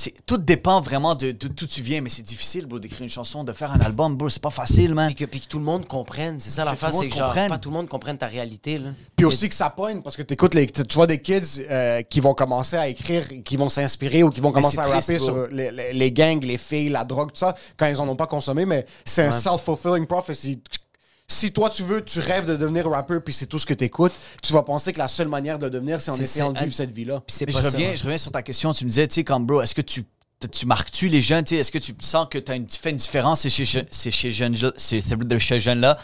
[0.00, 3.44] C'est- Tout dépend vraiment de d'où tu viens, mais c'est difficile, bro, d'écrire une chanson,
[3.44, 4.28] de faire un album, bro.
[4.28, 5.06] C'est pas facile, man.
[5.08, 6.38] Puis que, puis que tout le monde comprenne.
[6.40, 8.78] C'est ça tout le c'est que genre, pas tout le monde comprenne ta réalité.
[8.78, 8.90] Là.
[9.16, 12.20] Puis aussi que ça pogne, parce que t'écoutes les, tu vois des kids euh, qui
[12.20, 15.26] vont commencer à écrire, qui vont s'inspirer ou qui vont commencer à triste, rapper bro.
[15.26, 18.16] sur les, les- les gangs, les filles, la drogue, tout ça, quand ils en ont
[18.16, 20.60] pas consommé, mais c'est un self-fulfilling prophecy.
[21.30, 24.12] Si toi tu veux, tu rêves de devenir rappeur puis c'est tout ce que t'écoutes,
[24.42, 26.90] tu vas penser que la seule manière de devenir, c'est en essayant de vivre cette
[26.90, 27.22] vie-là.
[27.24, 27.96] Puis je reviens, ouais.
[27.96, 28.72] je reviens sur ta question.
[28.72, 30.04] Tu me disais, tu sais, comme bro, est-ce que tu,
[30.50, 31.44] tu marques-tu les jeunes?
[31.44, 32.52] tu sais, Est-ce que tu sens que tu
[32.82, 35.96] fais une différence chez, chez, c'est chez jeunes, c'est de chez jeunes là?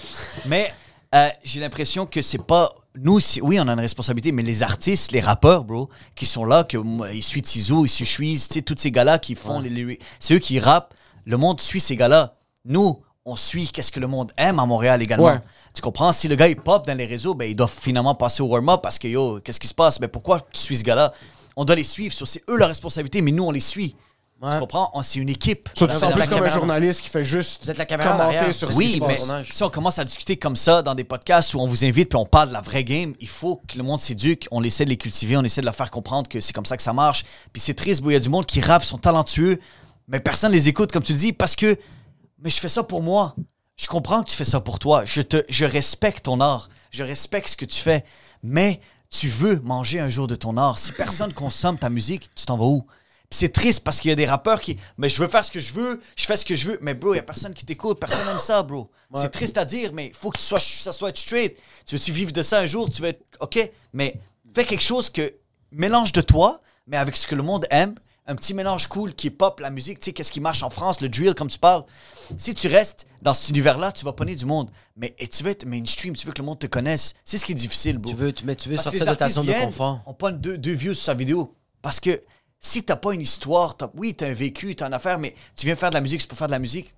[0.46, 0.72] Mais
[1.12, 2.72] euh, j'ai l'impression que c'est pas.
[2.94, 6.44] Nous, si- oui, on a une responsabilité, mais les artistes, les rappeurs, bro, qui sont
[6.44, 6.78] là, que
[7.12, 10.38] ils suivent Tizo, ils suivent tu sais, tous ces gars-là qui font les c'est eux
[10.38, 10.94] qui rappent.
[11.24, 12.36] Le monde suit ces gars-là.
[12.64, 15.26] Nous, on suit qu'est-ce que le monde aime à Montréal également.
[15.26, 15.40] Ouais.
[15.74, 16.12] Tu comprends?
[16.12, 18.80] Si le gars il pop dans les réseaux, ben, il doit finalement passer au warm-up
[18.82, 19.98] parce que yo, qu'est-ce qui se passe?
[20.00, 21.12] Mais pourquoi tu suis ce gars-là?
[21.56, 22.14] On doit les suivre.
[22.14, 23.96] so, C'est eux leur responsabilité, mais nous, on les suit.
[24.40, 24.52] Ouais.
[24.52, 24.90] Tu comprends?
[24.94, 25.68] On- C'est une équipe.
[25.74, 28.14] Ça, tu sens plus la comme un journaliste qui fait juste Vous êtes la caméra
[28.14, 29.18] en commenter sur C'est ce qui Oui, mais
[29.50, 32.18] si on commence à discuter comme ça dans des podcasts où on vous invite puis
[32.18, 34.46] on parle de la vraie game, il faut que le monde s'éduque.
[34.50, 36.76] On essaie de les cultiver, on essaie de leur faire comprendre que c'est comme ça
[36.76, 37.24] que ça marche.
[37.52, 39.58] Puis c'est triste, il y a du monde qui rappe, sont talentueux,
[40.06, 41.76] mais personne les écoute, comme tu dis, parce que
[42.46, 43.34] mais je fais ça pour moi.
[43.76, 45.04] Je comprends que tu fais ça pour toi.
[45.04, 46.68] Je, te, je respecte ton art.
[46.92, 48.04] Je respecte ce que tu fais.
[48.44, 48.80] Mais
[49.10, 50.78] tu veux manger un jour de ton art.
[50.78, 52.86] Si personne consomme ta musique, tu t'en vas où?
[53.32, 54.76] C'est triste parce qu'il y a des rappeurs qui.
[54.96, 56.78] Mais je veux faire ce que je veux, je fais ce que je veux.
[56.82, 58.92] Mais bro, il n'y a personne qui t'écoute, personne n'aime ça, bro.
[59.16, 61.58] C'est triste à dire, mais il faut que tu sois, ça soit straight.
[61.84, 62.88] Tu veux-tu vivre de ça un jour?
[62.88, 63.24] Tu veux être.
[63.40, 63.58] OK,
[63.92, 64.20] mais
[64.54, 65.34] fais quelque chose que.
[65.72, 67.96] Mélange de toi, mais avec ce que le monde aime.
[68.28, 70.70] Un petit mélange cool qui est pop, la musique, tu sais, qu'est-ce qui marche en
[70.70, 71.84] France, le drill, comme tu parles.
[72.36, 74.70] Si tu restes dans cet univers-là, tu vas pogner du monde.
[74.96, 77.14] Mais et tu veux être mainstream, tu veux que le monde te connaisse.
[77.24, 78.10] C'est ce qui est difficile, bro.
[78.12, 80.00] Tu veux, tu, mais tu veux Parce sortir de ta zone de confort.
[80.06, 81.54] On pogne deux, deux views sur sa vidéo.
[81.82, 82.20] Parce que
[82.58, 85.66] si t'as pas une histoire, t'as- oui, t'as un vécu, t'as une affaire, mais tu
[85.66, 86.94] viens faire de la musique, c'est pour faire de la musique.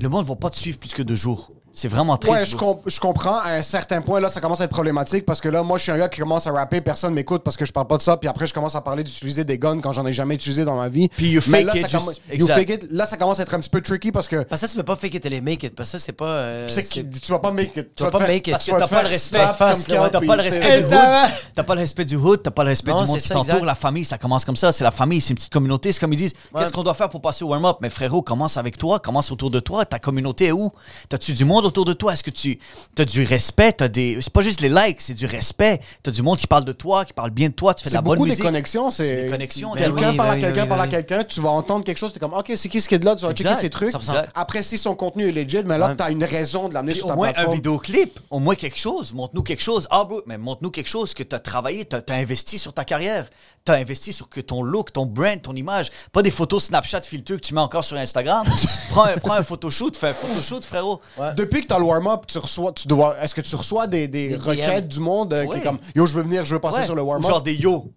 [0.00, 1.52] Le monde va pas te suivre plus que deux jours.
[1.78, 2.34] C'est vraiment triste.
[2.34, 2.44] Ouais,
[2.86, 3.38] je, comprends.
[3.38, 5.84] À un certain point, là, ça commence à être problématique parce que là, moi, je
[5.84, 8.02] suis un gars qui commence à rapper, personne m'écoute parce que je parle pas de
[8.02, 8.16] ça.
[8.16, 10.74] Puis après, je commence à parler d'utiliser des guns quand j'en ai jamais utilisé dans
[10.74, 11.08] ma vie.
[11.08, 11.98] Puis you Mais fake là, it, ça
[12.34, 12.86] you fake it.
[12.90, 14.76] Là, ça commence à être un petit peu tricky parce que Parce que ça, tu
[14.76, 15.76] peux pas fake it till you make it.
[15.76, 16.24] Parce que ça, c'est pas.
[16.24, 17.94] euh, c'est c'est- que tu vas pas make it.
[17.94, 18.54] Tu vas pas faire- make it.
[18.54, 19.38] Parce tu que t'as pas le respect.
[19.38, 21.30] T'as pas le respect du hood.
[21.54, 23.64] T'as pas le respect du hood, t'as pas le respect du monde c'est qui t'entoure,
[23.64, 24.72] la famille, ça commence comme ça.
[24.72, 25.92] C'est la famille, c'est une petite communauté.
[25.92, 27.76] C'est comme ils disent, qu'est-ce qu'on doit faire pour passer au warm-up?
[27.80, 29.84] Mais frérot, commence avec toi, commence autour de toi.
[29.84, 30.72] Ta communauté est où?
[31.08, 32.12] T'as-tu du monde autour de toi?
[32.12, 32.58] Est-ce que tu
[32.98, 33.72] as du respect?
[33.72, 34.18] T'as des...
[34.20, 35.80] C'est pas juste les likes, c'est du respect.
[36.02, 37.90] T'as du monde qui parle de toi, qui parle bien de toi, tu fais de
[37.92, 38.44] C'est la bonne beaucoup des musique.
[38.44, 38.90] connexions.
[38.90, 39.72] C'est C'est des connexions.
[39.74, 42.34] Ben Quelqu'un parle à quelqu'un, parle à quelqu'un, tu vas entendre quelque chose, t'es comme,
[42.34, 43.14] OK, c'est qui ce kid-là?
[43.16, 43.90] Tu vas checker ses trucs.
[43.92, 44.24] 100%.
[44.34, 45.96] Après, si son contenu est legit, mais là, Ouais.
[45.96, 47.54] t'as une raison de l'amener sur au ta moins un plateforme.
[47.56, 49.86] vidéoclip, au moins quelque chose, montre-nous quelque chose.
[49.90, 52.84] Ah, bro, mais montre-nous quelque chose que tu as travaillé, tu as, investi sur ta
[52.84, 53.28] carrière.
[53.68, 55.90] Tu as investi sur que ton look, ton brand, ton image.
[56.10, 58.46] Pas des photos Snapchat filtreux que tu mets encore sur Instagram.
[58.90, 61.02] prends, un, prends un photoshoot, fais un photoshoot, frérot.
[61.36, 64.30] Depuis que t'as le warm-up, tu reçois, tu dois, est-ce que tu reçois des, des
[64.30, 64.88] Des requêtes DM.
[64.88, 66.84] du monde euh, qui est comme, yo, je veux venir, je veux passer Ouais.
[66.86, 67.28] sur le warm-up?
[67.28, 67.92] Genre des yo.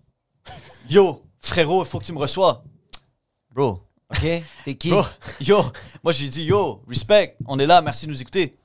[0.89, 2.65] Yo, frérot, il faut que tu me reçois.
[3.55, 3.79] Bro,
[4.13, 4.43] Ok?
[4.65, 4.89] T'es qui?
[4.89, 5.03] bro,
[5.39, 5.63] yo.
[6.03, 8.57] Moi, j'ai dit yo, respect, on est là, merci de nous écouter.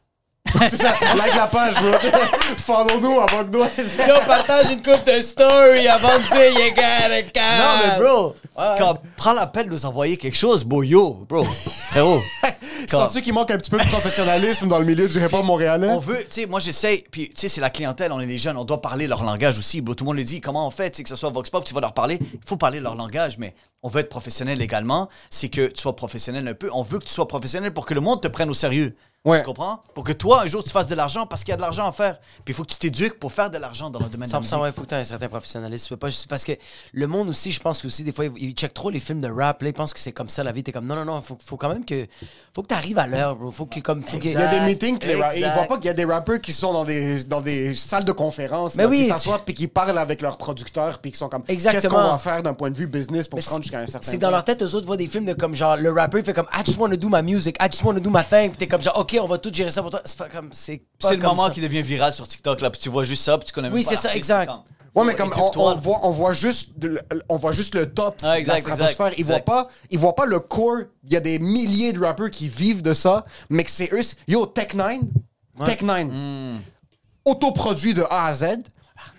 [0.70, 1.90] C'est ça, like la page, bro.
[2.58, 3.64] Follow-nous avant que nous.
[3.64, 8.34] Yo, partage une coupe de story avant de dire you got a Non, mais bro,
[8.58, 8.74] Ouais.
[8.78, 12.22] quand, prends la peine de nous envoyer quelque chose, bro, yo, bro, frérot.
[12.90, 15.88] Quand- Sens-tu qu'il manque un petit peu de professionnalisme dans le milieu du hip-hop montréalais?
[15.90, 18.38] On veut, tu sais, moi j'essaye, puis tu sais, c'est la clientèle, on est les
[18.38, 19.82] jeunes, on doit parler leur langage aussi.
[19.82, 19.94] bro.
[19.94, 21.64] Tout le monde le dit, comment on fait, tu sais, que ce soit Vox Pop,
[21.64, 25.08] tu vas leur parler, il faut parler leur langage, mais on veut être professionnel également.
[25.28, 26.70] C'est que tu sois professionnel un peu.
[26.72, 28.96] On veut que tu sois professionnel pour que le monde te prenne au sérieux.
[29.26, 29.40] Ouais.
[29.40, 29.82] Tu comprends?
[29.92, 31.86] Pour que toi, un jour, tu fasses de l'argent parce qu'il y a de l'argent
[31.86, 32.18] à faire.
[32.44, 34.38] Puis il faut que tu t'éduques pour faire de l'argent dans le domaine de la
[34.38, 34.58] 100% musique.
[34.62, 35.84] ouais, faut que tu aies un certain professionnalisme.
[35.84, 36.52] Tu peux pas juste parce que
[36.92, 39.28] le monde aussi, je pense que aussi des fois ils, checkent trop les films de
[39.28, 41.20] rap, là, ils pensent que c'est comme ça la vie, t'es comme non non non,
[41.22, 42.06] faut, faut quand même que
[42.54, 43.50] faut que tu arrives à l'heure, bro.
[43.50, 45.64] Faut que comme faut que- Il y a des meetings que les ra- ils voient
[45.66, 48.76] pas qu'il y a des rappeurs qui sont dans des, dans des salles de conférence,
[48.76, 51.42] Mais là, oui, qui s'assoient puis qui parlent avec leurs producteurs puis qui sont comme
[51.42, 54.08] qu'est-ce qu'on va faire d'un point de vue business pour se rendre jusqu'à un certain
[54.08, 56.24] C'est dans leur tête, eux autres voient des films de comme genre le rappeur il
[56.24, 58.58] fait comme I just wanna do my music, I just wanna do my thing, puis
[58.58, 60.00] t'es comme genre ok on va tout gérer ça pour toi.
[60.04, 61.50] C'est pas comme c'est pas C'est le comme moment ça.
[61.54, 63.74] qui devient viral sur TikTok, là, puis tu vois juste ça, puis tu connais même
[63.76, 64.46] Oui, pas c'est ça, l'artiste, exact.
[64.46, 64.62] comme-
[64.94, 66.98] Ouais, mais comme on, on voit, on voit juste, de-
[67.28, 69.06] on voit juste le top Ah, exact, de la stratosphère.
[69.08, 69.44] exact, Ils voient exact.
[69.46, 70.78] pas, ils voient pas le core.
[71.04, 74.02] Il y a des milliers de rappeurs qui vivent de ça, mais que c'est eux.
[74.02, 75.00] c'est- Yo, Tech 9,
[75.66, 76.56] Tech 9, Hmm.
[77.26, 78.46] autoproduit de A à Z.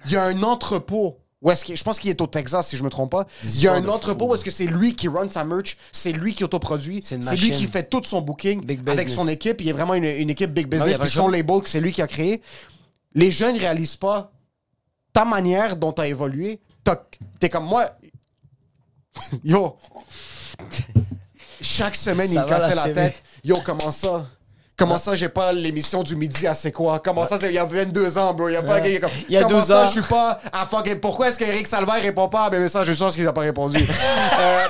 [0.05, 1.17] Il y a un entrepôt.
[1.41, 3.27] Où est-ce je pense qu'il est au Texas, si je me trompe pas.
[3.43, 4.31] Il y a un entrepôt fou.
[4.31, 7.51] où est-ce que c'est lui qui run sa merch, c'est lui qui autoproduit, C'est lui
[7.51, 9.61] qui fait tout son booking Big avec son équipe.
[9.61, 10.95] Il est vraiment une, une équipe big y business.
[10.95, 12.41] a puis son label que c'est lui qui a créé.
[13.13, 14.31] Les jeunes réalisent pas
[15.13, 16.59] ta manière dont tu as évolué.
[17.39, 17.91] T'es comme moi.
[19.43, 19.77] Yo.
[21.61, 23.21] Chaque semaine, il me cassait la la tête.
[23.43, 24.27] Yo, comment ça?
[24.77, 26.99] Comment ça, j'ai pas l'émission du midi à C'est quoi?
[26.99, 28.47] Comment ça, c'est il y a 22 ans, bro?
[28.47, 29.85] Il y a, pas, il y a comme- Il y a comment 12 ça, ans.
[29.87, 32.85] je suis pas à fucking- Pourquoi est-ce qu'Éric Salvaire répond pas à mes messages?
[32.85, 33.79] Je suis sûr qu'il a pas répondu.
[34.39, 34.67] Euh,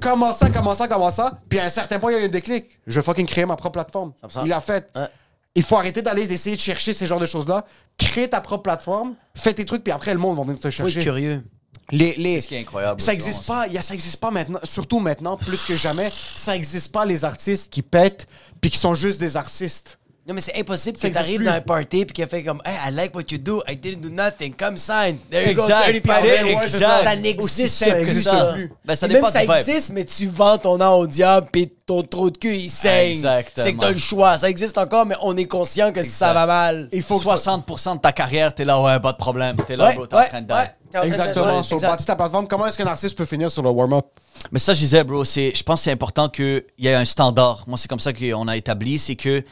[0.00, 1.32] comment ça, comment ça, comment ça?
[1.48, 2.80] Puis à un certain point, il y a eu un déclic.
[2.88, 4.12] Je vais fucking créer ma propre plateforme.
[4.20, 4.40] 100%.
[4.44, 4.88] Il l'a fait.
[4.96, 5.06] Ouais.
[5.54, 7.64] Il faut arrêter d'aller essayer de chercher ces genres de choses-là.
[7.96, 10.68] Crée ta propre plateforme, fais tes trucs, puis après, le monde va venir te Faut
[10.68, 10.98] être chercher.
[11.00, 11.44] curieux.
[11.90, 13.00] Les, les, C'est ce qui est incroyable.
[13.00, 15.76] ça aussi, existe vraiment, pas, y a, ça existe pas maintenant, surtout maintenant, plus que
[15.76, 18.26] jamais, ça existe pas les artistes qui pètent
[18.60, 19.98] puis qui sont juste des artistes.
[20.26, 21.56] Non, mais c'est impossible que t'arrives dans plus.
[21.58, 24.08] un party puis qu'il fait comme Hey, I like what you do, I didn't do
[24.08, 25.18] nothing, come sign.
[25.30, 25.82] There you go, Exact.
[25.82, 26.60] 35 Puis, million.
[26.62, 27.02] exact.
[27.04, 28.22] Ça n'existe que plus.
[28.22, 28.30] ça.
[28.32, 28.54] ça.
[28.86, 32.02] Ben, ça Et même ça existe, mais tu vends ton âme au diable puis ton
[32.02, 33.10] trou de cul il saigne.
[33.10, 33.66] Exactement.
[33.66, 34.38] C'est que t'as le choix.
[34.38, 36.88] Ça existe encore, mais on est conscient que ça va mal.
[36.92, 39.56] Il faut que 60% de ta carrière, t'es là, ouais, pas de problème.
[39.66, 40.52] T'es là, Ouais, bro, t'es en ouais, train de die.
[40.54, 40.70] ouais.
[40.90, 41.90] T'es en train de- Exactement, ouais, sur exact.
[41.90, 44.06] bâtis ta plateforme, comment est-ce qu'un artiste peut finir sur le warm-up?
[44.52, 47.04] Mais ça, je disais, bro, c'est, je pense que c'est important qu'il y ait un
[47.04, 47.64] standard.
[47.66, 48.98] Moi, c'est comme ça qu'on a établi.
[48.98, 49.42] C'est que,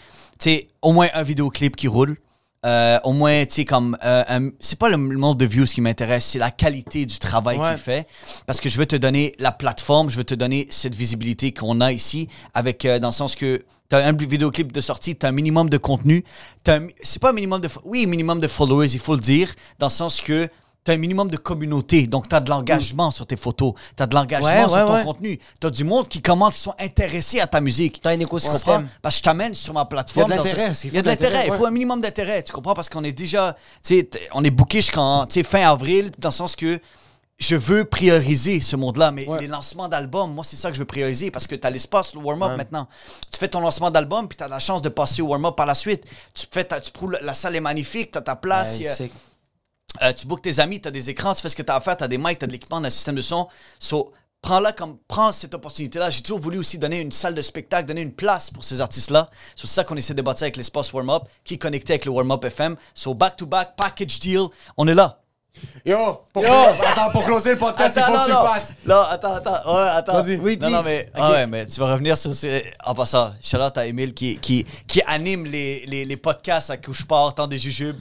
[0.43, 2.17] sais, au moins un vidéoclip qui roule.
[2.65, 3.99] Euh, au moins, tu sais, comme.
[4.05, 7.71] euh, c'est pas le, nombre de views qui m'intéresse, c'est la qualité du travail Ouais.
[7.71, 8.07] qu'il fait.
[8.47, 11.81] Parce que je veux te donner la plateforme, je veux te donner cette visibilité qu'on
[11.81, 13.65] a ici, avec, euh, dans le sens que.
[13.89, 16.25] T'as un vidéoclip de sortie, t'as un minimum de contenu.
[16.65, 17.69] T'as c'est pas un minimum de.
[17.85, 20.49] Oui, minimum de followers, il faut le dire, dans le sens que
[20.85, 22.07] t'as un minimum de communauté.
[22.07, 23.75] Donc, t'as de l'engagement sur tes photos.
[23.97, 25.05] T'as de l'engagement Ouais, sur ouais, ton ouais.
[25.05, 25.39] contenu.
[25.61, 28.01] T'as du monde qui commence, qui sont intéressés à ta musique.
[28.03, 28.89] T'as un Tu écosystème.
[29.01, 30.31] Parce que je t'amène sur ma plateforme.
[30.33, 31.49] Il y a de l'intérêt, un- il faut Il y a de de l'intérêt, l'intérêt.
[31.49, 31.69] Il faut ouais.
[31.69, 32.43] un minimum d'intérêt.
[32.43, 32.75] Tu comprends?
[32.75, 36.35] Parce qu'on est déjà, tu sais, on est booké jusqu'en, tu fin avril, dans le
[36.35, 36.81] sens que
[37.39, 39.11] je veux prioriser ce monde-là.
[39.11, 39.41] Mais Ouais.
[39.41, 42.15] les lancements d'albums, moi, c'est ça que je veux prioriser parce que tu as l'espace,
[42.15, 42.87] le warm-up maintenant.
[43.33, 45.67] Tu fais ton lancement d'album, puis tu as la chance de passer au warm-up par
[45.67, 46.05] la suite.
[46.35, 48.79] Tu fais ta- tu prouves, la salle est magnifique, tu as ta place.
[48.79, 49.11] Ouais,
[50.01, 51.77] euh, tu bookes tes amis, tu as des écrans, tu fais ce que tu as
[51.77, 53.47] à faire, tu as des mics, tu as de l'équipement, un système de son.
[53.79, 56.11] So, prends-la comme, prends cette opportunité-là.
[56.11, 59.29] J'ai toujours voulu aussi donner une salle de spectacle, donner une place pour ces artistes-là.
[59.55, 62.45] C'est ça qu'on essaie de bâtir avec l'espace warm-up, qui est connecté avec le warm-up
[62.45, 62.77] FM.
[62.95, 65.19] So, back-to-back, package deal, on est là.
[65.85, 65.99] Yo,
[66.33, 66.51] pour, Yo.
[66.51, 68.43] attends, pour closer le podcast, il faut non, que tu non.
[68.43, 68.73] le fasses.
[68.87, 69.75] Là, attends, attends.
[69.75, 70.23] Ouais, attends.
[70.23, 70.37] Vas-y.
[70.39, 72.33] Oui, non, non, mais, ah ouais, mais tu vas revenir sur.
[72.35, 76.79] ces- En passant, out à Emile qui, qui, qui anime les, les, les podcasts à
[76.79, 77.99] Couche Part, temps des jujubes,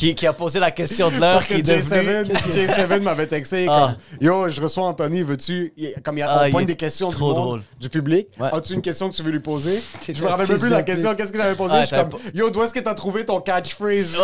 [0.00, 2.22] qui, qui a posé la question de l'heure, qui est devenu.
[2.32, 3.94] J7, J7 m'avait texté Ah.
[4.18, 5.74] comme Yo, je reçois Anthony, veux-tu.
[6.02, 7.62] Comme il y a Ah, est des questions du, trop monde, drôle.
[7.78, 8.28] du public.
[8.38, 8.48] Ouais.
[8.52, 9.82] As-tu une question que tu veux lui poser?
[10.08, 11.14] Je me rappelle même plus la question.
[11.14, 11.74] Qu'est-ce que j'avais posé?
[11.76, 14.16] Ah, Je suis comme Yo, d'où est-ce que t'as trouvé ton catchphrase?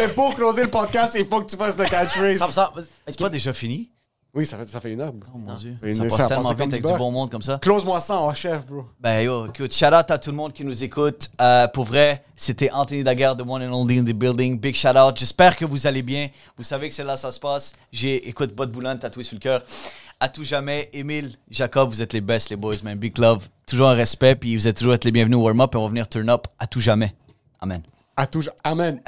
[0.00, 2.38] Mais pour closer le podcast, il faut que tu fasses le catchphrase.
[2.40, 2.68] 100%.
[2.76, 2.84] Ok.
[3.06, 3.90] C'est pas déjà fini?
[4.32, 5.12] Oui, ça fait, ça fait une heure.
[5.34, 5.76] Oh mon dieu.
[5.82, 7.58] Mais Ça ça passe a tellement vite du avec du bon monde comme ça.
[7.58, 8.84] Close-moi ça en chef, bro.
[9.00, 11.30] Ben yo, écoute, shout out à tout le monde qui nous écoute.
[11.40, 14.60] Euh, pour vrai, c'était Anthony Daguerre, the one and only in the building.
[14.60, 15.16] Big shout out.
[15.16, 16.28] J'espère que vous allez bien.
[16.56, 17.74] Vous savez que c'est là ça se passe.
[17.90, 19.64] J'ai, écoute, Bot Boulan tatoué sur le cœur.
[20.20, 22.96] À tout jamais, Émile, Jacob, vous êtes les best, les boys, man.
[22.96, 23.48] Big love.
[23.66, 25.88] Toujours un respect, puis vous êtes toujours être les bienvenus au warm-up et on va
[25.88, 27.14] venir turn up à tout jamais.
[27.60, 27.82] Amen.
[28.16, 28.42] À tout.
[28.62, 29.00] Amen.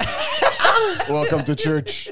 [1.09, 2.09] Welcome to church.